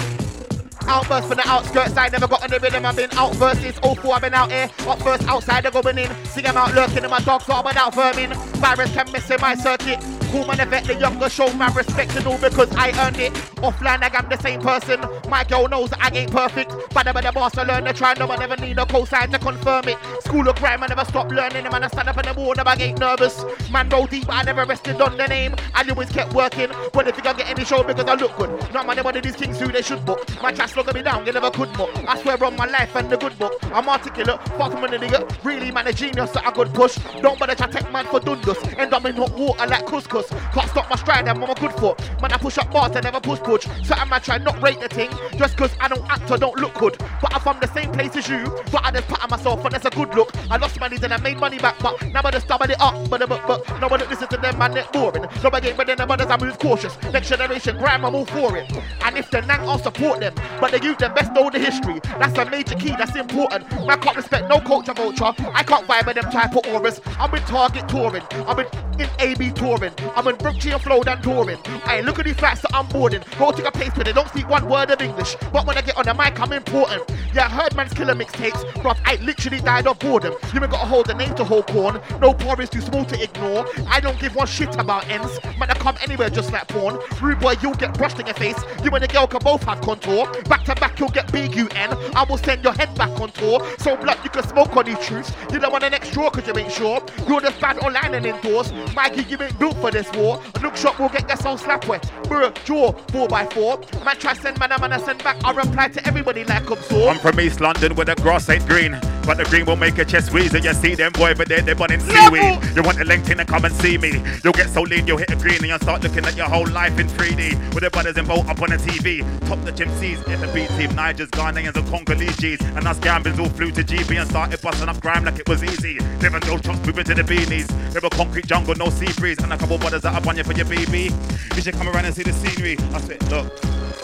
[0.87, 2.85] Outburst from the outskirts, I never got on the rhythm.
[2.85, 4.69] I've been out versus all four, I've been out here.
[4.81, 6.11] Up first, outside, they're going in.
[6.27, 8.33] See them out lurking in my dog, so I'm without vermin.
[8.59, 10.03] Virus can miss in my circuit.
[10.33, 13.35] Cool man, the vet, the younger, show my respect and all because I earned it.
[13.61, 14.99] Offline, I am the same person.
[15.29, 16.73] My girl knows I ain't perfect.
[16.95, 18.15] But I'm the boss, I learn to try.
[18.15, 19.99] No, I never need no cosign to confirm it.
[20.25, 21.65] School of crime, I never stop learning.
[21.65, 23.45] Man, I stand up in the wall, never get nervous.
[23.71, 25.55] Man, roll deep, but I never rested on the name.
[25.75, 26.71] I always kept working.
[26.95, 28.73] But if you can get any show because I look good.
[28.73, 30.27] Not many one of these kings who they should book.
[30.43, 31.91] My chat slugger me down, you never could book.
[32.09, 33.53] I swear on my life and the good book.
[33.65, 35.45] I'm articulate, far from a nigga.
[35.45, 36.97] Really, man, a genius that I could push.
[37.21, 38.57] Don't bother to take man for dundus.
[38.79, 40.22] End up in hot water like couscous.
[40.29, 41.99] Can't stop my stride, I'm on my good foot.
[42.21, 43.67] Man, I push up bars, I never push push.
[43.85, 45.11] So I might try not rate the thing.
[45.37, 46.97] Just cause I don't act or don't look good.
[47.21, 48.45] But I'm from the same place as you.
[48.71, 50.33] But I just pat myself and that's a good look.
[50.51, 51.79] I lost money, then I made money back.
[51.81, 53.09] But now I just stubborn it up.
[53.09, 55.27] But, but, but, no one listen to them, man, they're boring.
[55.43, 56.97] No one get ready, the mothers, I move cautious.
[57.13, 58.71] Next generation, grime, I'm all for it.
[59.05, 60.35] And if the nang, I'll support them.
[60.61, 62.01] But the youth, them best know the history.
[62.19, 63.71] That's a major key, that's important.
[63.87, 65.33] Man can't respect no culture vulture.
[65.55, 67.01] I can't vibe with them type of auras.
[67.19, 68.23] I'm in Target touring.
[68.47, 68.67] I'm in,
[69.01, 69.93] in AB touring.
[70.15, 71.59] I'm in Brookshire Flow and touring.
[71.85, 73.23] Hey, look at these facts that I'm boarding.
[73.39, 75.37] Go to a place where they don't speak one word of English.
[75.53, 77.11] But when I get on the mic, I'm important.
[77.35, 78.63] Yeah, I heard man's killer mixtapes.
[78.83, 80.35] Bruv, I literally died of boredom.
[80.53, 82.01] You ain't gotta hold the name to hold corn.
[82.21, 83.67] No poor is too small to ignore.
[83.89, 85.41] I don't give one shit about ends.
[85.59, 86.99] Man, I come anywhere just like porn.
[87.23, 88.59] Rude boy, you'll get brushed in your face.
[88.85, 90.31] You and the girl can both have contour.
[90.45, 91.97] Back to back, you'll get big UN.
[92.15, 93.67] I will send your head back on tour.
[93.79, 95.33] So blood, you can smoke on these truths.
[95.51, 97.03] You don't want an extra cause you ain't sure.
[97.27, 98.73] You're just bad online and indoors.
[98.95, 100.41] Mikey, you ain't built for this war.
[100.55, 102.05] A look shot will get your soul slap wet.
[102.31, 104.05] A jaw, 4x4.
[104.05, 105.37] Man, try send man, a man, I send back.
[105.45, 107.11] I reply to everybody like I'm sore.
[107.11, 108.99] I'm from East London where the grass ain't green.
[109.25, 111.63] But the green will make your chest wheeze and you see them boy, but they're,
[111.63, 112.59] they're burning seaweed.
[112.75, 114.21] You want the length in and come and see me.
[114.43, 116.67] You'll get so lean, you'll hit a green and you'll start looking at your whole
[116.69, 117.75] life in 3D.
[117.75, 119.23] With the brothers in boat up on the TV.
[119.47, 122.61] Top the Jim C's, get the B team, Nigers, Ghanaians and Congolese.
[122.61, 125.63] And us Gambians all flew to GB and started busting up grime like it was
[125.63, 126.01] easy.
[126.21, 127.71] Living those chops moving to the beanies.
[127.95, 129.39] A concrete jungle, no sea breeze.
[129.39, 131.57] And a couple brothers that up on you for your BB.
[131.57, 132.79] You should come around and see the scenery.
[132.95, 133.53] I said, look.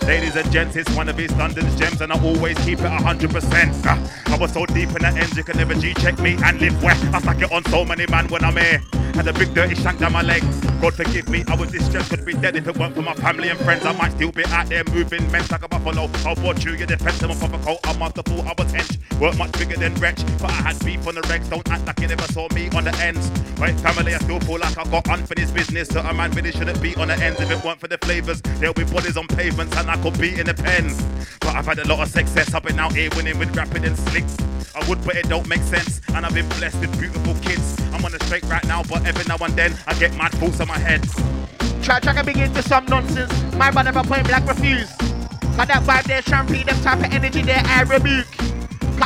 [0.03, 3.87] Ladies and gents, it's one of East London's gems, and I always keep it 100%.
[3.87, 6.83] Uh, I was so deep in the ends, you can never G-check me and live
[6.83, 8.81] where I stack it on so many man when I'm here.
[9.15, 10.43] Had a big dirty shank down my leg.
[10.81, 13.49] God forgive me, I was distressed, could be dead if it weren't for my family
[13.49, 13.85] and friends.
[13.85, 16.09] I might still be out there moving men like a buffalo.
[16.25, 17.79] I'll you, your defense, I'm a proper coat.
[17.85, 19.21] I'm after fool, I was hench.
[19.21, 21.51] Work much bigger than wretch, but I had beef on the regs.
[21.51, 23.29] Don't act like you never saw me on the ends.
[23.59, 25.68] Right, family, I still feel like I got unfinished business.
[25.69, 28.41] So a man really shouldn't be on the ends if it weren't for the flavors.
[28.41, 31.01] There'll be bodies on pavements and I could be in the pens.
[31.41, 32.55] But I've had a lot of success.
[32.55, 34.35] I've been out here winning with rapid and slicks.
[34.75, 36.01] I would, but it don't make sense.
[36.15, 37.79] And I've been blessed with beautiful kids.
[37.93, 40.59] I'm on the straight right now, but every now and then I get mad thoughts
[40.59, 41.07] in my head.
[41.83, 43.33] Try, try to big into some nonsense.
[43.55, 44.91] My brother never point black refuse.
[44.97, 48.27] Cause that vibe there, champagne, them type of energy there, I rebuke.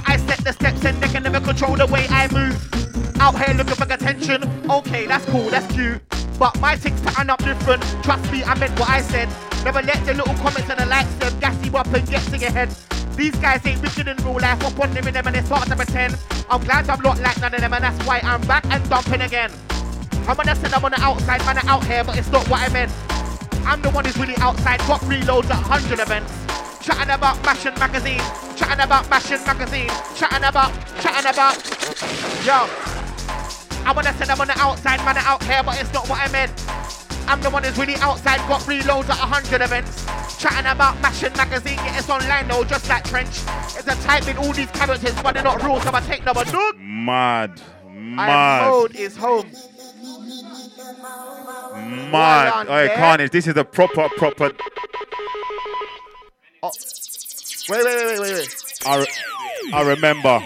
[0.07, 3.21] I set the steps and they can never control the way I move.
[3.21, 4.71] Out here looking for attention.
[4.71, 6.01] Okay, that's cool, that's cute.
[6.43, 7.85] But my things pattern up different.
[8.03, 9.29] Trust me, I meant what I said.
[9.65, 12.37] Never let the little comments and the likes them gas you up and get to
[12.37, 12.69] your head.
[13.15, 14.61] These guys ain't wicked in real life.
[14.65, 16.19] Up on them in them and they start to pretend.
[16.51, 19.21] I'm glad I'm not like none of them and that's why I'm back and dumping
[19.21, 19.53] again.
[20.27, 22.61] I'm gonna say I'm on the outside, man, I'm out here, but it's not what
[22.61, 22.91] I meant.
[23.65, 26.33] I'm the one who's really outside, got reloads at 100 events.
[26.85, 28.19] Chatting about Mashing Magazine,
[28.57, 31.55] chatting about Mashing Magazine, chatting about, chatting about.
[32.45, 33.02] Yo,
[33.85, 36.31] I wanna send I'm on the outside, man, out here, but it's not what I
[36.33, 36.53] meant.
[37.27, 40.05] I'm the one who's really outside, got reloads at 100 events.
[40.39, 43.29] Chatting about Mashing Magazine, yeah, it's online though, just like Trench.
[43.29, 46.45] It's a type in all these characters, but they're not real, so I take number
[46.45, 46.73] two.
[46.79, 47.61] Mad.
[47.89, 48.69] Mad.
[48.69, 49.51] mode is home.
[52.11, 52.67] Mad.
[52.67, 54.53] Hey, Carnage, this is a proper, proper.
[56.63, 56.71] Oh.
[57.69, 58.83] Wait, wait, wait, wait, wait, wait.
[58.87, 60.43] I, re- I remember.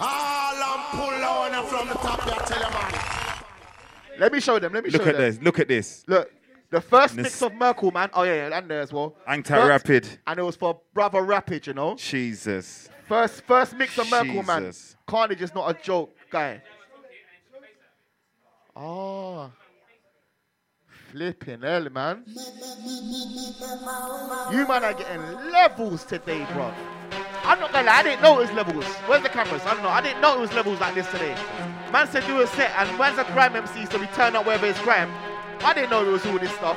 [0.00, 4.18] All I'm pull on from the top, I tell you, man.
[4.18, 4.72] Let me show them.
[4.72, 5.22] Let me Look show at them.
[5.22, 5.40] this.
[5.42, 6.04] Look at this.
[6.06, 6.30] Look,
[6.70, 8.10] the first This- mix of Merkel, man.
[8.14, 9.14] Oh yeah, yeah, and there as well.
[9.26, 10.08] Hang tight, First- Rapid.
[10.26, 11.94] And it was for Brother Rapid, you know.
[11.96, 12.88] Jesus.
[13.08, 14.64] First, first mix of Merkel, man.
[14.66, 14.96] Jesus.
[15.06, 16.62] Carnage is not a joke, guy.
[18.74, 19.50] Oh,
[21.16, 22.24] Flipping hell, man.
[24.52, 26.70] You man are getting levels today, bro.
[27.42, 28.84] I'm not gonna lie, I didn't know it was levels.
[29.08, 29.62] Where's the cameras?
[29.64, 29.88] I don't know.
[29.88, 31.34] I didn't know it was levels like this today.
[31.90, 34.66] Man said do a set, and man's a crime MC, so we turn up wherever
[34.66, 35.10] it's crime.
[35.60, 36.76] I didn't know it was all this stuff.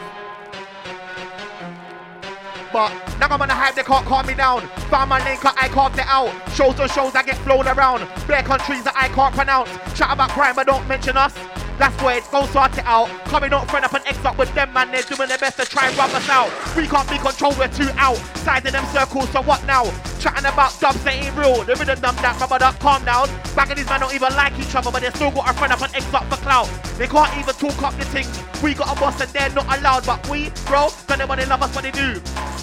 [2.71, 4.61] But now I'm on the hype, they can't calm me down.
[4.87, 6.31] Found my cut, I carved it out.
[6.53, 8.07] Shows on shows, I get flown around.
[8.25, 9.69] Bare countries that I can't pronounce.
[9.99, 11.35] Chat about crime, but don't mention us.
[11.79, 13.07] That's where it's go sort it out.
[13.31, 14.91] Coming up, friend up and X up with them, man.
[14.91, 16.51] They're doing their best to try and rub us out.
[16.75, 18.17] We can't be controlled, we're too out.
[18.43, 19.85] Sides in them circles, so what now?
[20.19, 21.63] Chatting about dubs, that ain't real.
[21.63, 23.29] They rhythm dumb that, brother, that calm down.
[23.55, 25.71] Back of these man don't even like each other, but they still got a friend
[25.71, 26.67] up and X up for clout.
[26.97, 28.27] They can't even talk up the thing.
[28.61, 31.73] We got a boss and they're not allowed, but we, bro, don't nobody love us
[31.73, 32.19] what they do.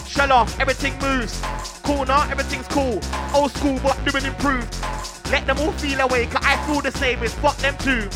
[0.07, 1.41] Shell off, everything moves.
[1.83, 3.01] Cool now, everything's cool.
[3.33, 4.69] Old school, but doing improved.
[5.33, 8.11] Let them all feel away, cause I feel the same as fuck them too.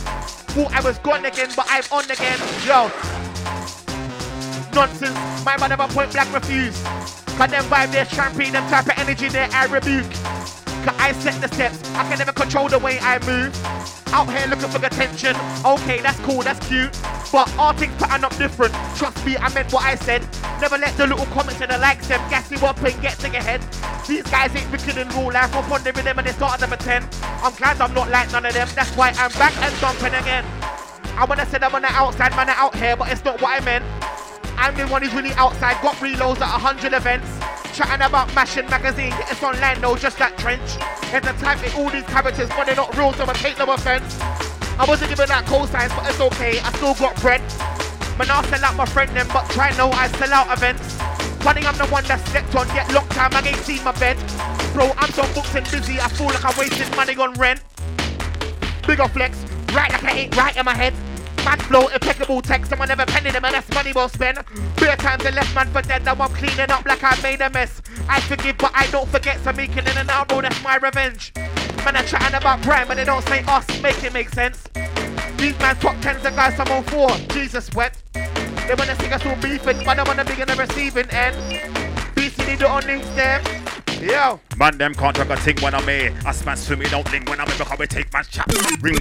[0.50, 2.38] Thought I was gone again, but I'm on again.
[2.66, 2.90] Yo.
[4.74, 6.82] Nonsense, my man never point black refuse.
[7.38, 10.59] Cause them vibe there, champagne, them type of energy there, I rebuke.
[10.84, 13.52] Cause I set the steps, I can never control the way I move.
[14.12, 15.36] Out here looking for attention.
[15.64, 16.90] Okay, that's cool, that's cute.
[17.30, 18.72] But all things pattern up different.
[18.96, 20.26] Trust me, I meant what I said.
[20.60, 23.28] Never let the little comments and the likes them gas you up and get to
[23.28, 23.60] your head.
[24.08, 25.54] These guys ain't wicked in real life.
[25.54, 27.06] Up on the rhythm and they start to pretend.
[27.22, 28.68] I'm glad I'm not like none of them.
[28.74, 30.44] That's why I'm back and dumping again.
[31.16, 33.64] I wanna say I'm on the outside, man, out here, but it's not what I
[33.64, 33.84] meant.
[34.60, 37.26] I'm the one who's really outside, got reloads at a hundred events.
[37.72, 40.76] Chatting about mashing magazine, it's online though, just that trench.
[41.16, 44.20] And the type all these characters, but they're not real, so I take no offense.
[44.76, 47.40] I wasn't given that cosigns, but it's okay, I still got bread.
[48.20, 50.92] Man, I'll sell out my friend them, but try know I sell out events.
[51.40, 54.18] Funny, I'm the one that slept on, yet long time I ain't seen my bed.
[54.74, 57.62] Bro, I'm so booked and busy, I feel like I wasted money on rent.
[58.86, 59.40] Bigger flex,
[59.72, 60.92] right like I ain't right in my head.
[61.44, 64.38] Man flow, impeccable text, someone never penny them and that's money well spent.
[64.76, 67.50] Bare times I left man for dead, now I'm cleaning up like I made a
[67.50, 67.80] mess.
[68.08, 71.32] I forgive, but I don't forget, so making in out, bro, that's my revenge.
[71.84, 74.68] Man, I'm chatting about crime, but they don't say us, make it make sense.
[75.36, 77.96] These man top tens and guys, I'm on four, Jesus wet.
[78.12, 81.36] They wanna see us all beefing, but I wanna be in the receiving end.
[82.14, 83.42] BCD the on links them.
[84.02, 84.40] Yo.
[84.56, 86.14] Man, them can't track a thing when I'm here.
[86.26, 88.46] I smash swimming, don't link when I'm in because we take man's chat.
[88.82, 88.98] Ring.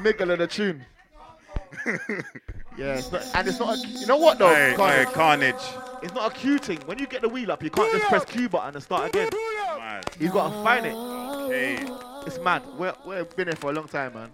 [0.00, 0.84] Middle of the tune.
[2.78, 3.76] yeah, it's not, and it's not.
[3.76, 4.54] A, you know what though?
[4.54, 5.54] Hey, hey, carnage.
[6.02, 6.78] It's not a Q thing.
[6.86, 9.28] When you get the wheel up, you can't just press Q button and start again.
[10.18, 10.94] You gotta find it.
[10.94, 11.86] Okay.
[12.26, 12.62] It's mad.
[12.78, 14.30] We're, we've been here for a long time, man.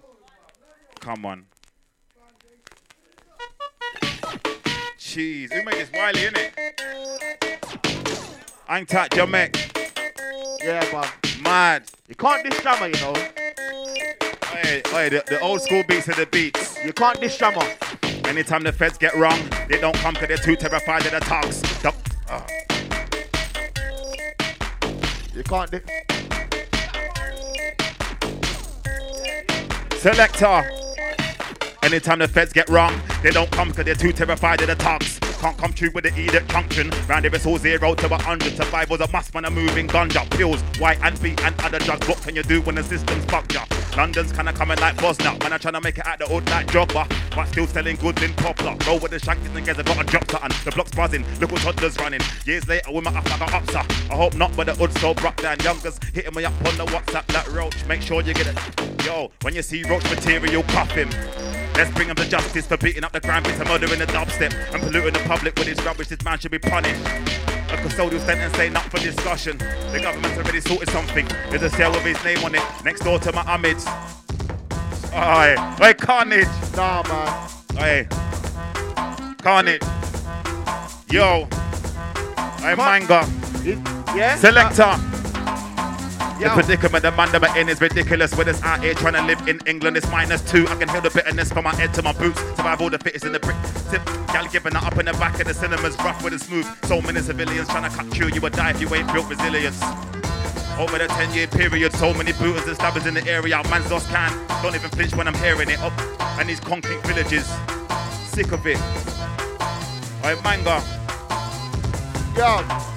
[1.00, 1.46] Come on.
[4.98, 6.52] Jeez, who made this Wiley, innit?
[8.68, 9.60] I ain't that Jamaica?
[10.64, 11.12] Yeah, but
[11.42, 11.84] Mad.
[12.08, 13.14] you can't diss you know.
[14.54, 16.76] Hey, the, the old school beats are the beats.
[16.84, 17.62] You can't diss drummer.
[18.26, 19.38] Anytime the feds get wrong,
[19.68, 21.60] they don't come 'cause they're too terrified of the talks.
[21.82, 21.94] Duck.
[22.28, 22.40] Uh,
[25.34, 25.82] You can't diss.
[30.02, 30.70] Selector.
[31.82, 35.18] Anytime the feds get wrong, they don't come because they're too terrified of the talks.
[35.42, 36.88] Can't come true with the edict junction.
[37.08, 38.54] Round here it's all zero to a hundred.
[38.54, 42.06] Survival's a must when I'm moving ganja, pills, white and beat and other drugs.
[42.06, 43.64] What can you do when the system's fucked ya?
[43.96, 45.32] London's kinda coming like Bosnia.
[45.40, 47.04] Man, I'm trying to make it out the hood like Jobber.
[47.34, 48.76] But still selling goods in Poplar.
[48.86, 50.52] Roll with the shankies and together, got a drop something.
[50.64, 52.20] The block's buzzing, look what toddlers running.
[52.46, 54.12] Years later, with my up like a upser.
[54.12, 55.58] I hope not, but the hood so broke down.
[55.64, 57.84] Youngers hitting me up on the WhatsApp like Roach.
[57.86, 59.04] Make sure you get it.
[59.04, 61.10] Yo, when you see Roach material, cuff him.
[61.74, 64.82] Let's bring him to justice for beating up the crime and murdering the dubstep and
[64.82, 66.08] polluting the public with his rubbish.
[66.08, 67.00] This man should be punished.
[67.72, 69.56] A custodial sentence ain't up for discussion.
[69.56, 71.26] The government's already sorted something.
[71.48, 73.86] There's a cell with his name on it next door to my Ahmed's.
[75.14, 76.46] Oi, oi, carnage.
[76.76, 77.48] Nah, man.
[77.80, 78.06] Oi,
[79.42, 79.82] carnage.
[81.10, 81.48] Yo,
[82.64, 83.26] oi, manga.
[84.14, 84.36] Yeah?
[84.36, 84.82] Selector.
[84.82, 85.21] Uh,
[86.42, 88.36] The predicament the man that we're in is ridiculous.
[88.36, 90.66] With us out here trying to live in England, it's minus two.
[90.66, 92.40] I can hear the bitterness from my head to my boots.
[92.56, 93.56] Survive all the fittest in the brick.
[93.90, 96.66] Tip, gal giving up in the back of the cinemas, rough with a smooth.
[96.84, 98.30] So many civilians trying to cut through.
[98.34, 99.80] You would die if you ain't built resilience.
[100.80, 103.62] Over the 10 year period, so many booters and stabbers in the area.
[103.70, 104.32] Man's lost can.
[104.64, 105.92] Don't even flinch when I'm hearing it up.
[106.40, 107.46] And these concrete villages.
[108.26, 108.80] Sick of it.
[110.24, 110.82] Alright, manga.
[112.36, 112.91] Yo.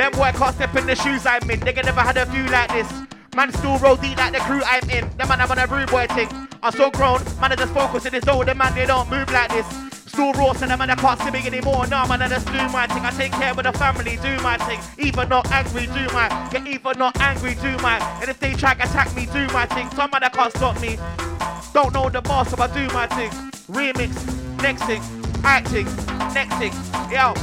[0.00, 1.60] Them boy can't step in the shoes I'm in.
[1.60, 2.90] They can never had a view like this.
[3.36, 5.06] Man still roll deep like the crew I'm in.
[5.18, 6.26] Them man I'm on a rude boy thing.
[6.62, 9.50] I'm so grown, man I just focus in this older man, they don't move like
[9.50, 9.66] this.
[10.06, 11.86] Still raw, so the man I can't see me anymore.
[11.86, 13.04] Nah, man, I just do my thing.
[13.04, 14.80] I take care of the family, do my thing.
[14.96, 16.48] Even not angry, do my.
[16.50, 17.98] Get even not angry, do my.
[18.22, 19.90] And if they try to attack me, do my thing.
[19.90, 20.96] Some man I can't stop me.
[21.74, 23.30] Don't know the boss, so I do my thing.
[23.68, 24.16] Remix.
[24.62, 25.02] Next thing,
[25.44, 25.84] acting.
[26.32, 26.72] Next thing,
[27.12, 27.34] yo.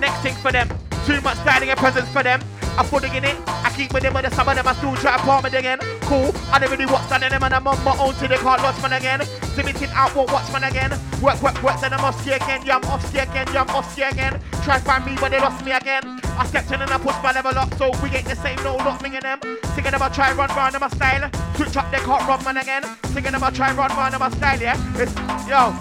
[0.00, 0.68] Next thing for them.
[1.06, 2.42] Too much styling and presence for them.
[2.76, 3.36] I'm putting in it.
[3.46, 5.78] I keep with them, but some of them I still try to palm again.
[6.02, 6.34] Cool.
[6.52, 8.60] I don't really watch none of them, and I'm on my own till they can't
[8.60, 9.22] watch again.
[9.56, 10.30] Limited out, won't
[10.64, 10.90] again.
[11.22, 12.66] Work, work, work, then I'm off ski again.
[12.66, 13.46] Yeah, I'm off ski again.
[13.54, 14.40] Yeah, I'm off ski again.
[14.64, 16.02] Try find me, but they lost me again.
[16.38, 18.56] I stepped in and I pushed my level up, so we ain't the same.
[18.64, 19.40] No, not me and them.
[19.74, 21.30] Singing about try run round in my style.
[21.54, 22.82] Switch up, they can't run man again.
[23.14, 24.76] Singing about try run round in my style, yeah.
[24.96, 25.14] It's
[25.48, 25.72] yo,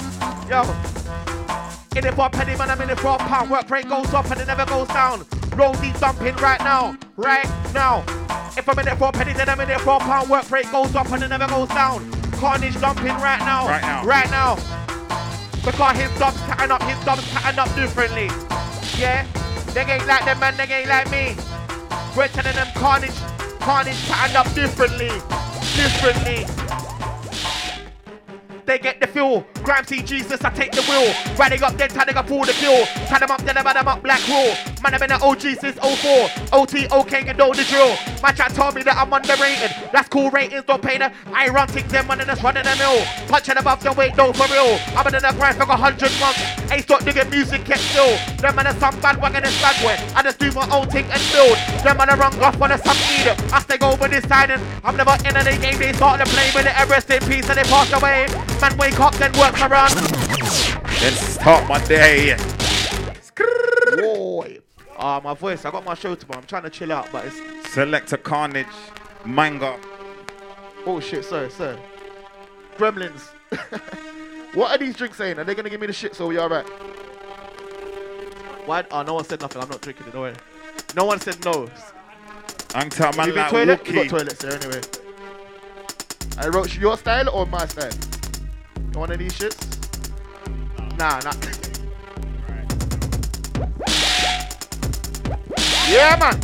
[0.47, 1.04] yo.
[1.95, 3.49] In it for a penny, man, I'm in it for a pound.
[3.49, 5.25] Work rate goes up and it never goes down.
[5.55, 8.03] Roll deep dumping right now, right now.
[8.57, 10.29] If I'm in it for a penny, then I'm in it for a pound.
[10.29, 12.11] Work rate goes up and it never goes down.
[12.33, 14.03] Carnage dumping right now, Right now.
[14.05, 14.55] right now.
[15.63, 18.27] Because his dubs pattern up, his dubs pattern up differently.
[18.99, 19.25] Yeah,
[19.73, 21.35] they ain't like them, man, they ain't like me.
[22.15, 23.15] We're telling them carnage,
[23.59, 25.09] carnage pattern up differently,
[25.79, 26.45] differently.
[28.65, 29.41] They get the feel.
[29.63, 31.13] Grime see Jesus, I take the wheel.
[31.37, 32.85] Riding up, then tie up for the kill.
[33.07, 34.74] Tie them up, then I them up black raw.
[34.85, 36.29] Man, I've been an OG since 04.
[36.53, 37.97] OT, okay, you know the drill.
[38.21, 39.73] My chat told me that I'm underrated.
[39.89, 41.89] That's cool ratings, don't pay the ironic.
[41.89, 43.01] Them money that's running the mill.
[43.25, 44.77] Punching above the weight, no for real.
[44.93, 46.37] I've been in the grind for a hundred months.
[46.69, 48.13] Ain't stop digging music, kept still.
[48.37, 49.97] Them man are some bad wagon and slagway.
[50.13, 51.57] I just do my own thing and build.
[51.81, 53.33] Them man are run off on a some either.
[53.49, 55.79] I stay over this side and I'm never in any game.
[55.79, 58.29] They start to play with it, rest in peace and they pass away.
[58.61, 59.97] Man, wake up, then work around.
[61.01, 62.37] Then start my day.
[63.97, 64.61] Boy.
[64.97, 65.65] Ah, my voice.
[65.65, 66.39] I got my show tomorrow.
[66.39, 67.71] I'm trying to chill out, but it's.
[67.71, 68.67] Selector Carnage,
[69.25, 69.77] Manga.
[70.85, 71.77] Oh shit, sorry, sorry.
[72.77, 73.29] Gremlins.
[74.53, 75.39] what are these drinks saying?
[75.39, 76.67] Are they gonna give me the shit so we alright?
[78.65, 78.85] Why?
[78.91, 79.61] Oh, no one said nothing.
[79.61, 80.13] I'm not drinking it.
[80.13, 80.33] No way.
[80.95, 81.69] No one said no.
[82.73, 83.87] I'm telling man you like toilet?
[83.87, 84.81] You got toilets there anyway.
[86.37, 87.91] I wrote your style or my style?
[87.93, 89.71] You want one of these shits?
[90.97, 91.31] Nah, nah.
[95.87, 96.39] Yeah, man.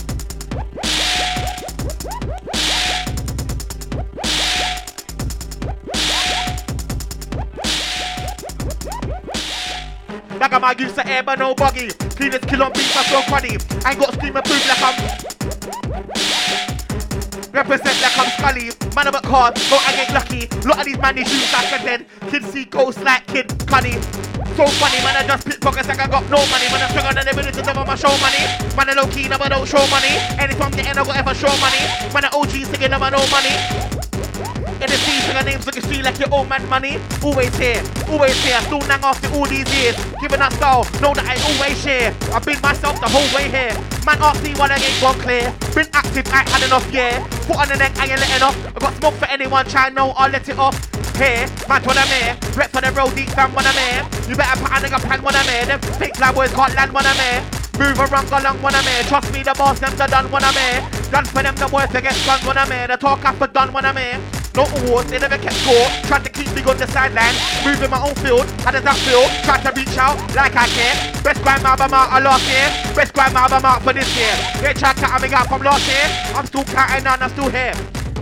[10.39, 11.89] Like I'm used to air, but no buggy.
[11.89, 13.49] Cleanest kill on beats, I so funny.
[13.49, 14.95] Ain't got scream and proof like I'm.
[17.51, 18.71] Represent like I'm Scully.
[18.95, 20.47] Man, I'm at card, but I ain't lucky.
[20.67, 22.05] Lot of these man, they shoot like a dead.
[22.29, 24.40] Kids see ghosts like Kid Cudi.
[24.57, 26.67] So funny, man, I just pickpockets like I got no money.
[26.67, 28.43] Man, I'm stronger than everybody to on my show money.
[28.75, 30.11] Man, I low key, never don't show money.
[30.39, 31.79] Anything I'm getting, I got ever show money.
[32.13, 34.00] Man, I OG singing, never no money.
[34.81, 36.97] In the season, the names looking street like your old man money.
[37.21, 37.77] Always here,
[38.09, 38.59] always here.
[38.65, 39.93] Still nang after all these years.
[40.17, 42.09] Giving that style, know that I always share.
[42.33, 43.77] I've been myself the whole way here.
[44.09, 45.53] Man, ask me when I ain't gone clear.
[45.77, 47.21] Been active, I had enough, yeah.
[47.45, 48.57] Foot on the neck, I ain't letting off.
[48.73, 50.73] I got smoke for anyone, try know I'll let it off.
[51.13, 52.33] Here, man, when I'm here.
[52.57, 54.01] Rep for the road, deep down when I'm here.
[54.25, 55.65] You better put a nigga plan when I'm here.
[55.69, 57.45] Them fake fly boys can't land when I'm here.
[57.77, 59.05] Move around, along when I'm here.
[59.05, 60.81] Trust me, the boss, them the done when I'm here.
[61.13, 62.89] Done for them, the boys to get guns when I'm here.
[62.89, 64.40] The talk after done when I'm here.
[64.53, 65.87] No awards, they never kept score.
[66.03, 67.35] Tried to keep me on the sideline.
[67.63, 68.43] Moving my own field.
[68.67, 69.23] How does that feel?
[69.47, 70.95] Tried to reach out like I care.
[71.23, 72.67] Best grime album out of last year.
[72.93, 74.35] Best grime album out for this year.
[74.59, 76.03] They tried me out from last year.
[76.35, 77.73] I'm still counting on, I'm still here.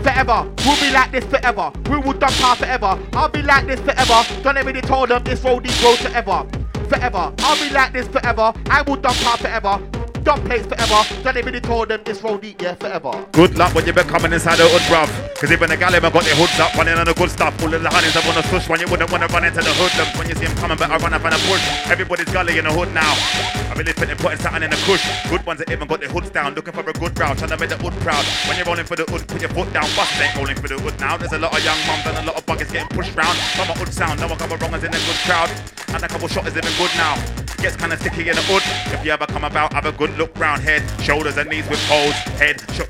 [0.04, 1.72] Forever, we'll be like this forever.
[1.90, 3.00] We will dump out forever.
[3.14, 4.24] I'll be like this forever.
[4.44, 6.46] Don't really told them this road, these roads forever.
[6.88, 8.54] Forever, I'll be like this forever.
[8.70, 9.82] I will dump out forever.
[10.30, 11.02] Place forever.
[11.24, 13.26] Don't really told them this road, deep, yeah, forever.
[13.32, 15.10] Good luck when you be coming inside the hood, bruv.
[15.42, 17.58] Cause even the gal got their hoods up, running on the good stuff.
[17.58, 20.14] Pulling the honeys up on the swoosh when you wouldn't wanna run into the hoodlums.
[20.18, 21.66] When you see them coming, but I run up and a push.
[21.90, 23.10] Everybody's gully in the hood now.
[23.10, 25.02] I really putting putting something in the cush.
[25.30, 27.58] Good ones that even got their hoods down, looking for a good route, trying to
[27.58, 28.22] make the hood proud.
[28.46, 29.90] When you're rolling for the hood, put your foot down.
[29.98, 31.18] Bust ain't rolling for the hood now.
[31.18, 33.38] There's a lot of young mums and a lot of buggers getting pushed round.
[33.58, 35.50] From a hood sound, no one couple wrongers in a good crowd.
[35.90, 37.18] And a couple shotters living good now.
[37.60, 38.64] Gets kinda sticky in the hood.
[38.94, 41.80] If you ever come about, have a good look round head, shoulders and knees with
[41.88, 42.60] poles, head.
[42.74, 42.86] Sho-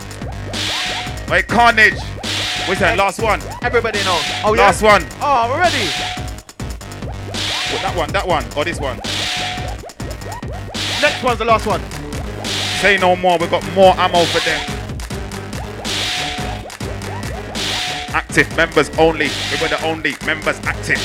[1.32, 1.94] Wait, Carnage.
[2.66, 2.98] What's that?
[2.98, 3.40] Last one.
[3.62, 4.24] Everybody knows.
[4.44, 4.64] Oh, yeah?
[4.64, 5.06] Last one.
[5.22, 5.86] Oh, we're ready.
[7.72, 8.98] What, that one, that one, or this one.
[11.02, 11.82] Next one's the last one.
[12.82, 13.38] Say no more.
[13.38, 14.60] We've got more ammo for them.
[18.16, 19.30] Active members only.
[19.52, 20.98] We were the only members active.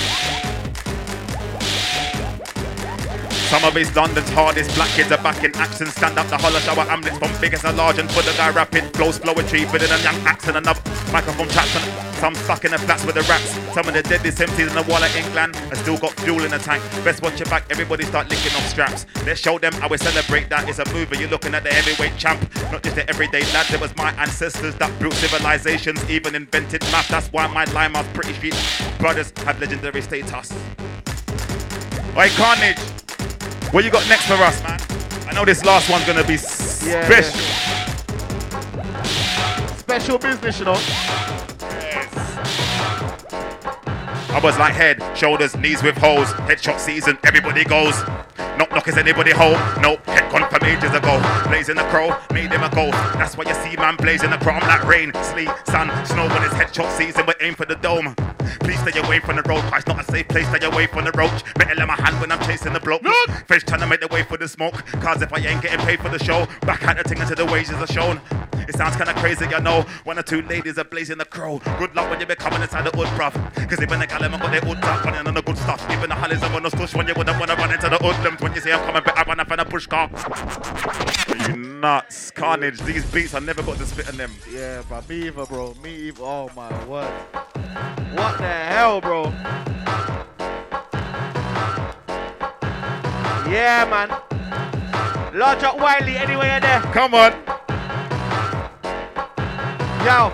[3.54, 5.86] Some of East London's hardest black kids are back in action.
[5.86, 8.82] Stand up the holler shower amulets from biggest and large and for the guy rapping.
[8.94, 10.56] Flows poetry with a young accent.
[10.56, 10.82] Another
[11.12, 11.80] microphone traction.
[12.18, 13.52] Some stuck in the flats with the rats.
[13.72, 15.54] Some of the deadliest MCs in the wall of England.
[15.70, 16.82] I still got fuel in the tank.
[17.04, 17.64] Best watch your back.
[17.70, 19.06] Everybody start licking off straps.
[19.24, 20.68] Let's show them how we celebrate that.
[20.68, 21.18] It's a movie.
[21.18, 22.42] You're looking at the heavyweight champ.
[22.72, 23.72] Not just the everyday lads.
[23.72, 26.02] It was my ancestors that built civilizations.
[26.10, 27.06] Even invented math.
[27.06, 28.56] That's why my Limehouse pretty street
[28.98, 30.52] brothers have legendary status.
[32.18, 32.93] Oi, Carnage.
[33.74, 34.78] What you got next for us, man?
[35.28, 37.40] I know this last one's gonna be Yeah, special.
[39.78, 40.78] Special business, you know.
[44.32, 46.28] I was like head, shoulders, knees with holes.
[46.46, 48.00] Headshot season, everybody goes.
[48.58, 49.58] Knock knock is anybody home?
[49.80, 51.20] No, head gone from ages ago.
[51.48, 52.96] Blazing the crow, made him a ghost.
[53.14, 56.54] That's why you see man blazing the chrome like rain, sleet, sun, snow when it's
[56.54, 57.26] headshot season.
[57.26, 58.14] We aim for the dome.
[58.60, 59.62] Please stay away from the road.
[59.74, 60.48] It's not a safe place.
[60.48, 61.42] Stay away from the roach.
[61.54, 63.02] Better let my hand when I'm chasing the bloke.
[63.46, 64.84] Fish trying to make the way for the smoke.
[65.00, 67.46] Cause if I ain't getting paid for the show, back at the thing until the
[67.46, 68.20] wages are shown.
[68.66, 69.82] It sounds kinda crazy, I know.
[70.04, 71.60] One or two ladies are blazing the crow.
[71.78, 73.34] Good luck when you be coming inside the hood, bruv.
[73.68, 75.84] Cause even the caliber got their hood up, running on the good stuff.
[75.90, 78.42] Even the hollies are gonna stush when you wouldn't wanna run into the hoodlums.
[78.42, 80.10] When you say I'm coming back, I run up in a push car.
[81.48, 82.30] you nuts.
[82.30, 84.32] Carnage, these beats, I never got to spit on them.
[84.50, 85.74] Yeah, but me either, bro.
[85.82, 86.22] Me either.
[86.22, 87.10] Oh my word.
[88.14, 89.24] What the hell, bro?
[93.50, 94.08] Yeah, man.
[95.34, 96.80] Large up Wiley anyway you're there.
[96.92, 97.32] Come on.
[100.04, 100.32] Yo.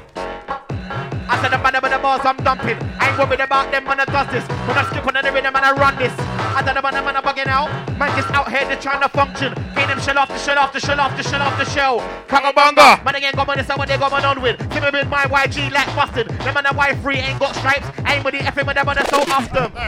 [1.40, 2.76] I said the man about the balls I'm dumping.
[3.00, 4.44] I ain't worried about them when I does this.
[4.68, 6.12] When I skip on the rhythm and I run this.
[6.52, 7.72] I said the man man bugging out.
[7.96, 9.54] Man just out here just trying to function.
[9.72, 12.00] Get them shell off the shell off the shell off the shell off the shell.
[12.28, 13.02] Kagabanga.
[13.02, 14.60] Man again going this what they going on with.
[14.68, 16.28] Give me with my YG like busted.
[16.28, 17.88] Them man the Y3 ain't got stripes.
[18.04, 19.72] Ain't with the with them man so after.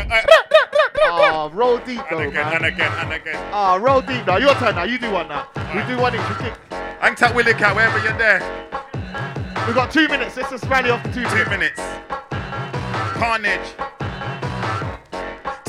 [1.04, 2.56] Oh, ah, roll deep though, And again, man.
[2.56, 3.50] and again, and again.
[3.52, 4.38] Oh, roll deep now.
[4.38, 4.84] Your turn now.
[4.84, 5.48] You do one now.
[5.74, 6.20] We do one each.
[6.28, 6.54] We kick.
[7.00, 8.40] Hang tight, Willie Cat, wherever you're there.
[9.66, 10.36] We've got two minutes.
[10.36, 11.80] Let's just rally off for two, Two minutes.
[13.14, 14.01] Carnage.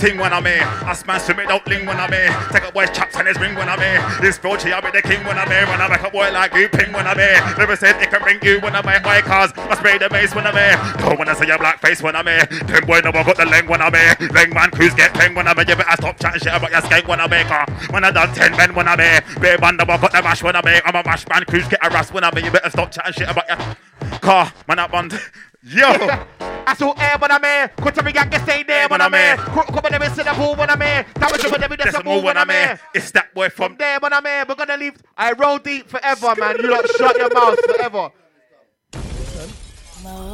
[0.03, 0.59] Ting when I'm here.
[0.59, 2.27] I smash to me, don't ling when I'm here.
[2.51, 4.03] Take up boys chops and his ring when I'm here.
[4.19, 5.63] This Fauci, I'll be the king when I'm here.
[5.65, 7.39] When I back a boy like you, ping when I'm here.
[7.57, 8.99] Never said it can bring you when I'm here.
[8.99, 10.75] My cars, I spray the mace when I'm here.
[10.99, 12.45] Don't wanna see your black face when I'm here.
[12.67, 14.15] Them boy never got the leng when I'm here.
[14.35, 15.69] Leng man crews get ping when I'm here.
[15.69, 17.47] You better stop chatting shit about your skank when I'm here.
[17.91, 19.23] When I done 10 men when I'm here.
[19.39, 20.81] Bear man never got the mash when I'm here.
[20.83, 22.43] I'm a mash man, crews get harassed when I'm here.
[22.43, 24.51] You better stop chatting shit about your car.
[24.67, 25.17] Man, I bond.
[25.63, 25.87] Yo!
[26.65, 27.67] I saw air when I'm here.
[27.77, 29.37] Could tell me gang can stay there when I'm here.
[29.37, 31.05] Come on, let me sit the pool when I'm here.
[31.15, 32.79] That was when we just a move when I'm here.
[32.93, 34.45] It's that boy from there when I'm here.
[34.47, 34.97] We're gonna leave.
[35.15, 36.57] I roll deep forever, man.
[36.59, 38.11] You lot shut your mouths forever.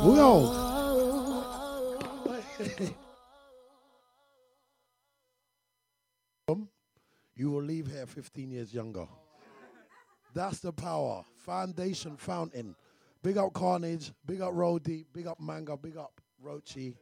[0.01, 0.65] Whoa.
[7.35, 9.07] You will leave here 15 years younger.
[10.34, 11.23] That's the power.
[11.38, 12.76] Foundation fountain.
[13.21, 14.11] Big up Carnage.
[14.25, 15.07] Big up Roll Deep.
[15.13, 15.75] Big up Manga.
[15.75, 16.95] Big up Roachee.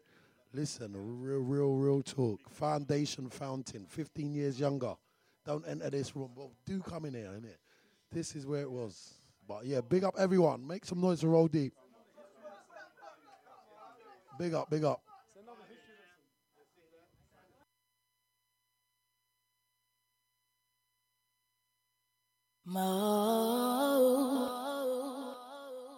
[0.54, 2.50] Listen, real, real, real talk.
[2.50, 3.86] Foundation fountain.
[3.88, 4.96] 15 years younger.
[5.46, 6.32] Don't enter this room.
[6.36, 7.58] Well, do come in here, innit?
[8.12, 9.14] This is where it was.
[9.48, 10.66] But yeah, big up everyone.
[10.66, 11.74] Make some noise for Roll Deep.
[14.40, 15.02] Big up, big up.